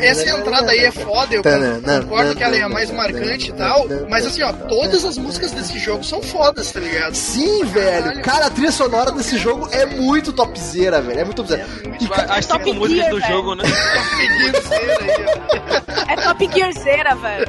Essa 0.00 0.28
entrada 0.38 0.70
aí 0.70 0.80
é 0.80 0.90
foda, 0.90 1.34
eu 1.34 1.42
concordo 1.42 2.34
que 2.36 2.42
ela 2.42 2.56
é 2.56 2.62
a 2.62 2.68
mais 2.68 2.90
marcante 2.90 3.50
e 3.50 3.52
tal, 3.52 3.86
mas 4.08 4.26
assim, 4.26 4.42
ó, 4.42 4.52
todas 4.52 5.04
as 5.04 5.16
músicas 5.18 5.52
desse 5.52 5.78
jogo 5.78 6.04
são 6.04 6.22
fodas, 6.22 6.70
tá 6.72 6.80
ligado? 6.80 7.14
Sim, 7.14 7.64
velho. 7.64 8.22
Cara, 8.22 8.46
a 8.46 8.50
trilha 8.50 8.72
sonora 8.72 9.10
desse 9.12 9.38
jogo 9.38 9.68
é 9.72 9.86
muito 9.86 10.32
topzera, 10.32 11.00
velho. 11.00 11.20
É 11.20 11.24
muito 11.24 11.36
topzera. 11.42 11.66
E, 12.00 12.06
ca- 12.06 12.26
As 12.36 12.46
Top 12.46 12.64
músicas 12.72 12.96
Gear, 13.04 13.10
do 13.10 13.20
velho. 13.20 13.32
jogo, 13.32 13.54
né? 13.54 13.64
É 16.08 16.16
Top 16.16 16.50
Gearzeira, 16.52 17.14
velho. 17.14 17.46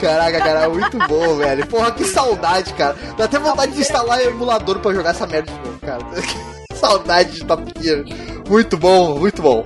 Caraca, 0.00 0.38
cara, 0.38 0.64
é 0.64 0.68
muito 0.68 0.98
bom, 1.08 1.36
velho. 1.36 1.66
Porra, 1.66 1.90
que 1.92 2.04
saudade, 2.04 2.72
cara. 2.74 2.96
Dá 3.16 3.24
até 3.24 3.38
vontade 3.38 3.72
de 3.72 3.80
instalar 3.80 4.20
emulador 4.22 4.78
pra 4.80 4.92
jogar 4.92 5.10
essa 5.10 5.26
merda 5.26 5.43
de 5.44 5.52
novo, 5.52 5.78
cara. 5.80 6.04
saudade 6.74 7.32
de 7.32 7.44
Top 7.44 7.62
Gear. 7.80 8.04
Muito 8.48 8.76
bom, 8.76 9.18
muito 9.18 9.40
bom. 9.40 9.64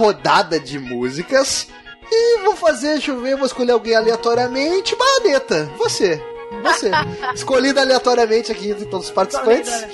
Rodada 0.00 0.58
de 0.58 0.78
músicas. 0.78 1.68
E 2.10 2.38
vou 2.42 2.56
fazer, 2.56 2.94
deixa 2.94 3.12
eu 3.12 3.20
ver, 3.20 3.36
vou 3.36 3.46
escolher 3.46 3.72
alguém 3.72 3.94
aleatoriamente. 3.94 4.96
Baneta, 4.96 5.70
você. 5.76 6.20
Você. 6.62 6.90
Escolhida 7.34 7.82
aleatoriamente 7.82 8.50
aqui 8.50 8.70
entre 8.70 8.86
todos 8.86 9.06
os 9.06 9.12
participantes. 9.12 9.86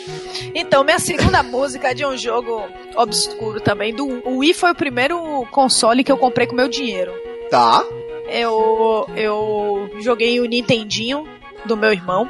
Então, 0.55 0.83
minha 0.83 0.99
segunda 0.99 1.43
música 1.43 1.91
é 1.91 1.95
de 1.95 2.07
um 2.07 2.17
jogo 2.17 2.63
obscuro 2.95 3.61
também. 3.61 3.95
Do 3.95 4.07
o 4.27 4.39
Wii 4.39 4.55
foi 4.55 4.71
o 4.71 4.75
primeiro 4.75 5.47
console 5.51 6.03
que 6.03 6.11
eu 6.11 6.17
comprei 6.17 6.47
com 6.47 6.55
meu 6.55 6.69
dinheiro. 6.69 7.13
Tá. 7.51 7.85
Eu, 8.29 9.07
eu 9.15 9.91
joguei 10.01 10.41
o 10.41 10.47
Nintendinho 10.47 11.29
do 11.67 11.77
meu 11.77 11.93
irmão, 11.93 12.29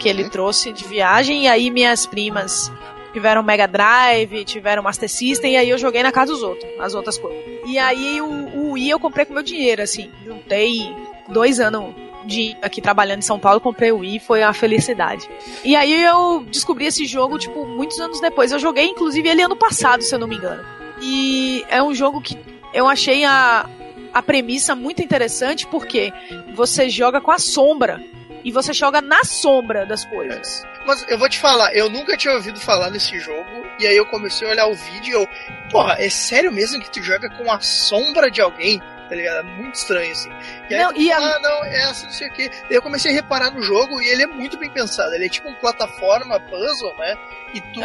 que 0.00 0.08
ele 0.08 0.28
trouxe 0.28 0.72
de 0.72 0.84
viagem, 0.84 1.44
e 1.44 1.48
aí 1.48 1.70
minhas 1.70 2.06
primas 2.06 2.72
tiveram 3.12 3.42
Mega 3.42 3.66
Drive, 3.66 4.44
tiveram 4.44 4.82
Master 4.82 5.08
System, 5.08 5.52
e 5.52 5.56
aí 5.56 5.70
eu 5.70 5.78
joguei 5.78 6.02
na 6.02 6.12
casa 6.12 6.32
dos 6.32 6.42
outros, 6.42 6.70
as 6.78 6.94
outras 6.94 7.18
coisas. 7.18 7.42
E 7.66 7.78
aí 7.78 8.20
o, 8.20 8.26
o 8.26 8.72
Wii 8.72 8.90
eu 8.90 9.00
comprei 9.00 9.24
com 9.24 9.34
meu 9.34 9.42
dinheiro, 9.42 9.82
assim, 9.82 10.10
juntei 10.24 10.94
dois 11.28 11.60
anos 11.60 11.94
de 12.24 12.56
aqui 12.60 12.80
trabalhando 12.80 13.20
em 13.20 13.22
São 13.22 13.38
Paulo, 13.38 13.60
comprei 13.60 13.90
o 13.90 13.98
Wii, 13.98 14.20
foi 14.20 14.42
uma 14.42 14.52
felicidade. 14.52 15.28
E 15.64 15.74
aí 15.74 16.02
eu 16.04 16.44
descobri 16.50 16.86
esse 16.86 17.06
jogo, 17.06 17.38
tipo, 17.38 17.64
muitos 17.64 17.98
anos 17.98 18.20
depois. 18.20 18.52
Eu 18.52 18.58
joguei, 18.58 18.84
inclusive, 18.84 19.28
ele 19.28 19.42
ano 19.42 19.56
passado, 19.56 20.02
se 20.02 20.14
eu 20.14 20.18
não 20.18 20.28
me 20.28 20.36
engano. 20.36 20.62
E 21.00 21.64
é 21.70 21.82
um 21.82 21.94
jogo 21.94 22.20
que 22.20 22.38
eu 22.74 22.86
achei 22.86 23.24
a, 23.24 23.68
a 24.12 24.22
premissa 24.22 24.74
muito 24.74 25.02
interessante, 25.02 25.66
porque 25.66 26.12
você 26.54 26.88
joga 26.90 27.20
com 27.20 27.30
a 27.30 27.38
sombra. 27.38 28.02
E 28.44 28.52
você 28.52 28.72
joga 28.72 29.00
na 29.00 29.24
sombra 29.24 29.84
das 29.86 30.04
coisas. 30.04 30.62
Mas 30.86 31.04
eu 31.08 31.18
vou 31.18 31.28
te 31.28 31.38
falar, 31.38 31.74
eu 31.74 31.88
nunca 31.90 32.16
tinha 32.16 32.34
ouvido 32.34 32.58
falar 32.60 32.88
desse 32.90 33.18
jogo, 33.20 33.66
e 33.78 33.86
aí 33.86 33.96
eu 33.96 34.06
comecei 34.06 34.46
a 34.48 34.50
olhar 34.52 34.66
o 34.66 34.74
vídeo 34.74 35.10
e 35.10 35.12
eu, 35.12 35.28
porra, 35.70 35.96
é 35.98 36.08
sério 36.08 36.50
mesmo 36.50 36.80
que 36.80 36.90
tu 36.90 37.02
joga 37.02 37.28
com 37.30 37.50
a 37.52 37.60
sombra 37.60 38.30
de 38.30 38.40
alguém? 38.40 38.80
Tá 39.08 39.14
ligado? 39.14 39.38
É 39.38 39.42
muito 39.42 39.74
estranho, 39.74 40.12
assim. 40.12 40.30
E 40.68 40.74
aí 40.74 40.82
Não, 40.82 40.92
tu 40.92 41.00
e 41.00 41.10
a- 41.10 41.16
ah, 41.16 41.38
não, 41.40 41.64
é 41.64 41.76
essa, 41.90 42.04
não 42.04 42.12
sei 42.12 42.28
o 42.28 42.32
quê. 42.32 42.50
Eu 42.68 42.82
comecei 42.82 43.10
a 43.10 43.14
reparar 43.14 43.50
no 43.50 43.62
jogo 43.62 44.02
e 44.02 44.06
ele 44.06 44.22
é 44.22 44.26
muito 44.26 44.58
bem 44.58 44.68
pensado. 44.68 45.14
Ele 45.14 45.24
é 45.24 45.28
tipo 45.30 45.48
um 45.48 45.54
plataforma 45.54 46.38
puzzle, 46.40 46.94
né? 46.98 47.16
E 47.54 47.60
tu, 47.72 47.80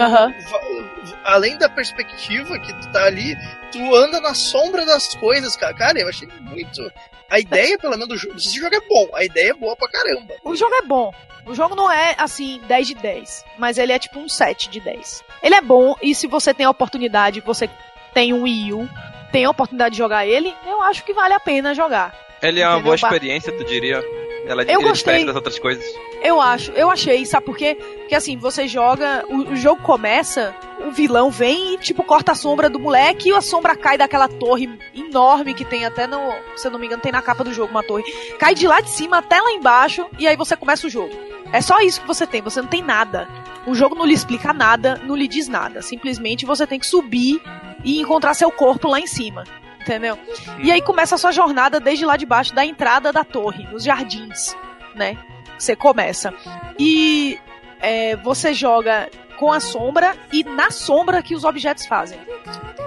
além 1.23 1.57
da 1.57 1.69
perspectiva 1.69 2.59
que 2.59 2.73
tu 2.73 2.89
tá 2.91 3.05
ali, 3.05 3.37
tu 3.71 3.95
anda 3.95 4.19
na 4.19 4.33
sombra 4.33 4.85
das 4.85 5.15
coisas, 5.15 5.55
cara. 5.55 5.73
Cara, 5.73 5.99
eu 5.99 6.09
achei 6.09 6.27
muito. 6.41 6.91
A 7.30 7.39
ideia, 7.39 7.78
pelo 7.78 7.93
menos, 7.93 8.07
do 8.07 8.17
jogo. 8.17 8.36
Esse 8.38 8.55
jogo 8.59 8.76
é 8.76 8.82
bom. 8.82 9.09
A 9.15 9.24
ideia 9.26 9.51
é 9.51 9.53
boa 9.53 9.76
pra 9.76 9.88
caramba. 9.89 10.34
O 10.43 10.55
jogo 10.55 10.74
é 10.76 10.82
bom. 10.84 11.11
O 11.45 11.53
jogo 11.53 11.76
não 11.76 11.91
é, 11.91 12.15
assim, 12.17 12.61
10 12.67 12.88
de 12.88 12.95
10. 12.95 13.45
Mas 13.57 13.78
ele 13.78 13.91
é 13.91 13.99
tipo 13.99 14.19
um 14.19 14.30
7 14.30 14.69
de 14.69 14.80
10. 14.80 15.24
Ele 15.41 15.55
é 15.55 15.61
bom, 15.61 15.95
e 16.01 16.15
se 16.15 16.26
você 16.28 16.53
tem 16.53 16.65
a 16.65 16.69
oportunidade, 16.69 17.41
você 17.41 17.69
tem 18.13 18.32
um 18.34 18.43
Wii 18.43 18.74
U, 18.74 18.89
tem 19.32 19.43
a 19.45 19.49
oportunidade 19.49 19.93
de 19.93 19.97
jogar 19.97 20.26
ele, 20.26 20.55
eu 20.65 20.82
acho 20.84 21.03
que 21.03 21.13
vale 21.13 21.34
a 21.34 21.39
pena 21.39 21.74
jogar. 21.74 22.15
Ele 22.41 22.59
é 22.61 22.65
uma 22.67 22.74
Entendeu? 22.76 22.84
boa 22.86 22.95
experiência, 22.95 23.51
tu 23.57 23.63
diria? 23.65 24.01
Ela 24.45 24.63
é 24.63 24.75
Eu 24.75 24.81
gostei. 24.81 25.25
das 25.25 25.35
outras 25.35 25.57
coisas. 25.57 25.85
Eu 26.21 26.39
acho, 26.39 26.71
eu 26.71 26.89
achei, 26.89 27.25
sabe 27.25 27.45
por 27.45 27.57
quê? 27.57 27.75
Porque 27.75 28.15
assim, 28.15 28.37
você 28.37 28.67
joga, 28.67 29.25
o, 29.29 29.51
o 29.51 29.55
jogo 29.55 29.81
começa, 29.81 30.55
o 30.85 30.91
vilão 30.91 31.29
vem 31.29 31.73
e, 31.73 31.77
tipo, 31.77 32.03
corta 32.03 32.33
a 32.33 32.35
sombra 32.35 32.69
do 32.69 32.79
moleque 32.79 33.29
e 33.29 33.33
a 33.33 33.41
sombra 33.41 33.75
cai 33.75 33.97
daquela 33.97 34.27
torre 34.27 34.69
enorme 34.93 35.53
que 35.53 35.65
tem 35.65 35.85
até 35.85 36.07
no, 36.07 36.19
se 36.55 36.67
eu 36.67 36.71
não 36.71 36.79
me 36.79 36.85
engano, 36.87 37.01
tem 37.01 37.11
na 37.11 37.21
capa 37.21 37.43
do 37.43 37.53
jogo 37.53 37.71
uma 37.71 37.83
torre. 37.83 38.03
Cai 38.37 38.53
de 38.53 38.67
lá 38.67 38.81
de 38.81 38.89
cima 38.89 39.17
até 39.17 39.39
lá 39.39 39.51
embaixo 39.51 40.05
e 40.19 40.27
aí 40.27 40.35
você 40.35 40.55
começa 40.55 40.87
o 40.87 40.89
jogo. 40.89 41.13
É 41.51 41.61
só 41.61 41.79
isso 41.81 42.01
que 42.01 42.07
você 42.07 42.25
tem, 42.25 42.41
você 42.41 42.61
não 42.61 42.67
tem 42.67 42.81
nada. 42.81 43.27
O 43.65 43.75
jogo 43.75 43.95
não 43.95 44.05
lhe 44.05 44.13
explica 44.13 44.51
nada, 44.51 44.99
não 45.05 45.15
lhe 45.15 45.27
diz 45.27 45.47
nada. 45.47 45.81
Simplesmente 45.81 46.45
você 46.45 46.67
tem 46.67 46.79
que 46.79 46.87
subir 46.87 47.41
e 47.83 47.99
encontrar 48.01 48.33
seu 48.33 48.51
corpo 48.51 48.87
lá 48.87 48.99
em 48.99 49.07
cima. 49.07 49.43
Entendeu? 49.84 50.17
E 50.59 50.71
aí 50.71 50.81
começa 50.81 51.15
a 51.15 51.17
sua 51.17 51.31
jornada 51.34 51.77
desde 51.79 52.05
lá 52.05 52.15
de 52.15 52.25
baixo 52.25 52.53
da 52.55 52.65
entrada 52.65 53.11
da 53.11 53.23
torre, 53.25 53.67
nos 53.71 53.84
jardins, 53.84 54.55
né? 54.95 55.17
Você 55.59 55.75
começa. 55.75 56.34
E 56.79 57.38
é, 57.81 58.15
você 58.17 58.53
joga 58.53 59.09
com 59.38 59.51
a 59.51 59.59
sombra 59.59 60.15
e 60.31 60.43
na 60.43 60.71
sombra 60.71 61.21
que 61.21 61.36
os 61.36 61.43
objetos 61.43 61.86
fazem. 61.86 62.17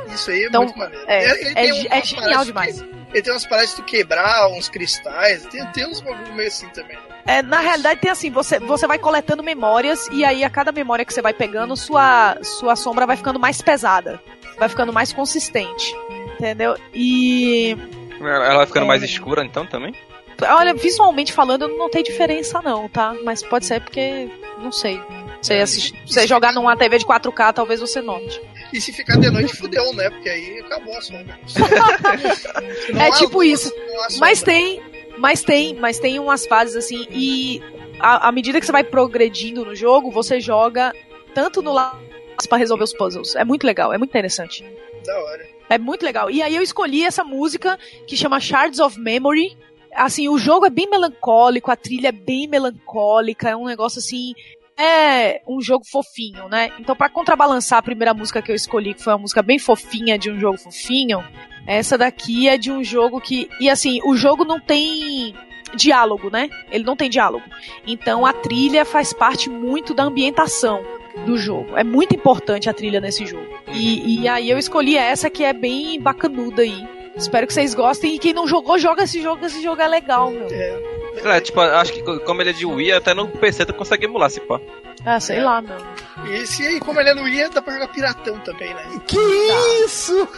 Isso 0.08 0.30
aí 0.30 0.44
é 0.44 0.46
Então, 0.48 0.62
muito 0.64 0.78
maneiro. 0.78 1.04
é, 1.06 1.24
é 1.68 1.72
umas 1.72 1.86
é 1.90 2.02
genial 2.04 2.44
demais. 2.44 2.80
que- 2.80 2.96
ele 3.12 3.22
tem 3.22 3.32
umas 3.32 3.46
paradas 3.46 3.70
de 3.70 3.76
tu 3.76 3.82
quebrar 3.82 4.48
uns 4.48 4.68
cristais. 4.68 5.44
Tem, 5.46 5.64
tem 5.72 5.86
uns 5.86 6.00
bagulho 6.00 6.34
meio 6.34 6.48
assim 6.48 6.68
também. 6.70 6.96
né? 6.96 7.02
É, 7.26 7.42
na 7.42 7.60
realidade 7.60 8.00
tem 8.00 8.10
assim, 8.10 8.30
você, 8.30 8.58
você 8.60 8.86
vai 8.86 8.98
coletando 8.98 9.42
memórias 9.42 10.08
e 10.12 10.24
aí 10.24 10.44
a 10.44 10.50
cada 10.50 10.70
memória 10.72 11.04
que 11.04 11.12
você 11.12 11.20
vai 11.20 11.32
pegando, 11.34 11.76
sua, 11.76 12.38
sua 12.42 12.76
sombra 12.76 13.04
vai 13.06 13.16
ficando 13.16 13.38
mais 13.38 13.60
pesada, 13.60 14.20
vai 14.58 14.68
ficando 14.68 14.92
mais 14.92 15.12
consistente. 15.12 15.92
Entendeu? 16.38 16.76
E 16.94 17.76
Ela 18.20 18.46
ela 18.46 18.56
vai 18.58 18.66
ficando 18.66 18.84
É. 18.84 18.88
mais 18.88 19.02
escura 19.02 19.44
então 19.44 19.66
também? 19.66 19.94
olha, 20.42 20.74
visualmente 20.74 21.32
falando, 21.32 21.62
eu 21.62 21.68
não 21.68 21.78
notei 21.78 22.02
diferença 22.02 22.60
não, 22.60 22.88
tá? 22.90 23.14
Mas 23.24 23.42
pode 23.42 23.64
ser 23.64 23.80
porque 23.80 24.28
não 24.58 24.70
sei. 24.70 25.00
Você, 25.40 25.54
assiste, 25.54 25.98
você 26.06 26.26
jogar 26.26 26.52
numa 26.52 26.76
TV 26.76 26.98
de 26.98 27.06
4K, 27.06 27.54
talvez 27.54 27.80
você 27.80 28.02
note. 28.02 28.40
E 28.72 28.80
se 28.80 28.92
ficar 28.92 29.16
de 29.18 29.30
noite, 29.30 29.56
fudeu, 29.56 29.94
né? 29.94 30.10
Porque 30.10 30.28
aí 30.28 30.58
acabou 30.60 30.96
a 30.96 31.00
sombra. 31.00 31.38
Não 32.92 33.00
É 33.00 33.10
tipo 33.12 33.38
luz, 33.38 33.62
isso. 33.64 33.72
Mas 34.18 34.42
tem, 34.42 34.82
mas 35.18 35.42
tem, 35.42 35.74
mas 35.74 35.98
tem 35.98 36.18
umas 36.18 36.46
fases 36.46 36.76
assim 36.76 37.06
e 37.10 37.62
à 37.98 38.28
à 38.28 38.32
medida 38.32 38.60
que 38.60 38.66
você 38.66 38.72
vai 38.72 38.84
progredindo 38.84 39.64
no 39.64 39.74
jogo, 39.74 40.10
você 40.10 40.38
joga 40.40 40.92
tanto 41.34 41.62
no 41.62 41.72
lado 41.72 41.98
para 42.48 42.58
resolver 42.58 42.84
os 42.84 42.92
puzzles. 42.92 43.34
É 43.36 43.44
muito 43.44 43.64
legal, 43.66 43.92
é 43.92 43.98
muito 43.98 44.10
interessante. 44.10 44.62
Da 45.04 45.18
hora. 45.18 45.46
É 45.68 45.78
muito 45.78 46.04
legal. 46.04 46.30
E 46.30 46.42
aí 46.42 46.54
eu 46.54 46.62
escolhi 46.62 47.04
essa 47.04 47.24
música 47.24 47.78
que 48.06 48.16
chama 48.16 48.40
Shards 48.40 48.78
of 48.78 48.98
Memory. 48.98 49.56
Assim, 49.94 50.28
o 50.28 50.38
jogo 50.38 50.66
é 50.66 50.70
bem 50.70 50.88
melancólico, 50.88 51.70
a 51.70 51.76
trilha 51.76 52.08
é 52.08 52.12
bem 52.12 52.46
melancólica, 52.46 53.50
é 53.50 53.56
um 53.56 53.66
negócio 53.66 53.98
assim. 53.98 54.34
É 54.78 55.40
um 55.48 55.60
jogo 55.60 55.84
fofinho, 55.90 56.48
né? 56.50 56.70
Então, 56.78 56.94
pra 56.94 57.08
contrabalançar 57.08 57.78
a 57.78 57.82
primeira 57.82 58.12
música 58.12 58.42
que 58.42 58.52
eu 58.52 58.54
escolhi, 58.54 58.92
que 58.92 59.02
foi 59.02 59.14
uma 59.14 59.20
música 59.20 59.42
bem 59.42 59.58
fofinha 59.58 60.18
de 60.18 60.30
um 60.30 60.38
jogo 60.38 60.58
fofinho, 60.58 61.24
essa 61.66 61.96
daqui 61.96 62.46
é 62.46 62.58
de 62.58 62.70
um 62.70 62.84
jogo 62.84 63.20
que. 63.20 63.48
E 63.58 63.70
assim, 63.70 64.00
o 64.04 64.14
jogo 64.14 64.44
não 64.44 64.60
tem 64.60 65.34
diálogo, 65.76 66.30
né? 66.30 66.48
Ele 66.70 66.84
não 66.84 66.96
tem 66.96 67.08
diálogo. 67.08 67.44
Então 67.86 68.26
a 68.26 68.32
trilha 68.32 68.84
faz 68.84 69.12
parte 69.12 69.48
muito 69.48 69.94
da 69.94 70.04
ambientação 70.04 70.82
do 71.24 71.38
jogo. 71.38 71.76
É 71.76 71.84
muito 71.84 72.14
importante 72.14 72.68
a 72.68 72.74
trilha 72.74 73.00
nesse 73.00 73.24
jogo. 73.24 73.46
E, 73.72 74.22
e 74.22 74.28
aí 74.28 74.50
eu 74.50 74.58
escolhi 74.58 74.96
essa 74.96 75.30
que 75.30 75.44
é 75.44 75.52
bem 75.52 76.00
bacanuda 76.00 76.62
aí. 76.62 76.86
Espero 77.16 77.46
que 77.46 77.54
vocês 77.54 77.74
gostem. 77.74 78.14
E 78.14 78.18
quem 78.18 78.34
não 78.34 78.46
jogou, 78.46 78.78
joga 78.78 79.04
esse 79.04 79.22
jogo, 79.22 79.46
esse 79.46 79.62
jogo 79.62 79.80
é 79.80 79.88
legal, 79.88 80.30
meu. 80.30 80.48
É, 80.50 80.82
tipo, 81.42 81.60
acho 81.60 81.92
que 81.92 82.02
como 82.20 82.42
ele 82.42 82.50
é 82.50 82.52
de 82.52 82.66
Wii, 82.66 82.92
até 82.92 83.14
no 83.14 83.28
PC 83.28 83.66
tu 83.66 83.74
consegue 83.74 84.06
emular, 84.06 84.30
se 84.30 84.40
pá. 84.40 84.60
Ah, 85.04 85.20
sei 85.20 85.40
lá, 85.40 85.62
meu. 85.62 85.76
E 86.26 86.34
esse 86.34 86.66
aí, 86.66 86.80
como 86.80 86.98
ele 86.98 87.10
é 87.10 87.14
no 87.14 87.22
Wii, 87.22 87.50
dá 87.50 87.62
pra 87.62 87.74
jogar 87.74 87.88
piratão 87.88 88.40
também, 88.40 88.74
né? 88.74 89.00
Que 89.06 89.16
isso? 89.84 90.28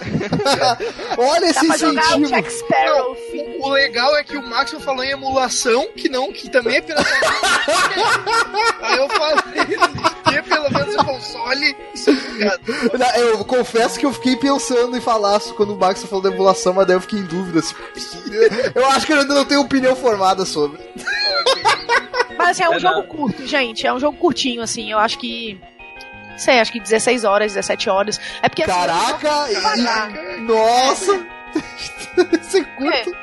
Olha 1.16 1.40
Dá 1.40 1.48
esse 1.48 1.66
pra 1.66 1.76
jogar 1.78 2.18
o 2.18 2.50
Sparrow. 2.50 3.16
O, 3.60 3.66
o 3.66 3.70
legal 3.70 4.14
é 4.16 4.24
que 4.24 4.36
o 4.36 4.46
Maxwell 4.46 4.82
falou 4.82 5.02
em 5.02 5.10
emulação, 5.10 5.88
que 5.96 6.10
não, 6.10 6.30
que 6.32 6.50
também 6.50 6.76
é 6.76 6.80
pirataria. 6.82 7.18
aí 8.82 8.98
eu 8.98 9.08
falei, 9.08 9.78
ter 10.30 10.42
pelo 10.42 10.70
menos 10.70 10.94
o 10.96 11.04
console, 11.04 11.76
é 12.06 12.10
ligado. 12.10 12.60
Eu 13.16 13.44
confesso 13.46 13.98
que 13.98 14.04
eu 14.04 14.12
fiquei 14.12 14.36
pensando 14.36 14.94
em 14.94 15.00
falar 15.00 15.40
quando 15.56 15.72
o 15.72 15.78
Max 15.78 16.02
falou 16.04 16.22
da 16.22 16.30
emulação, 16.30 16.74
mas 16.74 16.86
daí 16.86 16.96
eu 16.96 17.00
fiquei 17.00 17.20
em 17.20 17.24
dúvida. 17.24 17.60
assim, 17.60 17.74
Eu 18.74 18.86
acho 18.90 19.06
que 19.06 19.14
eu 19.14 19.20
ainda 19.20 19.34
não 19.34 19.46
tenho 19.46 19.62
opinião 19.62 19.96
formada 19.96 20.44
sobre. 20.44 20.67
Mas 22.36 22.48
assim, 22.50 22.62
é 22.62 22.68
um 22.68 22.74
É, 22.74 22.78
jogo 22.80 22.94
não. 22.96 23.02
curto, 23.06 23.46
gente. 23.46 23.86
É 23.86 23.92
um 23.92 23.98
jogo 24.00 24.16
curtinho, 24.18 24.62
assim. 24.62 24.90
Eu 24.90 24.98
acho 24.98 25.18
que. 25.18 25.60
Não 26.30 26.38
sei, 26.38 26.60
acho 26.60 26.70
que 26.70 26.78
16 26.80 27.24
horas, 27.24 27.52
17 27.54 27.90
horas. 27.90 28.20
É 28.42 28.48
porque 28.48 28.62
assim, 28.62 28.72
Caraca! 28.72 29.46
devagar. 29.48 30.10
e- 30.12 30.40
Nossa! 30.42 31.26
Isso 32.40 32.58
é 32.58 32.64
curto. 32.64 33.16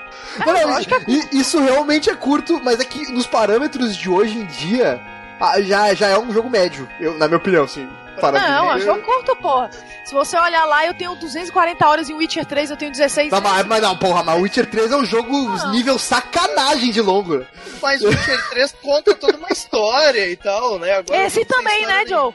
Não, 0.45 0.53
não, 0.53 0.67
lógico 0.71 0.95
i- 1.09 1.29
isso 1.39 1.59
realmente 1.61 2.09
é 2.09 2.15
curto, 2.15 2.59
mas 2.63 2.79
é 2.79 2.83
que 2.85 3.09
nos 3.13 3.25
parâmetros 3.25 3.95
de 3.95 4.09
hoje 4.09 4.37
em 4.37 4.45
dia, 4.45 4.99
ah, 5.39 5.61
já, 5.61 5.93
já 5.93 6.09
é 6.09 6.17
um 6.19 6.33
jogo 6.33 6.49
médio, 6.49 6.89
eu, 6.99 7.17
na 7.17 7.27
minha 7.27 7.37
opinião, 7.37 7.63
assim. 7.63 7.87
Parâmetro 8.15 8.51
Não, 8.51 8.71
é 8.71 8.75
um 8.75 8.77
de- 8.79 8.85
jogo 8.85 9.01
curto, 9.01 9.35
porra. 9.37 9.69
Se 10.05 10.13
você 10.13 10.37
olhar 10.37 10.65
lá, 10.65 10.85
eu 10.85 10.93
tenho 10.93 11.15
240 11.15 11.87
horas 11.87 12.09
em 12.09 12.13
Witcher 12.13 12.45
3, 12.45 12.69
eu 12.71 12.77
tenho 12.77 12.91
16 12.91 13.31
Não, 13.31 13.41
mas, 13.41 13.65
mas 13.65 13.81
não, 13.81 13.97
porra, 13.97 14.23
mas 14.23 14.41
Witcher 14.41 14.69
3 14.69 14.91
é 14.91 14.95
um 14.97 15.05
jogo 15.05 15.31
Não. 15.31 15.71
nível 15.71 15.97
sacanagem 15.99 16.91
de 16.91 17.01
longo. 17.01 17.45
Mas 17.81 18.01
o 18.01 18.07
Witcher 18.09 18.49
3 18.49 18.71
conta 18.81 19.15
toda 19.15 19.37
uma 19.37 19.49
história 19.49 20.27
e 20.29 20.35
tal, 20.35 20.77
né? 20.79 20.93
Agora 20.97 21.25
Esse 21.25 21.43
também, 21.45 21.85
né, 21.85 22.05
Joe? 22.05 22.33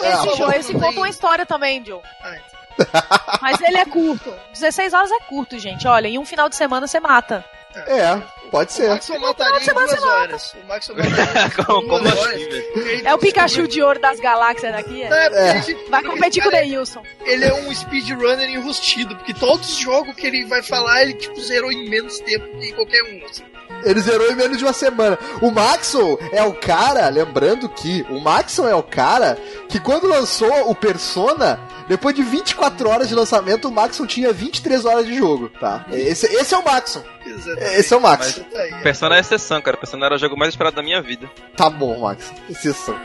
É, 0.00 0.12
Esse, 0.12 0.36
Joe, 0.36 0.54
esse 0.56 0.72
conta 0.74 0.88
tem- 0.88 0.96
uma 0.98 1.08
história 1.08 1.46
também, 1.46 1.84
Joe. 1.84 2.00
Ah, 2.22 2.36
então. 2.36 3.38
Mas 3.42 3.60
ele 3.60 3.78
é 3.78 3.84
curto. 3.84 4.32
16 4.52 4.92
horas 4.94 5.10
é 5.10 5.20
curto, 5.20 5.58
gente. 5.58 5.86
Olha, 5.88 6.06
em 6.08 6.18
um 6.18 6.24
final 6.24 6.48
de 6.48 6.54
semana 6.56 6.86
você 6.86 7.00
mata. 7.00 7.44
É, 7.76 8.16
pode 8.50 8.70
O 8.70 8.74
ser. 8.74 8.88
Maxwell 8.88 9.20
mataria 9.20 9.60
em 9.70 9.74
duas 9.74 10.02
horas. 10.02 10.54
O 10.54 10.66
Maxwell 10.66 10.98
mataria 10.98 11.42
em 11.46 11.50
como, 11.64 11.80
duas 11.86 12.00
como 12.14 12.20
horas. 12.22 12.34
assim, 12.42 13.06
É 13.06 13.14
o 13.14 13.18
Pikachu 13.18 13.68
de 13.68 13.82
ouro 13.82 14.00
das 14.00 14.18
galáxias 14.18 14.72
daqui, 14.72 15.02
é? 15.02 15.06
é 15.06 15.28
porque 15.30 15.38
É. 15.38 15.50
a 15.50 15.58
gente- 15.60 15.90
Vai 15.90 16.02
competir 16.02 16.42
com 16.42 16.48
o 16.48 16.52
Deilson. 16.52 17.02
Ele 17.24 17.44
é 17.44 17.54
um 17.54 17.74
speedrunner 17.74 18.48
enrustido, 18.50 19.14
porque 19.16 19.34
todos 19.34 19.68
os 19.70 19.76
jogos 19.78 20.14
que 20.14 20.26
ele 20.26 20.44
vai 20.46 20.62
falar, 20.62 21.02
ele 21.02 21.14
tipo 21.14 21.38
zerou 21.40 21.70
em 21.70 21.88
menos 21.88 22.18
tempo 22.20 22.46
que 22.58 22.72
qualquer 22.72 23.02
um. 23.04 23.24
assim. 23.26 23.44
Ele 23.84 24.00
zerou 24.00 24.30
em 24.30 24.34
menos 24.34 24.58
de 24.58 24.64
uma 24.64 24.72
semana. 24.72 25.18
O 25.40 25.50
Maxwell 25.50 26.18
é 26.32 26.42
o 26.42 26.52
cara, 26.54 27.08
lembrando 27.08 27.68
que 27.68 28.04
o 28.10 28.20
Maxwell 28.20 28.68
é 28.68 28.74
o 28.74 28.82
cara 28.82 29.38
que 29.68 29.78
quando 29.78 30.06
lançou 30.06 30.70
o 30.70 30.74
Persona, 30.74 31.60
depois 31.88 32.14
de 32.14 32.22
24 32.22 32.88
horas 32.88 33.08
de 33.08 33.14
lançamento, 33.14 33.68
o 33.68 33.72
Maxwell 33.72 34.06
tinha 34.06 34.32
23 34.32 34.84
horas 34.84 35.06
de 35.06 35.16
jogo, 35.16 35.48
tá? 35.60 35.84
Esse, 35.90 36.26
esse 36.26 36.54
é 36.54 36.58
o. 36.58 36.62
Exatamente. 37.24 37.78
Esse 37.78 37.94
é 37.94 37.96
o 37.96 38.06
aí, 38.56 38.70
é. 38.72 38.80
Persona 38.82 39.16
é 39.16 39.20
exceção, 39.20 39.60
cara. 39.60 39.76
Persona 39.76 40.06
era 40.06 40.14
o 40.14 40.18
jogo 40.18 40.36
mais 40.36 40.52
esperado 40.52 40.76
da 40.76 40.82
minha 40.82 41.00
vida. 41.00 41.30
Tá 41.56 41.68
bom, 41.68 42.00
Max. 42.00 42.32
Exceção. 42.48 42.98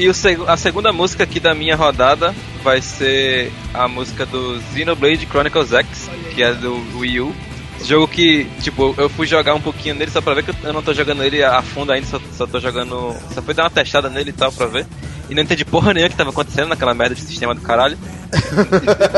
E 0.00 0.08
o 0.08 0.14
a 0.48 0.56
segunda 0.56 0.94
música 0.94 1.24
aqui 1.24 1.38
da 1.38 1.54
minha 1.54 1.76
rodada 1.76 2.34
vai 2.64 2.80
ser 2.80 3.52
a 3.74 3.86
música 3.86 4.24
do 4.24 4.58
Xenoblade 4.72 5.26
Chronicles 5.26 5.74
X, 5.74 6.08
que 6.34 6.42
é 6.42 6.54
do 6.54 6.74
Wii 6.96 7.20
U. 7.20 7.34
Esse 7.78 7.86
jogo 7.86 8.08
que, 8.08 8.46
tipo, 8.62 8.94
eu 8.96 9.10
fui 9.10 9.26
jogar 9.26 9.54
um 9.54 9.60
pouquinho 9.60 9.94
nele 9.94 10.10
só 10.10 10.22
pra 10.22 10.32
ver 10.32 10.42
que 10.42 10.54
eu 10.64 10.72
não 10.72 10.82
tô 10.82 10.94
jogando 10.94 11.22
ele 11.22 11.44
a 11.44 11.60
fundo 11.60 11.92
ainda, 11.92 12.06
só, 12.06 12.18
só 12.32 12.46
tô 12.46 12.58
jogando. 12.58 13.14
Só 13.34 13.42
fui 13.42 13.52
dar 13.52 13.64
uma 13.64 13.70
testada 13.70 14.08
nele 14.08 14.30
e 14.30 14.32
tal 14.32 14.50
pra 14.50 14.64
ver. 14.64 14.86
E 15.28 15.34
não 15.34 15.42
entendi 15.42 15.66
porra 15.66 15.92
nenhuma 15.92 16.08
que 16.08 16.16
tava 16.16 16.30
acontecendo 16.30 16.68
naquela 16.68 16.94
merda 16.94 17.14
de 17.14 17.20
sistema 17.20 17.54
do 17.54 17.60
caralho. 17.60 17.98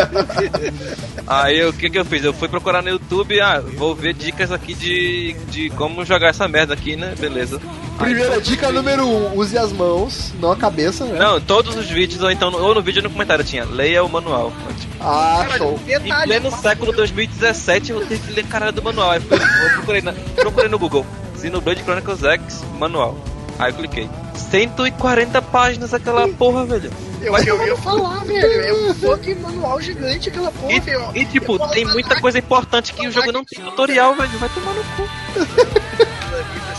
Aí 1.29 1.65
o 1.65 1.73
que 1.73 1.91
que 1.91 1.99
eu 1.99 2.05
fiz? 2.05 2.25
Eu 2.25 2.33
fui 2.33 2.49
procurar 2.49 2.83
no 2.83 2.89
YouTube, 2.89 3.41
ah, 3.41 3.61
vou 3.61 3.95
ver 3.95 4.15
dicas 4.15 4.51
aqui 4.51 4.75
de, 4.75 5.37
de 5.49 5.71
como 5.71 6.05
jogar 6.05 6.31
essa 6.31 6.49
merda 6.49 6.75
aqui, 6.75 6.97
né? 6.97 7.15
Beleza. 7.21 7.61
Primeira 8.05 8.41
dica 8.41 8.71
número 8.73 9.07
1, 9.07 9.09
um, 9.35 9.39
use 9.39 9.57
as 9.59 9.73
mãos, 9.73 10.33
não 10.41 10.53
a 10.53 10.57
cabeça, 10.57 11.05
né? 11.05 11.19
Não, 11.19 11.41
todos 11.41 11.77
os 11.77 11.87
vídeos, 11.89 12.23
ou 12.23 12.31
então, 12.31 12.53
ou 12.53 12.75
no 12.75 12.83
vídeo 12.83 13.01
ou 13.01 13.05
no 13.05 13.11
comentário 13.11 13.45
tinha, 13.45 13.65
leia 13.65 14.03
o 14.05 14.09
manual. 14.09 14.53
Ah, 15.01 15.45
Cara, 15.47 15.59
show. 15.59 15.79
Em 15.87 15.99
detalhe, 15.99 16.51
século 16.61 16.93
2017 16.93 17.91
eu 17.93 18.07
tenho 18.07 18.21
que 18.21 18.33
ler 18.33 18.45
caralho 18.47 18.73
do 18.73 18.83
manual. 18.83 19.11
Aí 19.11 19.23
eu, 19.31 19.37
eu 19.37 19.71
procurei, 19.77 20.03
na- 20.03 20.13
procurei 20.37 20.69
no 20.69 20.79
Google, 20.79 21.07
Xenoblade 21.41 21.83
Chronicles 21.83 22.23
X, 22.23 22.65
manual. 22.79 23.17
Aí 23.59 23.71
eu 23.71 23.77
cliquei. 23.77 24.09
140 24.35 25.43
páginas 25.43 25.93
aquela 25.95 26.27
porra, 26.29 26.65
velho. 26.65 26.91
eu, 27.21 27.37
eu 27.37 27.67
ia 27.67 27.77
falar, 27.77 28.23
velho. 28.25 28.47
É 28.63 28.73
um 28.73 28.95
fucking 28.95 29.35
manual 29.37 29.81
gigante 29.81 30.29
aquela 30.29 30.51
porra, 30.51 30.73
E, 30.73 30.81
velho. 30.81 31.09
e, 31.15 31.25
tipo, 31.27 31.59
tem 31.69 31.85
muita 31.85 32.21
coisa 32.21 32.39
importante 32.39 32.93
que 32.95 33.07
o 33.07 33.11
jogo 33.13 33.31
não 33.33 33.45
tem 33.45 33.63
tutorial, 33.63 34.15
velho. 34.15 34.31
Vai 34.39 34.49
tomar 34.49 34.73
no 34.75 34.83
cu. 34.97 35.82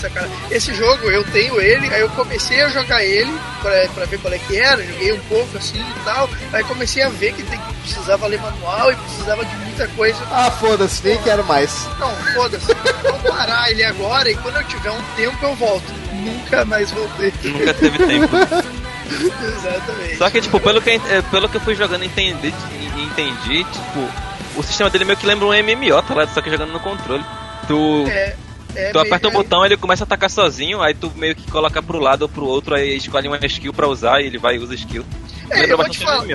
Cara- 0.10 0.30
Esse 0.51 0.74
jogo 0.74 1.10
eu 1.10 1.24
tenho 1.26 1.60
ele, 1.62 1.93
aí 1.93 2.01
eu 2.01 2.10
comecei 2.10 2.62
a 2.62 2.70
jogar 2.70 3.04
ele 3.04 3.32
pra, 3.62 3.88
pra 3.93 4.06
ver 4.06 4.20
qual 4.20 4.34
é 4.34 4.38
que 4.39 4.58
era, 4.58 4.84
joguei 4.84 5.12
um 5.14 5.20
pouco 5.22 5.58
assim 5.58 5.80
e 5.80 6.04
tal. 6.06 6.30
Aí 6.51 6.64
comecei 6.64 7.04
a 7.04 7.10
ver 7.10 7.34
que, 7.34 7.43
tem, 7.43 7.60
que 7.60 7.74
precisava 7.82 8.28
ler 8.28 8.39
manual 8.41 8.91
e 8.91 8.95
precisava 8.95 9.45
de 9.45 9.56
muita 9.58 9.88
coisa. 9.89 10.20
Ah, 10.32 10.51
foda-se, 10.51 11.06
nem 11.08 11.18
quero 11.24 11.43
mais. 11.45 11.88
Não, 11.99 12.16
foda-se, 12.34 12.68
vou 13.04 13.20
parar 13.32 13.70
ele 13.72 13.84
agora 13.84 14.30
e 14.32 14.36
quando 14.36 14.58
eu 14.58 14.64
tiver 14.66 14.91
um 14.91 15.01
tempo 15.16 15.38
eu 15.45 15.56
volto. 15.56 16.04
Nunca 16.14 16.64
mais 16.66 16.89
voltei. 16.91 17.34
Nunca 17.43 17.74
teve 17.74 17.97
tempo. 18.06 18.36
Exatamente. 19.14 20.18
Só 20.18 20.30
que, 20.30 20.41
tipo, 20.41 20.60
pelo 20.60 20.82
que, 20.82 20.89
eh, 20.91 21.22
pelo 21.30 21.49
que 21.49 21.58
eu 21.58 21.62
fui 21.62 21.76
jogando 21.76 22.04
e 22.04 22.08
entendi, 22.08 22.54
entendi, 22.97 23.64
tipo, 23.66 24.10
o 24.56 24.64
sistema 24.64 24.89
dele 24.89 25.06
meio 25.06 25.18
que 25.18 25.26
lembra 25.26 25.45
um 25.45 25.54
MMO, 25.54 26.01
tá 26.01 26.14
ligado? 26.14 26.34
Só 26.34 26.41
que 26.41 26.49
jogando 26.49 26.72
no 26.72 26.80
controle. 26.80 27.24
Tu, 27.68 28.06
É, 28.10 28.36
é 28.76 28.92
tu 28.92 29.00
aperta 29.00 29.28
um 29.28 29.32
meio- 29.32 29.44
botão, 29.44 29.66
ele 29.66 29.78
começa 29.78 30.04
a 30.04 30.06
atacar 30.06 30.30
sozinho, 30.30 30.82
aí 30.82 30.94
tu 30.94 31.12
meio 31.16 31.36
que 31.36 31.50
coloca 31.52 31.82
pro 31.82 32.00
lado 32.00 32.24
ou 32.24 32.30
pro 32.30 32.46
outro, 32.46 32.76
aí 32.76 32.96
escolhe 32.98 33.28
uma 33.28 33.38
skill 33.46 33.74
pra 33.74 33.88
usar 33.88 34.22
e 34.22 34.26
ele 34.28 34.38
vai 34.38 34.56
e 34.56 34.60
usa 34.60 34.74
skill. 34.76 35.06
É, 35.50 35.62
lembra 35.62 35.72
eu 35.74 35.78
vou 35.78 35.90
te 35.90 36.00
falar. 36.00 36.26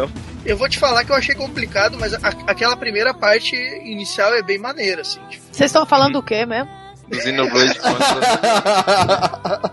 Eu 0.44 0.56
vou 0.56 0.68
te 0.68 0.78
falar 0.78 1.04
que 1.04 1.10
eu 1.12 1.16
achei 1.16 1.34
complicado, 1.34 1.96
mas 1.98 2.14
a- 2.14 2.18
aquela 2.46 2.76
primeira 2.76 3.12
parte 3.12 3.54
inicial 3.84 4.32
é 4.34 4.42
bem 4.42 4.58
maneira, 4.58 5.02
assim. 5.02 5.20
Tipo, 5.28 5.42
Vocês 5.50 5.68
estão 5.70 5.84
falando 5.84 6.14
do 6.14 6.22
quê 6.22 6.46
mesmo? 6.46 6.68
Do 7.08 7.20
Xenoblade. 7.20 7.78
Zoeira, 7.80 9.72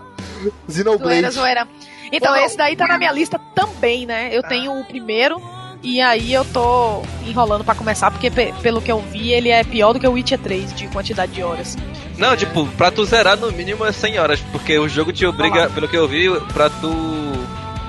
Xenoblade. 0.70 1.30
zoeira. 1.30 1.68
Então, 2.12 2.32
Bom, 2.34 2.40
esse 2.44 2.56
daí 2.56 2.76
tá 2.76 2.86
na 2.86 2.98
minha 2.98 3.12
lista 3.12 3.38
também, 3.54 4.06
né? 4.06 4.28
Eu 4.32 4.42
tenho 4.42 4.78
o 4.78 4.84
primeiro. 4.84 5.40
E 5.82 6.00
aí 6.00 6.32
eu 6.32 6.44
tô 6.44 7.02
enrolando 7.26 7.62
pra 7.62 7.74
começar, 7.74 8.10
porque 8.10 8.30
pe- 8.30 8.52
pelo 8.62 8.80
que 8.80 8.90
eu 8.90 8.98
vi, 9.00 9.32
ele 9.32 9.50
é 9.50 9.62
pior 9.62 9.92
do 9.92 10.00
que 10.00 10.06
o 10.06 10.12
Witcher 10.12 10.38
3 10.38 10.74
de 10.74 10.88
quantidade 10.88 11.32
de 11.32 11.42
horas. 11.42 11.76
Não, 12.18 12.36
tipo, 12.36 12.66
pra 12.68 12.90
tu 12.90 13.04
zerar 13.04 13.36
no 13.36 13.50
mínimo 13.52 13.84
é 13.84 13.92
100 13.92 14.18
horas, 14.18 14.40
porque 14.52 14.78
o 14.78 14.88
jogo 14.88 15.12
te 15.12 15.26
obriga, 15.26 15.68
pelo 15.70 15.86
que 15.88 15.96
eu 15.96 16.08
vi, 16.08 16.28
pra 16.52 16.70
tu 16.70 17.32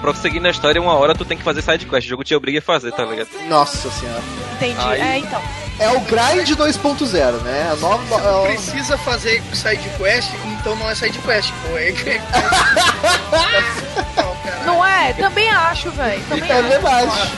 prosseguir 0.02 0.42
na 0.42 0.50
história 0.50 0.82
uma 0.82 0.94
hora 0.94 1.16
tu 1.16 1.24
tem 1.26 1.38
que 1.38 1.44
fazer 1.44 1.62
sidequest. 1.62 2.06
O 2.06 2.10
jogo 2.10 2.24
te 2.24 2.36
obriga 2.36 2.60
a 2.60 2.62
fazer, 2.62 2.92
tá 2.92 3.06
ligado? 3.06 3.30
Nossa 3.48 3.90
senhora. 3.90 4.22
Entendi. 4.56 4.76
Aí- 4.80 5.02
É, 5.02 5.18
então. 5.20 5.42
É 5.80 5.90
o 5.90 6.00
grind 6.02 6.50
2.0, 6.56 7.38
né? 7.44 7.70
A 7.72 7.76
nova. 7.76 8.04
Você 8.04 8.22
não 8.22 8.30
é 8.30 8.42
o- 8.42 8.46
precisa 8.48 8.98
fazer 8.98 9.42
side 9.54 9.88
quest, 9.98 10.30
então 10.60 10.76
não 10.76 10.90
é 10.90 10.96
side 10.96 11.18
quest, 11.20 11.52
pô. 11.68 11.78
É... 11.78 11.94
não, 14.66 14.84
é? 14.86 15.14
Também 15.14 15.50
acho, 15.50 15.90
velho. 15.92 16.22
Também 16.28 16.50
É 16.50 16.60
acho. 16.60 16.68
verdade. 16.70 17.32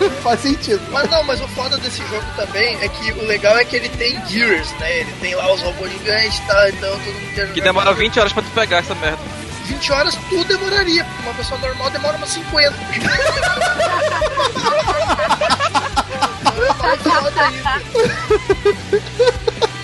Faz 0.22 0.40
sentido. 0.40 0.80
Mas 0.90 1.08
não, 1.10 1.22
mas 1.24 1.40
o 1.40 1.48
foda 1.48 1.76
desse 1.78 1.98
jogo 2.08 2.24
também 2.36 2.76
é 2.82 2.88
que 2.88 3.12
o 3.12 3.24
legal 3.26 3.56
é 3.58 3.64
que 3.64 3.76
ele 3.76 3.88
tem 3.90 4.20
gears, 4.26 4.70
né? 4.78 4.98
Ele 5.00 5.12
tem 5.20 5.34
lá 5.34 5.52
os 5.52 5.60
robôs 5.62 5.90
gigantes 5.92 6.38
e 6.38 6.42
tal, 6.42 6.68
então 6.68 6.90
todo 6.98 7.14
mundo 7.14 7.34
quer 7.34 7.52
Que 7.52 7.60
demora 7.60 7.90
com- 7.90 7.96
20 7.96 8.18
horas 8.20 8.32
pra 8.32 8.42
tu 8.42 8.50
pegar 8.50 8.78
essa 8.78 8.94
merda. 8.96 9.18
20 9.66 9.92
horas 9.92 10.14
tudo 10.28 10.44
demoraria, 10.44 11.04
porque 11.04 11.22
uma 11.22 11.34
pessoa 11.34 11.58
normal 11.60 11.90
demora 11.90 12.16
umas 12.18 12.28
50. 12.30 12.76
Não 16.54 16.64
é 16.64 16.72
mais 16.82 17.02
foda 17.02 17.32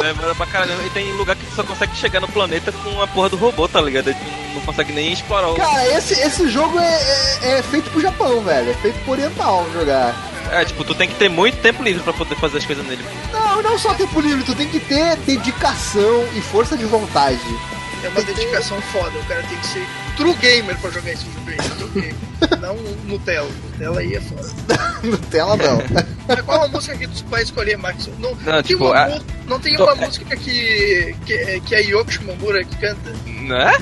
Demora 0.00 0.34
pra 0.34 0.46
caralho. 0.46 0.86
E 0.86 0.90
tem 0.90 1.12
lugar 1.12 1.36
que 1.36 1.44
tu 1.46 1.54
só 1.54 1.62
consegue 1.62 1.94
chegar 1.96 2.20
no 2.20 2.28
planeta 2.28 2.72
com 2.72 3.02
a 3.02 3.06
porra 3.06 3.28
do 3.28 3.36
robô, 3.36 3.68
tá 3.68 3.80
ligado? 3.80 4.06
Tu 4.06 4.54
não 4.54 4.60
consegue 4.62 4.92
nem 4.92 5.12
explorar 5.12 5.50
o. 5.50 5.54
Cara, 5.54 5.86
esse, 5.96 6.14
esse 6.14 6.48
jogo 6.48 6.78
é, 6.78 7.38
é, 7.42 7.58
é 7.58 7.62
feito 7.62 7.90
pro 7.90 8.00
Japão, 8.00 8.40
velho. 8.40 8.70
É 8.70 8.74
feito 8.74 8.98
pro 9.04 9.12
oriental 9.12 9.66
jogar. 9.72 10.14
É, 10.50 10.64
tipo, 10.64 10.82
tu 10.82 10.94
tem 10.94 11.08
que 11.08 11.14
ter 11.14 11.28
muito 11.28 11.58
tempo 11.58 11.82
livre 11.82 12.02
pra 12.02 12.12
poder 12.12 12.34
fazer 12.36 12.58
as 12.58 12.66
coisas 12.66 12.84
nele. 12.84 13.04
Não, 13.32 13.62
não 13.62 13.78
só 13.78 13.94
tempo 13.94 14.20
livre, 14.20 14.42
tu 14.42 14.54
tem 14.54 14.68
que 14.68 14.80
ter 14.80 15.16
dedicação 15.18 16.26
e 16.34 16.40
força 16.40 16.76
de 16.76 16.84
vontade. 16.84 17.38
É 18.02 18.08
uma 18.08 18.22
dedicação 18.22 18.80
foda, 18.80 19.18
o 19.18 19.24
cara 19.26 19.42
tem 19.42 19.58
que 19.58 19.66
ser 19.66 19.86
true 20.16 20.34
gamer 20.34 20.76
pra 20.78 20.90
jogar 20.90 21.12
esse 21.12 21.24
jogo 21.26 21.50
aí. 21.50 21.56
True 21.56 21.90
gamer. 21.90 22.14
Não 22.60 22.76
Nutella. 23.04 23.48
Nutella 23.64 24.00
aí 24.00 24.14
é 24.14 24.20
foda. 24.20 24.48
Nutella 25.04 25.56
não. 25.56 25.78
Mas 26.28 26.40
qual 26.42 26.64
a 26.64 26.68
música 26.68 26.96
que 26.96 27.06
tu 27.08 27.24
vai 27.26 27.42
escolher, 27.42 27.76
Max? 27.76 28.08
Não, 28.18 28.34
Não, 28.34 28.52
tem 28.52 28.62
tipo, 28.62 28.86
uma, 28.86 28.96
a- 28.98 29.20
não 29.46 29.60
tem 29.60 29.76
tô- 29.76 29.84
uma 29.84 29.94
música 29.94 30.36
que, 30.36 31.14
que, 31.26 31.60
que 31.60 31.74
é 31.74 31.80
Yoko 31.82 32.10
Shimomura 32.10 32.64
que 32.64 32.76
canta? 32.76 33.12
Não 33.26 33.56
é? 33.56 33.76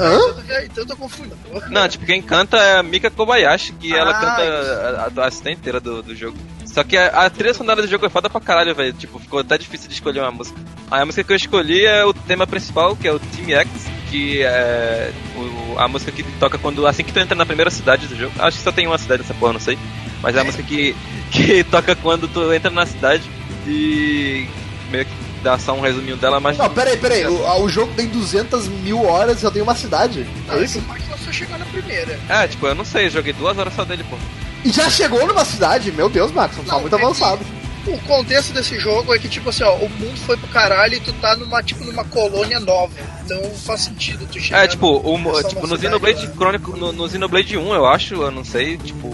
Hã? 0.00 0.18
Então 0.64 0.82
eu 0.84 0.86
tô 0.86 0.96
confundindo. 0.96 1.36
Não, 1.70 1.86
tipo, 1.88 2.04
quem 2.06 2.20
canta 2.22 2.56
é 2.56 2.78
a 2.78 2.82
Mika 2.82 3.10
Kobayashi, 3.10 3.72
que 3.74 3.94
ela 3.94 4.10
Ah, 4.10 4.14
canta 4.14 5.20
a, 5.20 5.24
a, 5.24 5.28
a 5.28 5.50
inteira 5.52 5.78
do, 5.80 6.02
do 6.02 6.14
jogo. 6.16 6.36
Só 6.72 6.82
que 6.82 6.96
a, 6.96 7.06
a 7.08 7.30
trilha 7.30 7.52
sonora 7.52 7.82
do 7.82 7.88
jogo 7.88 8.06
é 8.06 8.08
foda 8.08 8.30
pra 8.30 8.40
caralho, 8.40 8.74
velho. 8.74 8.92
Tipo, 8.94 9.18
ficou 9.18 9.40
até 9.40 9.58
difícil 9.58 9.88
de 9.88 9.94
escolher 9.94 10.20
uma 10.20 10.30
música. 10.30 10.58
Aí 10.90 11.02
a 11.02 11.06
música 11.06 11.22
que 11.22 11.32
eu 11.32 11.36
escolhi 11.36 11.84
é 11.84 12.04
o 12.04 12.14
tema 12.14 12.46
principal, 12.46 12.96
que 12.96 13.06
é 13.06 13.12
o 13.12 13.18
Team 13.18 13.50
X, 13.60 13.68
que 14.10 14.42
é 14.42 15.12
o- 15.36 15.78
a 15.78 15.86
música 15.86 16.10
que 16.10 16.22
toca 16.40 16.56
quando 16.58 16.86
assim 16.86 17.04
que 17.04 17.12
tu 17.12 17.18
entra 17.18 17.34
na 17.34 17.44
primeira 17.46 17.70
cidade 17.70 18.06
do 18.06 18.16
jogo. 18.16 18.32
Acho 18.38 18.56
que 18.56 18.64
só 18.64 18.72
tem 18.72 18.86
uma 18.86 18.96
cidade 18.98 19.20
nessa 19.22 19.34
porra, 19.34 19.52
não 19.52 19.60
sei. 19.60 19.78
Mas 20.22 20.34
é 20.34 20.40
a 20.40 20.44
música 20.44 20.62
que, 20.62 20.96
que 21.30 21.62
toca 21.64 21.94
quando 21.94 22.26
tu 22.26 22.52
entra 22.52 22.70
na 22.70 22.86
cidade 22.86 23.22
e 23.66 24.46
meio 24.90 25.04
que 25.04 25.12
dá 25.42 25.58
só 25.58 25.74
um 25.74 25.80
resuminho 25.80 26.16
dela, 26.16 26.40
mas. 26.40 26.56
Não, 26.56 26.70
peraí, 26.70 26.96
peraí. 26.96 27.26
O, 27.26 27.62
o 27.64 27.68
jogo 27.68 27.92
tem 27.94 28.06
200 28.08 28.68
mil 28.68 29.04
horas 29.04 29.38
e 29.38 29.40
só 29.42 29.50
tem 29.50 29.60
uma 29.62 29.74
cidade. 29.74 30.26
Não, 30.46 30.54
É 30.54 30.58
que 30.58 30.64
isso? 30.64 30.78
o 30.78 30.82
Max 30.82 31.02
só 31.24 31.32
chegou 31.32 31.58
na 31.58 31.64
primeira. 31.66 32.18
É, 32.28 32.46
tipo, 32.48 32.66
eu 32.66 32.74
não 32.74 32.84
sei, 32.84 33.06
eu 33.06 33.10
joguei 33.10 33.32
duas 33.32 33.58
horas 33.58 33.74
só 33.74 33.84
dele, 33.84 34.04
pô. 34.08 34.16
E 34.64 34.70
já 34.70 34.88
chegou 34.88 35.26
numa 35.26 35.44
cidade? 35.44 35.90
Meu 35.92 36.08
Deus, 36.08 36.30
Max, 36.32 36.56
não 36.56 36.64
tá 36.64 36.78
muito 36.78 36.94
é 36.94 36.98
que- 36.98 37.04
avançado. 37.04 37.40
O 37.84 37.98
contexto 38.02 38.52
desse 38.52 38.78
jogo 38.78 39.12
é 39.12 39.18
que, 39.18 39.28
tipo 39.28 39.48
assim, 39.50 39.64
ó, 39.64 39.74
o 39.74 39.90
mundo 39.90 40.16
foi 40.18 40.36
pro 40.36 40.46
caralho 40.50 40.94
e 40.94 41.00
tu 41.00 41.12
tá 41.14 41.34
numa, 41.34 41.60
tipo, 41.64 41.82
numa 41.84 42.04
colônia 42.04 42.60
nova. 42.60 42.92
Então 43.24 43.42
faz 43.66 43.80
sentido 43.80 44.24
tu 44.30 44.38
chegar. 44.38 44.62
É, 44.64 44.68
tipo, 44.68 44.86
o, 44.86 45.18
numa- 45.18 45.42
só 45.42 45.48
tipo 45.48 45.66
no 45.66 45.76
Xenoblade. 45.76 46.28
Chronicle, 46.36 46.78
no, 46.78 46.92
no 46.92 47.10
Xenoblade 47.10 47.58
1, 47.58 47.74
eu 47.74 47.84
acho, 47.86 48.14
eu 48.14 48.30
não 48.30 48.44
sei, 48.44 48.76
tipo, 48.78 49.10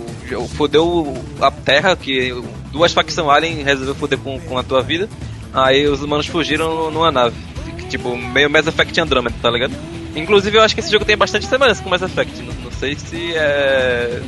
fodeu 0.55 1.17
a 1.41 1.51
Terra, 1.51 1.97
que 1.97 2.31
duas 2.71 2.93
facções 2.93 3.27
alien 3.27 3.63
resolveu 3.63 3.95
foder 3.95 4.19
com, 4.19 4.39
com 4.39 4.59
a 4.59 4.63
tua 4.63 4.83
vida, 4.83 5.09
aí 5.55 5.87
os 5.87 6.03
humanos 6.03 6.27
fugiram 6.27 6.91
numa 6.91 7.11
nave, 7.11 7.35
tipo, 7.89 8.15
meio 8.19 8.51
Mass 8.51 8.67
Effect 8.67 9.01
Andromeda, 9.01 9.35
tá 9.41 9.51
ligado? 9.51 9.73
Inclusive, 10.15 10.59
eu 10.59 10.63
acho 10.63 10.75
que 10.75 10.81
esse 10.81 10.91
jogo 10.93 11.07
tem 11.07 11.17
bastante 11.17 11.47
semelhança 11.47 11.83
com 11.83 11.89
Mass 11.89 12.03
Effect, 12.03 12.43
não, 12.43 12.53
não 12.65 12.71
sei 12.73 12.95
se 12.97 13.33
é, 13.35 14.21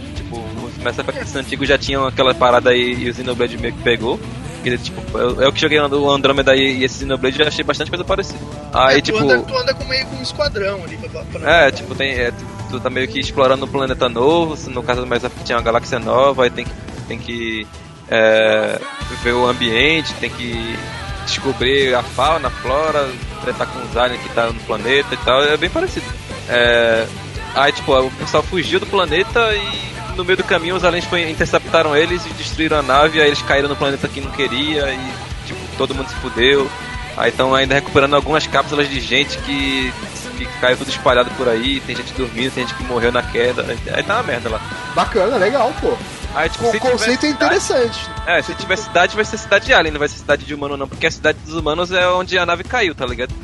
tipo, 0.80 0.88
os 0.90 0.96
Mass 0.96 0.98
Effects 0.98 1.36
antigos 1.36 1.68
já 1.68 1.78
tinham 1.78 2.06
aquela 2.06 2.34
parada 2.34 2.70
aí 2.70 2.94
e 2.94 3.10
o 3.10 3.14
Xenoblade 3.14 3.56
meio 3.58 3.74
que 3.74 3.82
pegou, 3.82 4.18
que, 4.62 4.76
tipo, 4.78 5.18
eu, 5.18 5.42
eu 5.42 5.52
que 5.52 5.60
joguei 5.60 5.78
o 5.78 6.10
Andromeda 6.10 6.54
e, 6.56 6.78
e 6.78 6.84
esse 6.84 6.98
Xenoblade 7.00 7.38
já 7.38 7.48
achei 7.48 7.64
bastante 7.64 7.90
coisa 7.90 8.04
parecida. 8.04 8.38
Aí, 8.72 8.98
É, 8.98 9.00
tipo... 9.00 9.18
tu, 9.18 9.24
anda, 9.24 9.38
tu 9.42 9.56
anda 9.56 9.74
com 9.74 9.84
meio 9.84 10.06
com 10.06 10.16
um 10.16 10.22
esquadrão 10.22 10.82
ali 10.84 10.96
pra, 10.96 11.22
pra- 11.24 11.50
É, 11.66 11.70
tipo, 11.70 11.94
tem, 11.94 12.12
é, 12.12 12.30
tu, 12.30 12.44
tu 12.70 12.80
tá 12.80 12.90
meio 12.90 13.08
que 13.08 13.18
explorando 13.20 13.64
um 13.64 13.68
planeta 13.68 14.08
novo, 14.08 14.56
no 14.70 14.82
caso 14.82 15.04
do 15.04 15.14
Effect 15.14 15.44
tinha 15.44 15.56
uma 15.58 15.64
galáxia 15.64 15.98
nova, 15.98 16.44
aí 16.44 16.50
tem 16.50 16.64
que, 16.64 16.72
tem 17.08 17.18
que 17.18 17.66
é, 18.08 18.80
ver 19.22 19.32
o 19.32 19.46
ambiente, 19.46 20.12
tem 20.14 20.30
que 20.30 20.76
descobrir 21.24 21.94
a 21.94 22.02
fauna, 22.02 22.48
a 22.48 22.50
flora, 22.50 23.08
tratar 23.42 23.66
com 23.66 23.78
os 23.84 23.96
aliens 23.96 24.20
que 24.22 24.28
tá 24.30 24.46
no 24.46 24.60
planeta 24.60 25.14
e 25.14 25.16
tal, 25.18 25.42
é 25.44 25.56
bem 25.56 25.70
parecido. 25.70 26.06
É, 26.48 27.06
aí, 27.54 27.72
tipo, 27.72 27.92
o 27.96 28.10
pessoal 28.10 28.42
fugiu 28.42 28.80
do 28.80 28.86
planeta 28.86 29.54
e 29.54 29.99
no 30.20 30.24
meio 30.24 30.36
do 30.36 30.44
caminho 30.44 30.76
os 30.76 30.84
aliens 30.84 31.06
interceptaram 31.28 31.96
eles 31.96 32.24
e 32.26 32.28
destruíram 32.30 32.78
a 32.78 32.82
nave, 32.82 33.20
aí 33.20 33.28
eles 33.28 33.42
caíram 33.42 33.68
no 33.68 33.76
planeta 33.76 34.06
que 34.06 34.20
não 34.20 34.30
queria 34.30 34.92
e, 34.92 35.12
tipo, 35.46 35.58
todo 35.76 35.94
mundo 35.94 36.08
se 36.08 36.14
fudeu. 36.16 36.70
Aí 37.16 37.30
estão 37.30 37.54
ainda 37.54 37.74
recuperando 37.74 38.14
algumas 38.14 38.46
cápsulas 38.46 38.88
de 38.88 39.00
gente 39.00 39.36
que, 39.38 39.92
que 40.38 40.46
caiu 40.60 40.76
tudo 40.76 40.88
espalhado 40.90 41.30
por 41.32 41.48
aí, 41.48 41.80
tem 41.80 41.96
gente 41.96 42.12
dormindo, 42.14 42.52
tem 42.54 42.66
gente 42.66 42.76
que 42.76 42.84
morreu 42.84 43.10
na 43.10 43.22
queda, 43.22 43.66
aí 43.92 44.02
tá 44.02 44.14
uma 44.16 44.22
merda 44.22 44.48
lá. 44.48 44.60
Bacana, 44.94 45.36
legal, 45.36 45.72
pô. 45.80 45.94
Aí, 46.34 46.48
tipo, 46.48 46.68
O 46.68 46.78
conceito 46.78 47.26
é 47.26 47.30
cidade- 47.30 47.32
interessante. 47.32 48.08
É, 48.26 48.40
se 48.40 48.54
tiver 48.54 48.76
cidade, 48.76 49.16
vai 49.16 49.24
ser 49.24 49.36
cidade 49.38 49.66
de 49.66 49.74
alien, 49.74 49.92
não 49.92 49.98
vai 49.98 50.08
ser 50.08 50.18
cidade 50.18 50.44
de 50.44 50.54
humano 50.54 50.76
não, 50.76 50.86
porque 50.88 51.06
a 51.06 51.10
cidade 51.10 51.38
dos 51.44 51.54
humanos 51.54 51.90
é 51.90 52.06
onde 52.08 52.38
a 52.38 52.46
nave 52.46 52.62
caiu, 52.62 52.94
tá 52.94 53.04
ligado? 53.04 53.34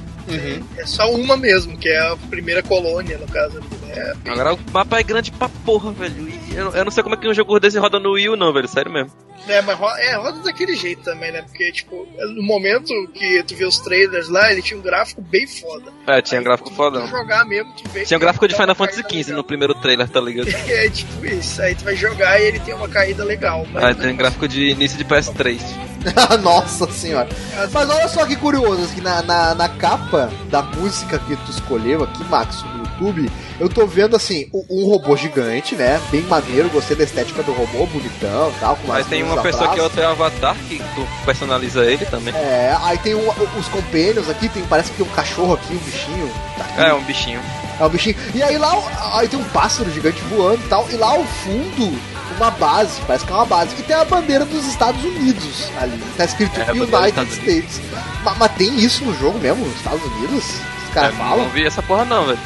É 0.77 0.87
só 0.87 1.11
uma 1.11 1.37
mesmo, 1.37 1.77
que 1.77 1.89
é 1.89 1.99
a 1.99 2.17
primeira 2.31 2.63
colônia, 2.63 3.17
no 3.19 3.27
caso. 3.29 3.61
É, 3.97 4.13
Agora 4.31 4.55
o 4.55 4.59
mapa 4.73 4.99
é 4.99 5.03
grande 5.03 5.31
pra 5.33 5.49
porra, 5.49 5.91
velho. 5.93 6.29
E 6.29 6.55
eu, 6.55 6.71
eu 6.73 6.85
não 6.85 6.91
sei 6.93 7.03
como 7.03 7.15
é 7.15 7.19
que 7.19 7.29
um 7.29 7.35
jogo 7.35 7.59
desse 7.59 7.79
roda 7.79 7.99
no 7.99 8.13
Wii 8.13 8.29
U 8.31 8.37
não, 8.37 8.53
velho, 8.53 8.69
sério 8.69 8.93
mesmo. 8.93 9.11
é, 9.49 9.63
mas 9.63 9.79
ro- 9.79 9.97
é, 9.97 10.17
roda 10.17 10.41
daquele 10.41 10.75
jeito 10.77 11.03
também, 11.03 11.33
né? 11.33 11.43
Porque, 11.43 11.71
tipo, 11.73 12.07
no 12.35 12.43
momento 12.43 12.93
que 13.15 13.43
tu 13.45 13.55
vê 13.57 13.65
os 13.65 13.79
trailers 13.79 14.29
lá, 14.29 14.51
ele 14.53 14.61
tinha 14.63 14.79
um 14.79 14.83
gráfico 14.83 15.23
bem 15.23 15.47
foda. 15.47 15.91
É, 16.07 16.21
tinha 16.21 16.39
um 16.39 16.43
Aí, 16.43 16.45
gráfico 16.45 16.71
tu- 16.71 16.77
foda. 16.77 17.01
Tu 17.01 17.07
jogar 17.09 17.45
mesmo, 17.47 17.73
tu 17.75 17.89
vê 17.91 18.05
Tinha 18.05 18.17
um 18.17 18.21
gráfico 18.21 18.47
de 18.49 18.55
Final 18.55 18.75
Fantasy 18.75 19.03
XV 19.11 19.33
no 19.33 19.45
primeiro 19.45 19.75
trailer, 19.75 20.09
tá 20.09 20.21
ligado? 20.21 20.47
É 20.69 20.91
tipo 20.91 21.25
isso. 21.25 21.63
Aí 21.63 21.75
tu 21.75 21.85
vai 21.85 21.97
jogar 21.97 22.39
e 22.41 22.45
ele 22.45 22.61
tem 22.61 22.75
uma 22.75 22.89
caída 22.89 23.25
legal. 23.25 23.65
Mas, 23.73 23.85
Aí 23.85 23.95
tem 23.95 24.15
gráfico 24.17 24.47
de 24.49 24.71
início 24.71 24.99
de 24.99 25.05
PS3. 25.05 25.61
Nossa 26.43 26.91
senhora. 26.91 27.29
Mas 27.73 27.89
olha 27.91 28.09
só 28.09 28.25
que 28.27 28.37
curioso, 28.37 28.95
que 28.95 29.01
na, 29.01 29.23
na, 29.23 29.55
na 29.55 29.69
capa 29.69 30.31
da 30.51 30.63
música 30.63 31.19
que 31.19 31.35
tu 31.37 31.51
escolheu 31.51 32.05
aqui, 32.05 32.23
Max, 32.25 32.63
YouTube, 32.99 33.31
eu 33.61 33.69
tô 33.69 33.87
vendo 33.87 34.17
assim, 34.17 34.49
um, 34.53 34.87
robô 34.91 35.17
gigante, 35.17 35.75
né? 35.75 36.01
Bem 36.11 36.23
maneiro, 36.23 36.69
gostei 36.71 36.97
da 36.97 37.05
estética 37.05 37.43
do 37.43 37.53
robô, 37.53 37.87
bonitão 37.87 38.51
e 38.57 38.61
tal. 38.61 38.77
Com 38.77 38.93
Aí 38.93 38.99
umas 39.01 39.07
tem 39.07 39.23
uma 39.23 39.43
pessoa 39.43 39.65
atrás. 39.65 39.75
que 39.75 39.81
é 39.81 39.83
outro 39.83 40.07
avatar, 40.07 40.57
que 40.69 40.79
tu 40.95 41.07
personaliza 41.25 41.85
ele 41.85 42.05
também. 42.07 42.35
É, 42.35 42.77
aí 42.83 42.99
tem 42.99 43.15
um- 43.15 43.29
os 43.59 43.69
companions 43.69 44.29
aqui, 44.29 44.49
tem, 44.49 44.63
parece 44.65 44.91
que 44.91 44.97
tem 44.99 45.07
um 45.07 45.15
cachorro 45.15 45.55
aqui, 45.55 45.75
um 45.75 45.79
bichinho. 45.79 46.31
Tá 46.57 46.65
aqui. 46.65 46.81
É, 46.91 46.95
um 46.95 47.03
bichinho. 47.03 47.41
É 47.79 47.85
um 47.85 47.89
bichinho. 47.89 48.17
E 48.35 48.43
aí 48.43 48.57
lá, 48.57 48.73
aí 49.19 49.29
tem 49.29 49.39
um 49.39 49.45
pássaro 49.45 49.91
gigante 49.91 50.21
voando 50.31 50.61
e 50.65 50.69
tal. 50.69 50.87
E 50.91 50.97
lá 50.97 51.09
ao 51.09 51.25
fundo, 51.25 51.99
uma 52.39 52.51
base, 52.51 53.01
parece 53.07 53.25
que 53.27 53.33
é 53.33 53.35
uma 53.37 53.45
base. 53.47 53.75
E 53.79 53.83
tem 53.83 53.95
a 53.97 54.05
bandeira 54.05 54.45
dos 54.45 54.67
Estados 54.67 55.03
Unidos 55.05 55.69
ali. 55.81 56.01
Tá 56.17 56.25
escrito 56.25 56.59
É, 56.61 56.73
United 56.73 57.31
States. 57.33 57.81
Mas, 58.25 58.39
mas 58.39 58.53
tem 58.53 58.75
isso 58.81 59.05
no 59.05 59.15
jogo 59.19 59.39
mesmo, 59.39 59.67
Estados 59.77 60.03
Unidos? 60.03 60.45
Os 60.89 60.95
caras 60.95 61.15
É, 61.15 61.19
falam? 61.19 61.39
não 61.45 61.49
vi 61.51 61.67
essa 61.67 61.83
porra 61.83 62.05
não, 62.07 62.25
velho. 62.27 62.39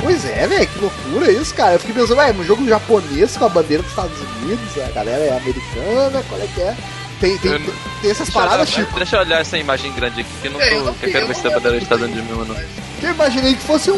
Pois 0.00 0.24
é, 0.24 0.46
velho, 0.46 0.66
que 0.66 0.78
loucura 0.80 1.30
isso, 1.30 1.54
cara. 1.54 1.74
Eu 1.74 1.78
fiquei 1.80 1.94
pensando, 1.94 2.18
ué, 2.18 2.32
um 2.32 2.44
jogo 2.44 2.66
japonês 2.68 3.36
com 3.36 3.44
a 3.44 3.48
bandeira 3.48 3.82
dos 3.82 3.92
Estados 3.92 4.18
Unidos, 4.20 4.78
a 4.84 4.90
galera 4.90 5.22
é 5.24 5.36
americana, 5.36 6.24
qual 6.28 6.40
é 6.40 6.46
que 6.54 6.60
é? 6.60 6.76
Tem, 7.20 7.38
tem, 7.38 7.52
tem, 7.52 7.74
tem 8.00 8.10
essas 8.10 8.26
Deixa 8.26 8.32
paradas, 8.32 8.68
olhar, 8.68 8.84
Chico. 8.84 8.96
deixa 8.96 9.16
eu 9.16 9.20
olhar 9.20 9.40
essa 9.40 9.56
imagem 9.56 9.92
grande 9.92 10.22
aqui, 10.22 10.30
que 10.40 10.48
eu 10.48 10.52
não 10.52 10.60
É, 10.60 10.74
eu 10.74 10.78
tô. 10.80 10.84
não 10.86 10.94
que 10.94 11.06
eu 11.06 11.12
quero 11.12 11.26
ver 11.28 11.36
se 11.36 11.46
a 11.46 11.50
bandeira 11.50 11.72
dos 11.76 11.82
Estados 11.84 12.04
Unidos 12.04 12.24
mesmo 12.24 12.44
não. 12.44 12.56
Eu 13.02 13.10
imaginei 13.14 13.54
que 13.54 13.62
fosse 13.62 13.90
um 13.92 13.96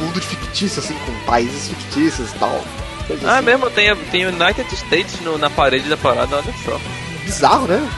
mundo 0.00 0.20
de 0.20 0.26
fictício, 0.26 0.82
assim, 0.82 0.94
com 1.06 1.12
países 1.26 1.68
fictícios 1.68 2.30
e 2.30 2.34
tal. 2.38 2.64
Ah, 3.24 3.36
assim. 3.36 3.44
mesmo, 3.46 3.70
tem, 3.70 3.94
tem 4.10 4.26
United 4.26 4.74
States 4.74 5.20
no- 5.20 5.38
na 5.38 5.48
parede 5.50 5.88
da 5.88 5.96
parada, 5.96 6.36
olha 6.36 6.54
só. 6.64 6.80
Bizarro, 7.24 7.66
né? 7.68 7.88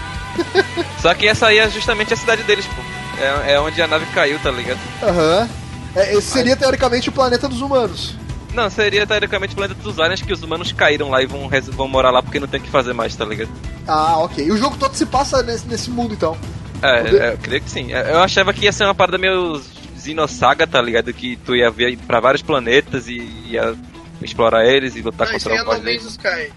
Só 1.01 1.14
que 1.14 1.27
essa 1.29 1.47
aí 1.47 1.59
é 1.59 1.68
justamente 1.70 2.12
a 2.12 2.16
cidade 2.16 2.43
deles, 2.43 2.66
pô. 2.66 2.83
É, 3.23 3.53
é 3.55 3.61
onde 3.61 3.81
a 3.81 3.87
nave 3.87 4.07
caiu, 4.14 4.39
tá 4.39 4.51
ligado? 4.51 4.79
Aham. 5.03 5.49
É, 5.95 6.14
esse 6.14 6.28
seria 6.28 6.57
teoricamente 6.57 7.09
o 7.09 7.12
planeta 7.12 7.49
dos 7.49 7.61
humanos. 7.61 8.14
Não, 8.55 8.68
seria 8.68 9.07
teoricamente 9.07 9.55
o 9.55 9.57
planeta 9.57 9.80
dos 9.82 9.99
aliens 9.99 10.20
que 10.22 10.32
os 10.32 10.43
humanos 10.43 10.72
caíram 10.72 11.09
lá 11.09 11.22
e 11.22 11.26
vão, 11.26 11.49
vão 11.72 11.88
morar 11.88 12.11
lá 12.11 12.22
porque 12.22 12.38
não 12.38 12.47
tem 12.47 12.61
o 12.61 12.62
que 12.62 12.70
fazer 12.70 12.93
mais, 12.93 13.14
tá 13.16 13.24
ligado? 13.24 13.51
Ah, 13.88 14.18
ok. 14.18 14.45
E 14.47 14.53
o 14.53 14.57
jogo 14.59 14.76
todo 14.76 14.95
se 14.95 15.07
passa 15.07 15.43
nesse, 15.43 15.66
nesse 15.66 15.90
mundo, 15.90 16.12
então. 16.14 16.36
É, 16.82 17.03
Poder- 17.03 17.22
é, 17.22 17.32
eu 17.32 17.38
creio 17.38 17.62
que 17.62 17.70
sim. 17.70 17.93
É, 17.93 18.11
Eu 18.12 18.20
achava 18.20 18.53
que 18.53 18.64
ia 18.64 18.72
ser 18.72 18.84
uma 18.84 18.95
parada 18.95 19.16
meio 19.16 19.61
Xenosaga, 19.99 20.66
tá 20.66 20.82
ligado? 20.82 21.12
Que 21.14 21.36
tu 21.36 21.55
ia 21.57 21.70
ver 21.70 21.97
pra 22.07 22.20
vários 22.20 22.43
planetas 22.43 23.09
e 23.09 23.18
ia 23.47 23.74
explorar 24.20 24.66
eles 24.66 24.97
e 24.97 25.03
lutar 25.03 25.28
Não, 25.28 25.36
isso 25.36 25.49
contra 25.49 25.62
aí 25.62 25.66
é 25.66 25.70
um 25.70 25.78
No 25.78 25.84
Man's. 25.84 26.05
Sky. 26.05 26.53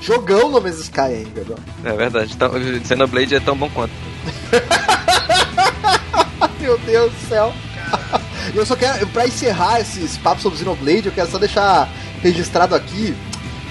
Jogão 0.02 0.50
no 0.50 0.60
Man's 0.60 0.80
Sky 0.80 1.00
ainda. 1.00 1.42
É 1.84 1.92
verdade. 1.92 2.32
Então, 2.34 2.50
Xenoblade 2.84 3.34
é 3.34 3.40
tão 3.40 3.56
bom 3.56 3.70
quanto. 3.70 3.92
Meu 6.70 6.78
Deus 6.78 7.12
do 7.12 7.28
céu. 7.28 7.52
Eu 8.54 8.64
só 8.64 8.76
quero, 8.76 9.04
pra 9.08 9.26
encerrar 9.26 9.80
esse, 9.80 10.04
esse 10.04 10.18
papo 10.20 10.40
sobre 10.40 10.58
Xenoblade, 10.58 11.06
eu 11.06 11.12
quero 11.12 11.30
só 11.30 11.38
deixar 11.38 11.88
registrado 12.22 12.74
aqui 12.74 13.14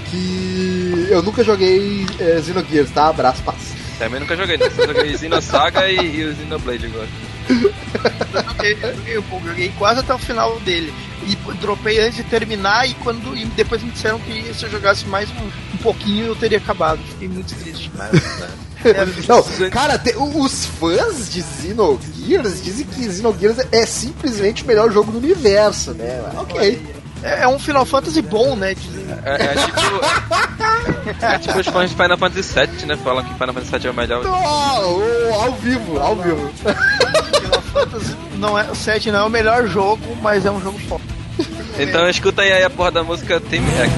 que 0.10 1.08
eu 1.10 1.22
nunca 1.22 1.44
joguei 1.44 2.06
é, 2.20 2.42
Xenogears, 2.42 2.92
tá? 2.92 3.08
Abraço, 3.08 3.42
paz. 3.44 3.74
Também 3.98 4.20
nunca 4.20 4.38
joguei, 4.38 4.58
né? 4.58 4.70
Só 4.70 4.86
joguei 4.86 5.18
Xenosaga 5.18 5.90
e, 5.90 5.98
e 6.16 6.24
o 6.24 6.36
Xenoblade 6.36 6.86
agora. 6.86 7.08
Eu 7.50 8.44
joguei, 8.44 8.78
eu 8.82 8.96
joguei 8.96 9.22
pouco, 9.22 9.48
joguei 9.48 9.74
quase 9.78 10.00
até 10.02 10.14
o 10.14 10.20
final 10.20 10.60
dele. 10.60 10.94
E 11.28 11.36
dropei 11.56 12.00
antes 12.00 12.18
de 12.18 12.24
terminar 12.24 12.88
e 12.88 12.94
quando 12.96 13.36
e 13.36 13.46
depois 13.46 13.82
me 13.82 13.92
disseram 13.92 14.20
que 14.20 14.54
se 14.54 14.66
eu 14.66 14.70
jogasse 14.70 15.06
mais 15.08 15.30
um, 15.32 15.46
um 15.74 15.78
pouquinho 15.82 16.28
eu 16.28 16.36
teria 16.36 16.60
acabado. 16.60 17.00
Fiquei 17.10 17.28
muito 17.28 17.54
triste, 17.56 17.92
mas. 17.96 18.12
Né? 18.14 18.69
Não, 19.28 19.70
cara, 19.70 19.98
te- 19.98 20.16
os 20.18 20.66
fãs 20.66 21.30
de 21.32 21.42
Xenogears 21.44 22.64
dizem 22.64 22.86
que 22.86 23.12
Xenogears 23.12 23.58
é 23.72 23.86
simplesmente 23.86 24.64
o 24.64 24.68
melhor 24.68 24.92
jogo 24.92 25.12
do 25.12 25.18
universo, 25.18 25.92
né? 25.94 26.22
Ok. 26.38 26.82
É, 27.22 27.44
é 27.44 27.48
um 27.48 27.60
Final 27.60 27.86
Fantasy 27.86 28.22
bom, 28.22 28.56
né? 28.56 28.76
É, 29.26 29.34
é 29.36 29.56
tipo. 29.56 31.26
É 31.26 31.38
tipo 31.40 31.60
os 31.60 31.68
fãs 31.68 31.90
de 31.90 31.96
Final 31.96 32.18
Fantasy 32.18 32.54
VII, 32.54 32.86
né? 32.86 32.98
Falam 33.04 33.24
que 33.24 33.34
Final 33.34 33.54
Fantasy 33.54 33.72
VII 33.78 33.88
é 33.88 33.92
o 33.92 33.94
melhor. 33.94 34.26
Oh, 34.26 35.30
oh, 35.30 35.34
ao 35.42 35.52
vivo, 35.56 36.00
ao 36.00 36.16
vivo. 36.16 36.50
Final 36.56 37.62
Fantasy 37.74 38.16
não 38.38 38.58
é, 38.58 38.72
o 38.72 38.76
7 38.76 39.12
não 39.12 39.20
é 39.20 39.24
o 39.24 39.30
melhor 39.30 39.68
jogo, 39.68 40.02
mas 40.22 40.46
é 40.46 40.52
um 40.52 40.62
jogo 40.62 40.80
foda. 40.88 41.04
Então 41.78 42.10
escuta 42.10 42.42
aí 42.42 42.64
a 42.64 42.70
porra 42.70 42.92
da 42.92 43.04
música 43.04 43.40
Team 43.42 43.64
X. 43.66 43.92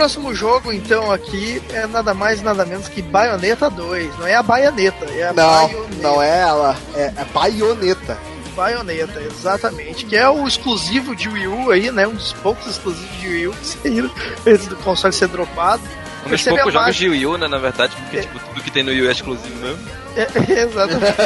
próximo 0.00 0.34
jogo, 0.34 0.72
então, 0.72 1.12
aqui 1.12 1.62
é 1.74 1.86
nada 1.86 2.14
mais 2.14 2.40
nada 2.40 2.64
menos 2.64 2.88
que 2.88 3.02
Bayonetta 3.02 3.68
2. 3.68 4.18
Não 4.18 4.26
é 4.26 4.34
a 4.34 4.42
Baioneta, 4.42 5.04
é 5.04 5.24
a 5.24 5.32
Não, 5.34 5.66
Bayonetta. 5.68 6.02
não 6.02 6.22
é 6.22 6.38
ela, 6.40 6.76
é, 6.94 7.12
é 7.18 7.24
baioneta. 7.34 8.16
Bayonetta, 8.56 9.20
exatamente. 9.20 10.06
Que 10.06 10.16
é 10.16 10.26
o 10.26 10.48
exclusivo 10.48 11.14
de 11.14 11.28
Wii 11.28 11.46
U 11.48 11.70
aí, 11.70 11.90
né? 11.92 12.06
Um 12.06 12.14
dos 12.14 12.32
poucos 12.32 12.66
exclusivos 12.66 13.20
de 13.20 13.28
Wii 13.28 13.48
U 13.48 13.52
que 13.52 13.66
saíram 13.66 14.10
antes 14.46 14.66
do 14.68 14.76
console 14.76 15.12
ser 15.12 15.28
dropado. 15.28 15.82
Um 16.24 16.30
dos 16.30 16.42
poucos 16.44 16.68
a 16.68 16.70
jogos 16.70 16.96
de 16.96 17.08
Wii 17.10 17.26
U, 17.26 17.36
né, 17.36 17.46
na 17.46 17.58
verdade, 17.58 17.94
porque 17.96 18.16
É. 18.16 18.20
tipo, 18.22 18.38
tudo 18.38 18.62
que 18.62 18.70
tem 18.70 18.82
no 18.82 18.90
Wii 18.92 19.02
U 19.02 19.08
é 19.08 19.12
exclusivo 19.12 19.54
mesmo. 19.56 19.86
É, 20.16 20.26
exatamente. 20.64 21.16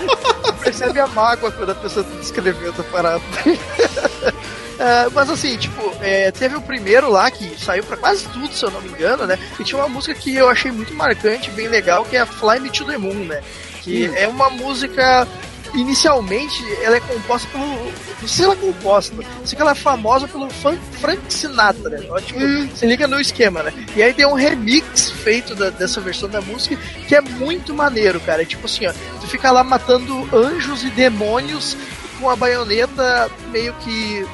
Percebe 0.64 0.98
a 0.98 1.06
mágoa 1.08 1.52
quando 1.52 1.72
a 1.72 1.74
pessoa 1.74 2.02
tá 2.04 2.16
descrevendo 2.18 2.74
a 2.80 2.84
parada. 2.84 3.22
É, 4.78 5.08
mas 5.12 5.30
assim, 5.30 5.56
tipo, 5.56 5.80
é, 6.00 6.30
teve 6.32 6.56
o 6.56 6.60
primeiro 6.62 7.10
lá 7.10 7.30
que 7.30 7.54
saiu 7.62 7.84
pra 7.84 7.96
quase 7.96 8.26
tudo, 8.28 8.52
se 8.52 8.64
eu 8.64 8.70
não 8.70 8.80
me 8.80 8.88
engano, 8.88 9.26
né? 9.26 9.38
E 9.58 9.64
tinha 9.64 9.78
uma 9.80 9.88
música 9.88 10.14
que 10.14 10.34
eu 10.34 10.48
achei 10.48 10.70
muito 10.72 10.92
marcante, 10.94 11.50
bem 11.52 11.68
legal, 11.68 12.04
que 12.04 12.16
é 12.16 12.20
a 12.20 12.26
Fly 12.26 12.58
Me 12.60 12.70
to 12.70 12.84
the 12.84 12.98
Moon, 12.98 13.14
né? 13.24 13.40
Que 13.82 14.06
é 14.16 14.26
uma 14.26 14.50
música. 14.50 15.26
Inicialmente, 15.78 16.62
ela 16.82 16.96
é 16.96 17.00
composta 17.00 17.48
pelo. 17.50 17.66
Não 17.66 17.92
sei 18.20 18.28
se 18.28 18.44
ela 18.44 18.52
é 18.54 18.56
composta, 18.56 19.14
sei 19.44 19.56
que 19.56 19.60
ela 19.60 19.72
é 19.72 19.74
famosa 19.74 20.28
pelo 20.28 20.48
Fran- 20.48 20.78
Frank 21.00 21.20
Sinatra, 21.28 21.90
né? 21.98 22.06
Tipo, 22.24 22.38
se 22.76 22.86
liga 22.86 23.08
no 23.08 23.20
esquema, 23.20 23.60
né? 23.62 23.72
E 23.96 24.02
aí 24.02 24.14
tem 24.14 24.24
um 24.24 24.34
remix 24.34 25.10
feito 25.10 25.54
da- 25.54 25.70
dessa 25.70 26.00
versão 26.00 26.28
da 26.28 26.40
música 26.40 26.76
que 27.08 27.14
é 27.16 27.20
muito 27.20 27.74
maneiro, 27.74 28.20
cara. 28.20 28.42
É 28.42 28.44
tipo 28.44 28.64
assim, 28.66 28.86
ó, 28.86 28.92
tu 29.20 29.26
fica 29.26 29.50
lá 29.50 29.64
matando 29.64 30.28
anjos 30.32 30.84
e 30.84 30.90
demônios 30.90 31.76
com 32.20 32.30
a 32.30 32.36
baioneta 32.36 33.28
meio 33.50 33.74
que 33.74 34.24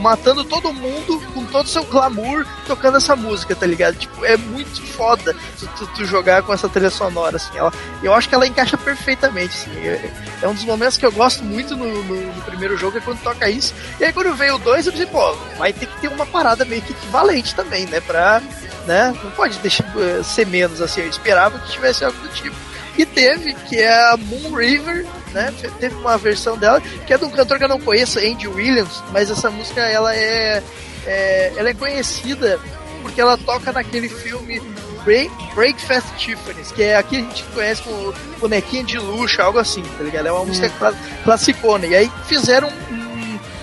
matando 0.00 0.44
todo 0.44 0.72
mundo 0.72 1.20
com 1.34 1.44
todo 1.46 1.66
o 1.66 1.68
seu 1.68 1.84
glamour 1.84 2.46
tocando 2.66 2.96
essa 2.96 3.14
música, 3.14 3.54
tá 3.54 3.66
ligado? 3.66 3.96
Tipo, 3.96 4.24
é 4.24 4.36
muito 4.36 4.82
foda 4.82 5.34
tu, 5.58 5.66
tu- 5.78 5.86
tu 5.88 6.04
jogar 6.04 6.42
com 6.42 6.52
essa 6.52 6.68
trilha 6.68 6.90
sonora, 6.90 7.36
assim. 7.36 7.56
Ela, 7.56 7.72
eu 8.02 8.12
acho 8.14 8.28
que 8.28 8.34
ela 8.34 8.46
encaixa 8.46 8.76
perfeitamente, 8.76 9.54
assim. 9.56 9.76
É, 9.86 10.10
é 10.42 10.48
um 10.48 10.54
dos 10.54 10.64
momentos 10.64 10.96
que 10.96 11.04
eu 11.06 11.12
gosto 11.12 11.44
muito 11.44 11.76
no, 11.76 12.02
no- 12.04 12.32
no 12.34 12.42
primeiro 12.42 12.76
jogo, 12.76 12.98
é 12.98 13.00
quando 13.00 13.20
toca 13.22 13.48
isso. 13.50 13.74
E 14.00 14.04
aí 14.04 14.12
quando 14.12 14.34
veio 14.34 14.54
o 14.56 14.58
2, 14.58 14.86
eu 14.86 14.92
pensei, 14.92 15.06
pô, 15.06 15.32
vai 15.58 15.72
ter 15.72 15.86
que 15.86 16.00
ter 16.00 16.08
uma 16.08 16.26
parada 16.26 16.64
meio 16.64 16.82
que 16.82 16.92
equivalente 16.92 17.54
também, 17.54 17.86
né? 17.86 18.00
Pra, 18.00 18.40
né? 18.86 19.14
Não 19.22 19.30
pode 19.32 19.58
deixar 19.58 19.84
eh, 19.98 20.22
ser 20.22 20.46
menos, 20.46 20.80
assim. 20.80 21.02
Eu 21.02 21.08
esperava 21.08 21.58
que 21.58 21.72
tivesse 21.72 22.04
algo 22.04 22.18
do 22.18 22.28
tipo. 22.28 22.56
E 22.98 23.06
teve, 23.06 23.54
que 23.54 23.76
é 23.78 23.92
a 24.12 24.16
Moon 24.16 24.54
River, 24.54 25.06
né? 25.32 25.52
Teve 25.78 25.94
uma 25.96 26.16
versão 26.18 26.56
dela, 26.56 26.80
que 26.80 27.12
é 27.12 27.18
de 27.18 27.24
um 27.24 27.30
cantor 27.30 27.58
que 27.58 27.64
eu 27.64 27.68
não 27.68 27.80
conheço, 27.80 28.18
Andy 28.18 28.48
Williams, 28.48 29.02
mas 29.12 29.30
essa 29.30 29.50
música 29.50 29.80
ela 29.80 30.14
é, 30.14 30.62
é- 31.06 31.52
ela 31.56 31.68
é 31.70 31.74
conhecida 31.74 32.58
porque 33.02 33.20
ela 33.20 33.36
toca 33.38 33.72
naquele 33.72 34.08
filme 34.08 34.60
Break, 35.04 35.30
Breakfast 35.54 36.06
Tiffany's, 36.18 36.70
que 36.72 36.82
é 36.82 36.96
aqui 36.96 37.16
a 37.16 37.20
gente 37.20 37.42
conhece 37.54 37.80
como 37.82 38.12
bonequinha 38.38 38.84
de 38.84 38.98
luxo, 38.98 39.40
algo 39.40 39.58
assim, 39.58 39.82
tá 39.96 40.04
ligado? 40.04 40.26
É 40.28 40.32
uma 40.32 40.44
música 40.44 40.68
cla- 40.78 40.94
classicona. 41.24 41.86
E 41.86 41.94
aí 41.96 42.12
fizeram 42.26 42.68
um, 42.68 42.99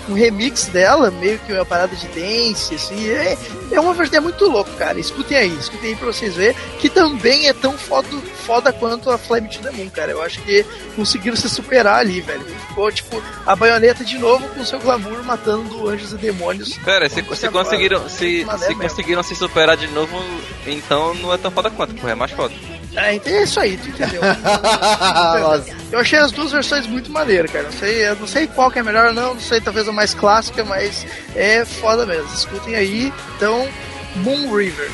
um 0.09 0.13
remix 0.13 0.67
dela, 0.67 1.11
meio 1.11 1.39
que 1.39 1.53
uma 1.53 1.65
parada 1.65 1.95
de 1.95 2.07
dance, 2.07 2.75
assim. 2.75 3.09
É, 3.09 3.37
é 3.71 3.79
uma 3.79 3.93
versão 3.93 4.17
é 4.17 4.21
muito 4.21 4.45
louco, 4.45 4.71
cara. 4.77 4.99
Escutem 4.99 5.37
aí, 5.37 5.55
escutem 5.55 5.91
aí 5.91 5.95
pra 5.95 6.07
vocês 6.07 6.35
verem, 6.35 6.55
que 6.79 6.89
também 6.89 7.47
é 7.47 7.53
tão 7.53 7.77
foda, 7.77 8.07
foda 8.45 8.71
quanto 8.71 9.09
a 9.09 9.17
Flame 9.17 9.49
to 9.49 9.59
the 9.59 9.71
Moon, 9.71 9.89
cara. 9.89 10.11
Eu 10.11 10.21
acho 10.21 10.41
que 10.41 10.65
conseguiram 10.95 11.35
se 11.35 11.49
superar 11.49 11.99
ali, 11.99 12.21
velho. 12.21 12.45
Ficou, 12.67 12.91
tipo, 12.91 13.21
a 13.45 13.55
baioneta 13.55 14.03
de 14.03 14.17
novo 14.17 14.47
com 14.49 14.65
seu 14.65 14.79
glamour 14.79 15.23
matando 15.23 15.89
anjos 15.89 16.13
e 16.13 16.17
demônios. 16.17 16.77
Cara, 16.77 17.09
se, 17.09 17.23
se 17.35 17.49
conseguiram, 17.49 18.07
se, 18.09 18.45
se 18.65 18.75
conseguiram 18.75 19.23
se 19.23 19.35
superar 19.35 19.75
de 19.75 19.87
novo, 19.87 20.17
então 20.65 21.13
não 21.15 21.33
é 21.33 21.37
tão 21.37 21.51
foda 21.51 21.69
quanto, 21.69 21.95
porra, 21.95 22.11
é 22.11 22.15
mais 22.15 22.31
foda. 22.31 22.53
É, 22.97 23.13
então 23.13 23.31
é 23.31 23.43
isso 23.43 23.59
aí, 23.59 23.77
tu 23.77 23.89
entendeu? 23.89 24.21
Nossa. 25.39 25.75
Eu 25.91 25.99
achei 25.99 26.17
as 26.17 26.31
duas 26.31 26.51
versões 26.51 26.87
muito 26.87 27.11
maneiras, 27.11 27.51
cara. 27.51 27.65
Não 27.65 27.71
sei, 27.71 28.07
eu 28.07 28.15
não 28.15 28.27
sei 28.27 28.47
qual 28.47 28.71
que 28.71 28.79
é 28.79 28.83
melhor, 28.83 29.13
não. 29.13 29.35
Não 29.35 29.39
sei, 29.39 29.61
talvez 29.61 29.87
a 29.87 29.91
mais 29.91 30.15
clássica, 30.15 30.65
mas 30.65 31.05
é 31.35 31.63
foda 31.63 32.07
mesmo. 32.07 32.33
Escutem 32.33 32.75
aí. 32.75 33.13
Então, 33.35 33.69
Moon 34.15 34.51
River. 34.51 34.89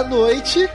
A 0.00 0.04
noite, 0.04 0.68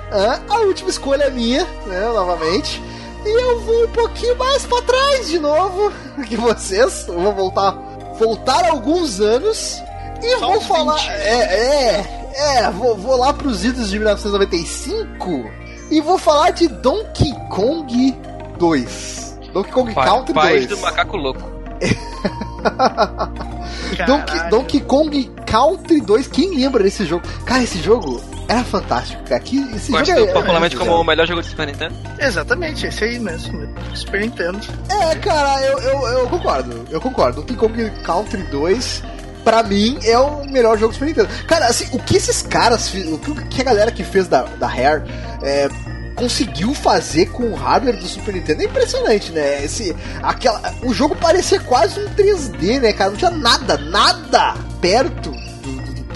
a 0.49 0.57
última 0.59 0.89
escolha 0.89 1.23
é 1.23 1.29
minha, 1.29 1.65
né, 1.85 1.99
novamente. 2.13 2.81
E 3.25 3.41
eu 3.41 3.59
vou 3.61 3.85
um 3.85 3.89
pouquinho 3.89 4.37
mais 4.37 4.65
pra 4.65 4.81
trás 4.83 5.27
de 5.29 5.39
novo 5.39 5.91
que 6.27 6.37
vocês. 6.37 7.07
Eu 7.07 7.19
vou 7.19 7.33
voltar, 7.33 7.71
voltar 8.19 8.69
alguns 8.69 9.19
anos 9.19 9.81
e 10.21 10.37
Só 10.37 10.51
vou 10.51 10.61
falar. 10.61 10.95
20. 10.97 11.09
É, 11.09 11.43
é, 11.43 12.27
é, 12.63 12.69
vou, 12.71 12.95
vou 12.95 13.17
lá 13.17 13.33
pros 13.33 13.65
idos 13.65 13.89
de 13.89 13.97
1995 13.97 15.49
e 15.89 15.99
vou 16.01 16.17
falar 16.19 16.51
de 16.51 16.67
Donkey 16.67 17.33
Kong 17.49 18.15
2. 18.59 19.39
Donkey 19.53 19.71
Kong 19.71 19.93
Pa- 19.93 20.05
Country 20.05 20.33
País 20.33 20.67
2. 20.67 20.69
do 20.69 20.77
macaco 20.77 21.17
louco. 21.17 21.41
Donkey. 24.05 24.49
Donkey 24.49 24.79
Kong 24.81 25.31
Country 25.45 26.01
2, 26.01 26.27
quem 26.27 26.55
lembra 26.55 26.83
desse 26.83 27.05
jogo? 27.05 27.25
Cara, 27.45 27.63
esse 27.63 27.79
jogo 27.81 28.21
era 28.47 28.63
fantástico, 28.63 29.23
cara. 29.23 29.39
Que, 29.39 29.57
esse 29.75 29.91
Conhecido 29.91 30.19
jogo 30.19 30.29
é, 30.29 30.33
popularmente 30.33 30.75
é, 30.75 30.79
como 30.79 30.93
o 30.93 31.03
melhor 31.03 31.27
jogo 31.27 31.41
de 31.41 31.47
Super 31.47 31.67
Nintendo. 31.67 31.95
Exatamente, 32.19 32.85
esse 32.85 33.03
aí 33.03 33.19
mesmo. 33.19 33.67
Super 33.93 34.21
Nintendo. 34.21 34.59
É, 34.89 35.15
cara, 35.15 35.61
eu, 35.65 35.79
eu, 35.79 36.07
eu 36.19 36.29
concordo. 36.29 36.85
Eu 36.89 37.01
concordo. 37.01 37.41
Donkey 37.41 37.55
Kong 37.55 37.89
Country 38.03 38.43
2, 38.43 39.03
pra 39.43 39.63
mim, 39.63 39.97
é 40.03 40.17
o 40.17 40.45
melhor 40.45 40.77
jogo 40.77 40.91
do 40.91 40.93
Super 40.93 41.07
Nintendo. 41.07 41.29
Cara, 41.47 41.67
assim, 41.67 41.87
o 41.91 41.99
que 41.99 42.17
esses 42.17 42.41
caras, 42.41 42.93
o 42.93 43.17
que 43.49 43.61
a 43.61 43.65
galera 43.65 43.91
que 43.91 44.03
fez 44.03 44.27
da, 44.27 44.43
da 44.43 44.67
Rare 44.67 45.03
é, 45.41 45.67
conseguiu 46.15 46.73
fazer 46.73 47.27
com 47.27 47.43
o 47.43 47.55
hardware 47.55 47.97
do 47.97 48.07
Super 48.07 48.33
Nintendo 48.33 48.61
é 48.61 48.65
impressionante, 48.65 49.31
né? 49.31 49.63
Esse, 49.63 49.95
aquela, 50.23 50.73
o 50.83 50.93
jogo 50.93 51.15
parecia 51.15 51.59
quase 51.59 51.99
um 51.99 52.07
3D, 52.09 52.79
né, 52.79 52.93
cara? 52.93 53.11
Não 53.11 53.17
tinha 53.17 53.31
nada, 53.31 53.77
nada 53.77 54.53
perto 54.79 55.34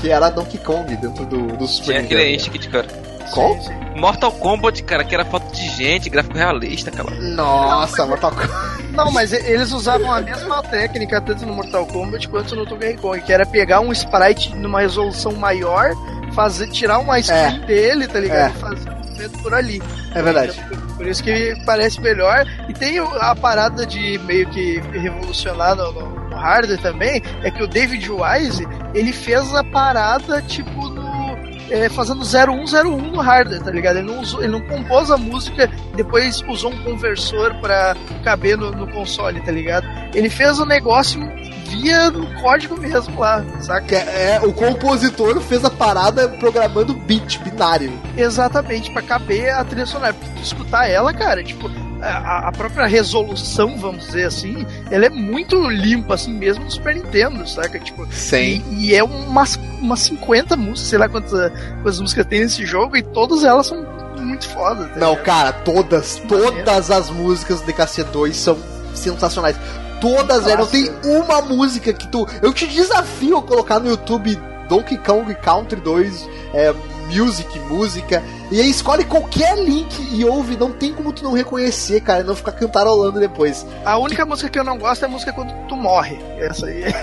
que 0.01 0.09
era 0.09 0.30
Donkey 0.30 0.57
Kong 0.59 0.95
dentro 0.95 1.26
do, 1.26 1.47
do 1.57 1.67
Super 1.67 1.85
Tinha 1.85 2.01
Nintendo. 2.01 2.47
aquele 2.47 2.67
cara. 2.67 2.88
Qual? 3.34 3.53
Sim, 3.55 3.67
sim. 3.67 3.99
Mortal 3.99 4.31
Kombat, 4.31 4.84
cara, 4.84 5.03
que 5.03 5.13
era 5.13 5.26
foto 5.26 5.53
de 5.53 5.69
gente, 5.69 6.09
gráfico 6.09 6.38
realista, 6.38 6.89
cara. 6.89 7.11
Nossa, 7.11 8.05
Mortal 8.05 8.31
Kombat. 8.31 8.80
Não, 8.91 9.11
mas 9.11 9.31
eles 9.34 9.71
usavam 9.71 10.11
a 10.11 10.21
mesma 10.21 10.63
técnica 10.63 11.21
tanto 11.21 11.45
no 11.45 11.53
Mortal 11.53 11.85
Kombat 11.85 12.27
quanto 12.27 12.55
no 12.55 12.65
Donkey 12.65 12.97
Kong, 12.97 13.21
que 13.21 13.31
era 13.31 13.45
pegar 13.45 13.81
um 13.81 13.91
sprite 13.91 14.55
numa 14.55 14.81
resolução 14.81 15.34
maior, 15.34 15.91
fazer, 16.34 16.67
tirar 16.69 16.99
uma 16.99 17.21
screen 17.21 17.59
dele, 17.65 18.07
tá 18.07 18.19
ligado? 18.19 18.51
É. 18.53 18.57
E 18.57 18.59
fazer 18.59 18.89
o 18.89 18.95
movimento 18.95 19.39
por 19.43 19.53
ali. 19.53 19.81
É 20.15 20.21
verdade. 20.21 20.59
Por 20.95 21.07
isso 21.07 21.23
que 21.23 21.55
parece 21.65 22.01
melhor. 22.01 22.45
E 22.67 22.73
tem 22.73 22.99
a 22.99 23.35
parada 23.35 23.85
de 23.85 24.17
meio 24.19 24.49
que 24.49 24.80
revolucionar 24.91 25.76
no, 25.76 25.91
hardware 26.39 26.81
também, 26.81 27.21
é 27.43 27.51
que 27.51 27.61
o 27.61 27.67
David 27.67 28.09
Wise, 28.09 28.67
ele 28.93 29.13
fez 29.13 29.53
a 29.53 29.63
parada 29.63 30.41
tipo 30.41 30.89
no. 30.89 31.37
é, 31.69 31.89
fazendo 31.89 32.23
0101 32.23 33.11
no 33.11 33.19
hardware, 33.19 33.61
tá 33.61 33.71
ligado? 33.71 33.97
Ele 33.97 34.07
não, 34.07 34.21
usou, 34.21 34.41
ele 34.41 34.51
não 34.51 34.61
compôs 34.61 35.11
a 35.11 35.17
música 35.17 35.69
e 35.93 35.97
depois 35.97 36.41
usou 36.47 36.71
um 36.71 36.83
conversor 36.83 37.53
pra 37.61 37.95
caber 38.23 38.57
no, 38.57 38.71
no 38.71 38.87
console, 38.91 39.39
tá 39.41 39.51
ligado? 39.51 39.87
Ele 40.13 40.29
fez 40.29 40.59
o 40.59 40.65
negócio 40.65 41.19
via 41.69 42.09
no 42.09 42.25
código 42.41 42.79
mesmo 42.79 43.19
lá, 43.19 43.45
saca? 43.61 43.95
É, 43.95 44.35
é, 44.35 44.39
o 44.43 44.51
compositor 44.51 45.39
fez 45.41 45.63
a 45.63 45.69
parada 45.69 46.27
programando 46.27 46.93
bit 46.93 47.39
binário. 47.39 47.93
Exatamente, 48.17 48.91
pra 48.91 49.01
caber 49.01 49.49
a 49.51 49.63
trilha 49.63 49.85
sonora. 49.85 50.13
Porque 50.13 50.33
tu 50.35 50.41
escutar 50.41 50.89
ela, 50.89 51.13
cara, 51.13 51.43
tipo, 51.43 51.69
a, 52.01 52.47
a 52.47 52.51
própria 52.51 52.85
resolução, 52.85 53.77
vamos 53.77 54.07
dizer 54.07 54.26
assim, 54.26 54.65
ela 54.89 55.05
é 55.05 55.09
muito 55.09 55.55
limpa, 55.69 56.15
assim, 56.15 56.34
mesmo 56.34 56.63
no 56.63 56.71
Super 56.71 56.95
Nintendo, 56.95 57.47
saca? 57.47 57.80
Tipo, 57.80 58.07
Sim. 58.11 58.63
e, 58.71 58.88
e 58.88 58.95
é 58.95 59.03
umas, 59.03 59.59
umas 59.81 59.99
50 60.01 60.55
músicas, 60.55 60.89
sei 60.89 60.99
lá 60.99 61.09
quantas, 61.09 61.51
quantas 61.81 61.99
músicas 61.99 62.26
tem 62.26 62.41
nesse 62.41 62.65
jogo, 62.65 62.95
e 62.95 63.03
todas 63.03 63.43
elas 63.43 63.67
são 63.67 63.85
muito 64.17 64.47
foda. 64.49 64.88
tá 64.88 64.99
Não, 64.99 65.15
cara, 65.15 65.51
todas, 65.51 66.21
todas 66.27 66.91
as 66.91 67.09
músicas 67.09 67.61
do 67.61 67.71
DKC2 67.71 68.34
são 68.34 68.57
sensacionais. 68.93 69.55
Todas, 69.99 70.45
velho. 70.45 70.59
Não 70.59 70.67
tem 70.67 70.89
uma 71.03 71.41
música 71.41 71.91
que 71.91 72.07
tu. 72.07 72.26
Eu 72.41 72.53
te 72.53 72.65
desafio 72.67 73.38
a 73.38 73.41
colocar 73.41 73.80
no 73.80 73.89
YouTube 73.89 74.39
Donkey 74.69 74.97
Kong 74.97 75.34
Country 75.35 75.81
2, 75.81 76.30
é, 76.53 76.73
music, 77.09 77.59
música. 77.61 78.23
E 78.51 78.59
aí 78.59 78.69
escolhe 78.69 79.05
qualquer 79.05 79.57
link 79.57 79.95
e 80.11 80.26
ouve. 80.26 80.57
Não 80.57 80.71
tem 80.71 80.93
como 80.93 81.13
tu 81.13 81.23
não 81.23 81.34
reconhecer, 81.34 82.01
cara. 82.01 82.21
e 82.21 82.23
Não 82.23 82.35
ficar 82.35 82.51
cantarolando 82.53 83.19
depois. 83.19 83.65
A 83.85 83.97
única 83.97 84.26
música 84.26 84.49
que 84.49 84.59
eu 84.59 84.63
não 84.63 84.77
gosto 84.77 85.03
é 85.03 85.07
a 85.07 85.11
música 85.11 85.31
quando 85.31 85.53
tu 85.67 85.76
morre. 85.76 86.19
Essa 86.39 86.65
aí 86.65 86.84
é 86.84 86.89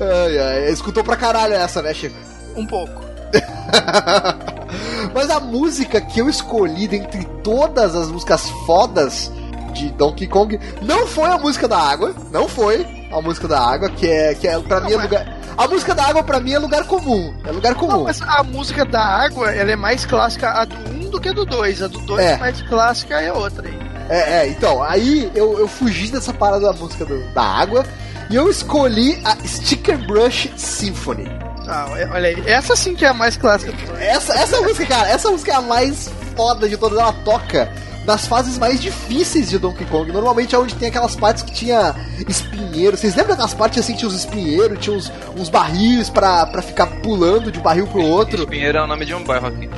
Ai, 0.00 0.38
ai, 0.38 0.70
escutou 0.70 1.02
pra 1.02 1.16
caralho 1.16 1.54
essa, 1.54 1.82
né, 1.82 1.92
Chico? 1.92 2.14
um 2.56 2.66
pouco. 2.66 3.04
Mas 5.14 5.30
a 5.30 5.38
música 5.38 6.00
que 6.00 6.20
eu 6.20 6.28
escolhi 6.28 6.88
dentre 6.88 7.24
todas 7.42 7.94
as 7.94 8.10
músicas 8.10 8.48
fodas 8.66 9.30
de 9.72 9.90
Donkey 9.90 10.26
Kong 10.26 10.58
não 10.82 11.06
foi 11.06 11.28
a 11.28 11.38
música 11.38 11.68
da 11.68 11.78
água, 11.78 12.14
não 12.32 12.48
foi 12.48 12.86
a 13.12 13.20
música 13.20 13.46
da 13.46 13.60
água, 13.60 13.88
que 13.90 14.08
é 14.08 14.34
que 14.34 14.48
é 14.48 14.58
para 14.58 14.80
mim 14.80 14.92
é 14.92 14.96
lugar 14.96 15.35
A 15.56 15.66
música 15.66 15.94
da 15.94 16.04
água 16.04 16.22
pra 16.22 16.38
mim 16.38 16.52
é 16.52 16.58
lugar 16.58 16.84
comum, 16.84 17.34
é 17.44 17.50
lugar 17.50 17.72
Não, 17.72 17.78
comum. 17.80 18.04
mas 18.04 18.20
a 18.20 18.42
música 18.42 18.84
da 18.84 19.02
água, 19.02 19.50
ela 19.52 19.70
é 19.72 19.76
mais 19.76 20.04
clássica 20.04 20.50
a 20.50 20.64
do 20.66 20.76
1 20.90 21.10
do 21.10 21.20
que 21.20 21.30
a 21.30 21.32
do 21.32 21.46
2. 21.46 21.82
A 21.82 21.86
do 21.88 21.98
2 22.00 22.22
É. 22.22 22.36
mais 22.36 22.60
clássica 22.62 23.20
é 23.20 23.32
outra 23.32 23.66
aí. 23.66 23.78
É, 24.08 24.38
é, 24.40 24.48
então, 24.48 24.82
aí 24.82 25.30
eu, 25.34 25.58
eu 25.58 25.66
fugi 25.66 26.08
dessa 26.12 26.32
parada 26.32 26.66
da 26.66 26.72
música 26.74 27.04
do- 27.04 27.24
da 27.32 27.42
água 27.42 27.84
e 28.30 28.36
eu 28.36 28.50
escolhi 28.50 29.20
a 29.24 29.34
Sticker 29.46 29.98
Brush 30.06 30.50
Symphony. 30.56 31.26
Ah, 31.66 31.86
olha 32.12 32.28
aí, 32.28 32.42
essa 32.46 32.76
sim 32.76 32.94
que 32.94 33.04
é 33.04 33.08
a 33.08 33.14
mais 33.14 33.36
clássica 33.36 33.72
do 33.72 33.86
2. 33.86 33.98
Essa, 34.00 34.34
essa 34.34 34.60
música, 34.60 34.86
cara, 34.86 35.08
essa 35.08 35.30
música 35.30 35.52
é 35.52 35.54
a 35.56 35.60
mais 35.62 36.08
foda 36.36 36.68
de 36.68 36.76
todas. 36.76 36.98
Ela 36.98 37.12
toca 37.24 37.72
nas 38.06 38.26
fases 38.26 38.56
mais 38.56 38.80
difíceis 38.80 39.50
de 39.50 39.58
Donkey 39.58 39.84
Kong. 39.86 40.10
Normalmente 40.12 40.54
é 40.54 40.58
onde 40.58 40.74
tem 40.74 40.88
aquelas 40.88 41.16
partes 41.16 41.42
que 41.42 41.52
tinha 41.52 41.94
espinheiro. 42.28 42.96
Vocês 42.96 43.14
lembram 43.14 43.30
daquelas 43.30 43.54
partes 43.54 43.80
assim, 43.80 43.94
tinha 43.94 44.08
uns 44.08 44.14
espinheiros, 44.14 44.78
tinha 44.78 44.96
uns, 44.96 45.12
uns 45.36 45.48
barris 45.48 46.08
pra 46.08 46.62
ficar 46.62 46.86
pulando 47.02 47.50
de 47.50 47.58
um 47.58 47.62
barril 47.62 47.86
pro 47.86 48.02
outro. 48.02 48.44
Espinheiro 48.44 48.78
é 48.78 48.82
o 48.82 48.86
nome 48.86 49.04
de 49.04 49.14
um 49.14 49.24
bairro 49.24 49.48
aqui. 49.48 49.68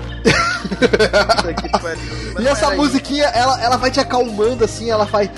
E 2.39 2.47
essa 2.47 2.70
musiquinha, 2.73 3.24
ela, 3.27 3.61
ela 3.62 3.77
vai 3.77 3.90
te 3.90 4.01
acalmando 4.01 4.65
assim, 4.65 4.90
ela 4.90 5.07
faz. 5.07 5.31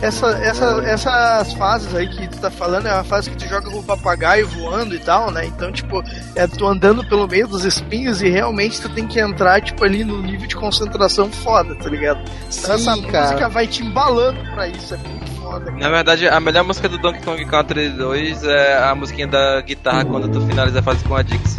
Essa, 0.00 0.28
essa, 0.38 0.82
essas 0.84 1.52
fases 1.54 1.94
aí 1.94 2.08
que 2.08 2.28
tu 2.28 2.38
tá 2.38 2.50
falando 2.50 2.86
é 2.86 2.94
uma 2.94 3.04
fase 3.04 3.30
que 3.30 3.36
tu 3.36 3.48
joga 3.48 3.68
com 3.70 3.78
o 3.78 3.82
papagaio 3.82 4.46
voando 4.48 4.94
e 4.94 4.98
tal, 4.98 5.30
né? 5.30 5.46
Então, 5.46 5.72
tipo, 5.72 6.02
é 6.36 6.46
tu 6.46 6.66
andando 6.66 7.04
pelo 7.08 7.26
meio 7.26 7.48
dos 7.48 7.64
espinhos 7.64 8.22
e 8.22 8.28
realmente 8.28 8.80
tu 8.80 8.88
tem 8.88 9.06
que 9.06 9.18
entrar, 9.18 9.60
tipo, 9.60 9.84
ali 9.84 10.04
no 10.04 10.22
nível 10.22 10.46
de 10.46 10.54
concentração 10.56 11.30
foda, 11.30 11.74
tá 11.76 11.88
ligado? 11.88 12.20
Então 12.20 12.74
essa 12.74 12.78
Sim, 12.94 13.00
música 13.00 13.12
cara. 13.34 13.48
vai 13.48 13.66
te 13.66 13.82
embalando 13.82 14.38
pra 14.54 14.68
isso, 14.68 14.94
é 14.94 14.98
muito 14.98 15.30
foda. 15.40 15.64
cara. 15.64 15.76
Na 15.78 15.88
verdade, 15.88 16.28
a 16.28 16.38
melhor 16.40 16.64
música 16.64 16.88
do 16.88 16.98
Donkey 16.98 17.22
Kong 17.22 17.44
Country 17.44 17.88
2 17.90 18.44
é 18.44 18.78
a 18.78 18.94
musiquinha 18.94 19.26
da 19.26 19.60
guitarra 19.62 20.04
quando 20.04 20.28
tu 20.28 20.40
finaliza 20.46 20.78
a 20.78 20.82
fase 20.82 21.02
com 21.04 21.16
a 21.16 21.22
Dix. 21.22 21.56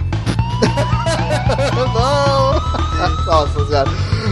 Não! 1.93 2.59
Nossa 3.25 3.65
senhora. 3.65 3.89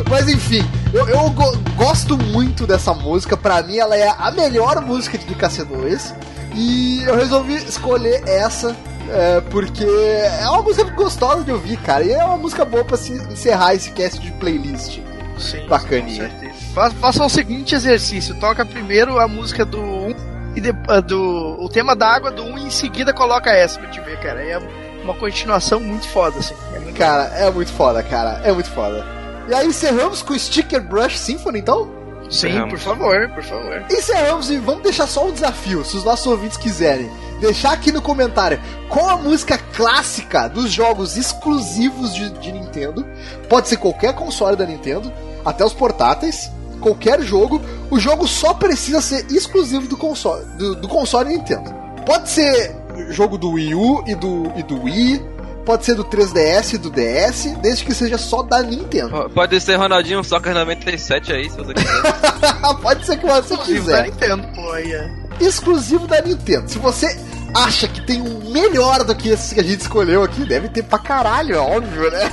Mas 0.10 0.28
enfim, 0.28 0.64
eu, 0.94 1.08
eu 1.08 1.30
go- 1.32 1.58
gosto 1.76 2.18
muito 2.18 2.66
dessa 2.68 2.94
música. 2.94 3.36
Pra 3.38 3.62
mim, 3.64 3.78
ela 3.78 3.96
é 3.96 4.08
a 4.18 4.32
melhor 4.32 4.82
música 4.82 5.18
de 5.18 5.26
DKC2. 5.26 6.14
E 6.54 7.04
eu 7.04 7.16
resolvi 7.16 7.56
escolher 7.56 8.24
essa. 8.28 8.76
é, 9.10 9.42
porque 9.42 9.84
é 9.86 10.50
uma 10.50 10.62
música 10.64 10.90
gostosa 10.92 11.44
de 11.44 11.52
ouvir, 11.52 11.78
cara. 11.78 12.04
E 12.04 12.12
é 12.12 12.24
uma 12.24 12.38
música 12.38 12.66
boa 12.66 12.84
pra 12.84 12.98
se 12.98 13.14
encerrar 13.14 13.74
esse 13.76 13.92
cast 13.92 14.20
de 14.20 14.32
playlist. 14.34 15.00
Sim, 15.38 15.68
Bacaninha. 15.68 16.32
Fa- 16.74 16.90
Faça 16.92 17.24
o 17.24 17.30
seguinte 17.30 17.76
exercício: 17.76 18.36
toca 18.40 18.66
primeiro 18.66 19.20
a 19.20 19.28
música 19.28 19.64
do 19.64 19.80
1 19.80 20.16
e 20.56 20.62
de- 20.62 20.76
a 20.88 21.00
do 21.00 21.58
o 21.60 21.70
tema 21.70 21.96
da 21.96 22.08
água 22.08 22.32
do 22.32 22.44
1 22.44 22.58
e 22.58 22.64
em 22.66 22.70
seguida 22.72 23.14
coloca 23.14 23.52
essa 23.52 23.80
pra 23.80 23.90
te 23.90 24.02
ver, 24.02 24.20
cara. 24.20 24.42
É 24.44 24.60
uma 25.08 25.14
continuação 25.14 25.80
muito 25.80 26.08
foda, 26.10 26.40
assim. 26.40 26.54
É 26.74 26.80
muito 26.80 26.98
Cara, 26.98 27.24
é 27.36 27.50
muito 27.50 27.72
foda, 27.72 28.04
cara. 28.04 28.42
É 28.44 28.52
muito 28.52 28.70
foda. 28.72 29.06
E 29.48 29.54
aí 29.54 29.68
encerramos 29.68 30.22
com 30.22 30.34
o 30.34 30.40
Sticker 30.40 30.82
Brush 30.82 31.18
Symphony, 31.18 31.60
então? 31.60 31.96
Sim, 32.30 32.50
Encerramos. 32.50 32.74
por 32.74 32.80
favor, 32.80 33.30
por 33.30 33.44
favor. 33.44 33.84
Encerramos 33.90 34.52
e 34.52 34.58
vamos 34.58 34.84
deixar 34.84 35.08
só 35.08 35.26
um 35.26 35.32
desafio, 35.32 35.86
se 35.86 35.96
os 35.96 36.04
nossos 36.04 36.28
ouvintes 36.28 36.58
quiserem. 36.58 37.10
Deixar 37.40 37.72
aqui 37.72 37.92
no 37.92 38.02
comentário 38.02 38.60
qual 38.90 39.10
a 39.10 39.16
música 39.16 39.58
clássica 39.58 40.50
dos 40.50 40.72
jogos 40.72 41.16
exclusivos 41.16 42.14
de, 42.14 42.30
de 42.32 42.52
Nintendo. 42.52 43.06
Pode 43.48 43.70
ser 43.70 43.78
qualquer 43.78 44.14
console 44.14 44.58
da 44.58 44.66
Nintendo, 44.66 45.14
até 45.46 45.64
os 45.64 45.74
portáteis, 45.74 46.52
qualquer 46.82 47.22
jogo. 47.22 47.62
O 47.90 47.98
jogo 47.98 48.28
só 48.28 48.54
precisa 48.54 49.02
ser 49.02 49.26
exclusivo 49.32 49.88
do 49.88 49.96
console, 49.96 50.44
do, 50.58 50.76
do 50.76 50.88
console 50.90 51.30
Nintendo. 51.30 51.74
Pode 52.06 52.28
ser 52.30 52.76
jogo 53.12 53.38
do 53.38 53.52
Wii 53.52 53.76
U 53.76 54.04
e 54.08 54.16
do, 54.16 54.52
e 54.56 54.64
do 54.64 54.84
Wii, 54.84 55.24
pode 55.66 55.86
ser 55.86 55.96
do 55.96 56.06
3DS 56.06 56.74
e 56.74 56.78
do 56.78 56.90
DS, 56.90 57.56
desde 57.62 57.84
que 57.86 57.94
seja 57.94 58.18
só 58.18 58.42
da 58.44 58.62
Nintendo. 58.62 59.30
Pode 59.34 59.60
ser 59.60 59.76
Ronaldinho 59.76 60.24
Soccer 60.24 60.54
97 60.54 61.34
aí, 61.34 61.50
se 61.50 61.58
você 61.58 61.74
quiser. 61.74 62.02
pode 62.82 63.06
ser 63.06 63.18
que 63.18 63.26
você 63.26 63.54
Exclusivo 63.54 63.80
quiser. 63.86 63.98
da 63.98 64.04
Nintendo, 64.04 64.48
pô, 64.56 64.72
aí 64.72 64.92
é. 64.94 65.12
exclusivo 65.40 66.08
da 66.08 66.22
Nintendo. 66.22 66.70
Se 66.70 66.80
você 66.80 67.20
acha 67.54 67.88
que 67.88 68.06
tem 68.06 68.22
um 68.22 68.52
melhor 68.52 69.04
do 69.04 69.16
que 69.16 69.30
esse 69.30 69.56
que 69.56 69.62
a 69.62 69.64
gente 69.64 69.82
escolheu 69.82 70.24
aqui? 70.24 70.46
Deve 70.46 70.70
ter 70.70 70.84
pra 70.84 71.00
caralho, 71.00 71.56
é 71.56 71.60
óbvio, 71.60 72.10
né? 72.12 72.32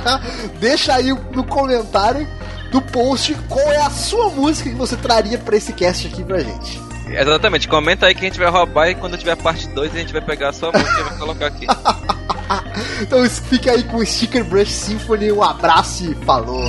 Deixa 0.60 0.94
aí 0.94 1.10
no 1.32 1.44
comentário 1.44 2.26
do 2.70 2.80
post 2.82 3.34
qual 3.48 3.70
é 3.72 3.78
a 3.82 3.90
sua 3.90 4.30
música 4.30 4.68
que 4.68 4.74
você 4.76 4.96
traria 4.96 5.38
pra 5.38 5.56
esse 5.56 5.72
cast 5.72 6.06
aqui 6.06 6.24
pra 6.24 6.40
gente. 6.40 6.80
Exatamente, 7.08 7.68
comenta 7.68 8.06
aí 8.06 8.14
que 8.14 8.20
a 8.20 8.28
gente 8.28 8.38
vai 8.38 8.48
roubar 8.48 8.88
e 8.88 8.94
quando 8.94 9.16
tiver 9.18 9.36
parte 9.36 9.68
2 9.68 9.94
a 9.94 9.98
gente 9.98 10.12
vai 10.12 10.22
pegar 10.22 10.48
a 10.48 10.52
sua 10.52 10.72
música 10.72 11.00
e 11.00 11.02
vai 11.04 11.18
colocar 11.18 11.46
aqui. 11.46 11.66
então 13.00 13.28
fica 13.28 13.72
aí 13.72 13.82
com 13.84 13.98
o 13.98 14.06
Sticker 14.06 14.44
Brush 14.44 14.72
Symphony, 14.72 15.30
um 15.32 15.42
abraço 15.42 16.10
e 16.10 16.14
falou! 16.24 16.64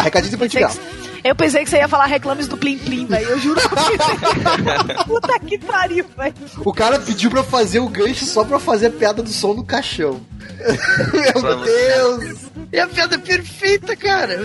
Tá, 0.00 0.04
recadinho 0.04 0.38
Eu 1.22 1.34
pensei 1.34 1.62
que 1.62 1.70
você 1.70 1.76
ia 1.76 1.88
falar 1.88 2.06
reclames 2.06 2.48
do 2.48 2.56
Plim 2.56 2.78
Plim, 2.78 3.06
velho. 3.06 3.28
Eu 3.28 3.38
juro. 3.38 3.60
Puta 5.06 5.38
que 5.40 5.58
pariu, 5.58 6.06
velho. 6.16 6.34
O 6.64 6.72
cara 6.72 6.98
pediu 6.98 7.30
pra 7.30 7.42
fazer 7.42 7.80
o 7.80 7.88
gancho 7.88 8.24
só 8.24 8.44
pra 8.44 8.58
fazer 8.58 8.86
a 8.86 8.90
piada 8.90 9.22
do 9.22 9.30
som 9.30 9.54
do 9.54 9.62
caixão. 9.62 10.20
Meu. 11.12 11.64
Deus! 11.64 12.50
É 12.72 12.80
a 12.80 12.86
piada 12.86 13.18
perfeita, 13.18 13.96
cara. 13.96 14.36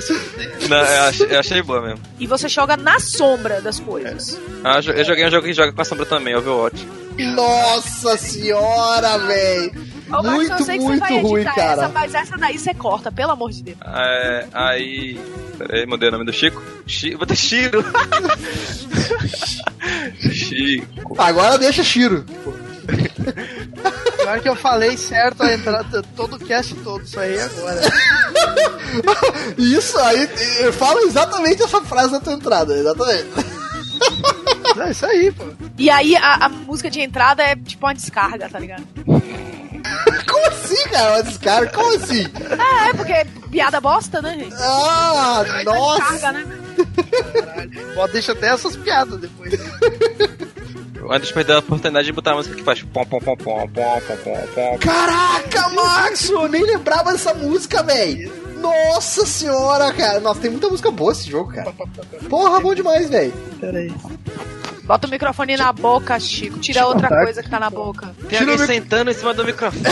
Não, 0.69 0.77
eu 0.77 1.01
achei, 1.03 1.27
eu 1.29 1.39
achei 1.39 1.61
boa 1.61 1.81
mesmo. 1.81 1.99
E 2.19 2.27
você 2.27 2.47
joga 2.47 2.75
na 2.75 2.99
sombra 2.99 3.61
das 3.61 3.79
coisas. 3.79 4.39
Ah, 4.63 4.79
eu 4.79 5.03
joguei 5.05 5.25
um 5.27 5.31
jogo 5.31 5.45
que 5.45 5.53
joga 5.53 5.71
com 5.71 5.81
a 5.81 5.85
sombra 5.85 6.05
também, 6.05 6.35
Overwatch. 6.35 6.87
Nossa 7.17 8.17
senhora, 8.17 9.17
velho! 9.19 9.94
Ô, 10.07 10.11
Marcos, 10.11 10.33
Muito, 10.33 10.51
eu 10.51 10.65
sei 10.65 10.77
que 10.77 10.83
muito 10.83 10.99
você 10.99 11.13
vai 11.13 11.21
ruim, 11.21 11.41
editar 11.41 11.55
cara. 11.55 11.83
Essa, 11.83 11.89
mas 11.89 12.13
essa 12.13 12.37
daí 12.37 12.57
você 12.57 12.73
corta, 12.73 13.11
pelo 13.11 13.31
amor 13.31 13.51
de 13.51 13.63
Deus. 13.63 13.77
É, 13.83 14.47
aí. 14.53 15.19
Peraí, 15.57 15.85
mudei 15.85 16.09
o 16.09 16.11
nome 16.11 16.25
do 16.25 16.33
Chico. 16.33 16.61
Chi, 16.85 17.15
vou 17.15 17.25
ter 17.25 17.35
Chiro. 17.35 17.83
Chico. 20.31 21.15
Agora 21.17 21.57
deixa 21.57 21.83
Shiro. 21.83 22.25
Pior 24.17 24.39
que 24.41 24.49
eu 24.49 24.55
falei 24.55 24.95
certo 24.97 25.41
a 25.43 25.53
entrada, 25.53 26.03
todo 26.15 26.35
o 26.35 26.39
cast 26.39 26.75
todo, 26.75 27.03
isso 27.03 27.19
aí 27.19 27.39
agora. 27.39 27.81
Isso 29.57 29.97
aí, 29.99 30.29
eu 30.59 30.71
falo 30.71 30.99
exatamente 30.99 31.61
essa 31.61 31.81
frase 31.81 32.13
na 32.13 32.19
tua 32.19 32.33
entrada, 32.33 32.73
exatamente. 32.77 33.27
É 34.77 34.91
isso 34.91 35.05
aí, 35.05 35.31
pô. 35.31 35.43
E 35.77 35.89
aí 35.89 36.15
a, 36.15 36.45
a 36.45 36.49
música 36.49 36.89
de 36.89 37.01
entrada 37.01 37.43
é 37.43 37.55
tipo 37.55 37.85
uma 37.85 37.93
descarga, 37.93 38.47
tá 38.49 38.57
ligado? 38.57 38.85
Como 40.27 40.47
assim, 40.47 40.89
cara? 40.89 41.13
Uma 41.13 41.23
descarga? 41.23 41.71
Como 41.71 41.95
assim? 41.95 42.23
É, 42.23 42.93
porque 42.93 43.25
piada 43.49 43.79
bosta, 43.81 44.21
né, 44.21 44.37
gente? 44.39 44.55
Ah, 44.59 45.43
nossa! 45.63 46.11
Descarga, 46.13 46.31
né? 46.31 46.45
Ó, 47.97 48.07
deixa 48.07 48.31
até 48.33 48.49
essas 48.49 48.75
piadas 48.75 49.19
depois. 49.19 49.53
Antes 51.09 51.27
de 51.27 51.33
perder 51.33 51.53
a 51.53 51.59
oportunidade 51.59 52.07
de 52.07 52.13
botar 52.13 52.31
a 52.31 52.35
música 52.35 52.55
que 52.55 52.63
faz 52.63 52.81
pom 52.81 53.05
pom 53.05 53.19
pom 53.19 53.37
pom 53.37 53.67
pom 53.67 54.01
pom 54.01 54.17
pom 54.17 54.47
pom. 54.55 54.77
Caraca, 54.79 55.69
Max! 55.69 56.29
Eu 56.29 56.47
nem 56.47 56.63
lembrava 56.63 57.11
dessa 57.11 57.33
música, 57.33 57.83
véi! 57.83 58.31
Nossa 58.55 59.25
senhora, 59.25 59.91
cara! 59.93 60.19
Nossa, 60.19 60.41
tem 60.41 60.49
muita 60.51 60.69
música 60.69 60.89
boa 60.91 61.11
esse 61.11 61.29
jogo, 61.29 61.53
cara. 61.53 61.71
Porra, 62.29 62.59
bom 62.59 62.73
demais, 62.73 63.09
véi. 63.09 63.33
Pera 63.59 63.79
aí. 63.79 63.93
Bota 64.83 65.07
o 65.07 65.09
microfone 65.09 65.57
na 65.57 65.71
boca, 65.73 66.19
Chico. 66.19 66.59
Tira 66.59 66.85
outra 66.85 67.07
coisa 67.09 67.41
que 67.41 67.49
tá 67.49 67.59
na 67.59 67.69
boca. 67.69 68.15
Tem 68.29 68.39
Tira 68.39 68.51
alguém 68.51 68.67
sentando 68.67 69.09
em 69.11 69.13
cima 69.13 69.33
do 69.33 69.43
microfone. 69.43 69.83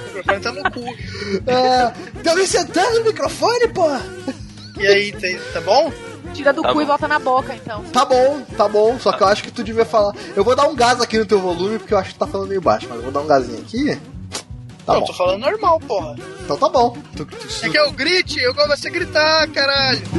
O 0.00 0.16
microfone 0.16 0.40
tá 0.40 0.52
no 0.52 0.62
cu. 0.70 0.84
Ah, 1.46 1.92
tem 2.22 2.30
alguém 2.32 2.46
sentando 2.46 2.98
no 3.00 3.04
microfone, 3.06 3.68
porra? 3.68 4.00
E 4.78 4.86
aí, 4.86 5.12
tá 5.52 5.60
bom? 5.60 5.92
Tira 6.32 6.52
do 6.52 6.62
Tá 6.62 6.72
cu 6.72 6.80
e 6.80 6.84
bom. 6.84 6.88
volta 6.88 7.08
na 7.08 7.18
boca, 7.18 7.54
então. 7.54 7.82
Tá 7.92 8.04
bom, 8.04 8.40
tá 8.56 8.68
bom, 8.68 8.98
só 9.00 9.12
que 9.12 9.22
eu 9.22 9.26
acho 9.26 9.42
que 9.42 9.50
tu 9.50 9.62
devia 9.64 9.84
falar. 9.84 10.14
Eu 10.36 10.44
vou 10.44 10.54
dar 10.56 10.66
um 10.68 10.74
gás 10.76 11.00
aqui 11.00 11.18
no 11.18 11.26
teu 11.26 11.40
volume, 11.40 11.78
porque 11.78 11.92
eu 11.92 11.98
acho 11.98 12.12
que 12.12 12.18
tá 12.18 12.26
falando 12.26 12.48
meio 12.48 12.60
baixo, 12.60 12.86
mas 12.88 12.98
eu 12.98 13.02
vou 13.04 13.12
dar 13.12 13.20
um 13.20 13.26
gazinho 13.26 13.58
aqui. 13.60 14.00
Tá 14.90 14.96
não, 14.96 15.04
tô 15.04 15.12
falando 15.12 15.40
normal, 15.40 15.78
porra. 15.80 16.16
Então 16.42 16.58
tá 16.58 16.68
bom. 16.68 16.96
é 17.14 17.24
que. 17.24 17.66
É 17.66 17.68
que 17.68 17.78
eu 17.78 17.92
grite, 17.92 18.40
eu 18.40 18.52
gosto 18.52 18.74
de 18.74 18.80
você 18.80 18.90
gritar, 18.90 19.46
caralho. 19.48 20.02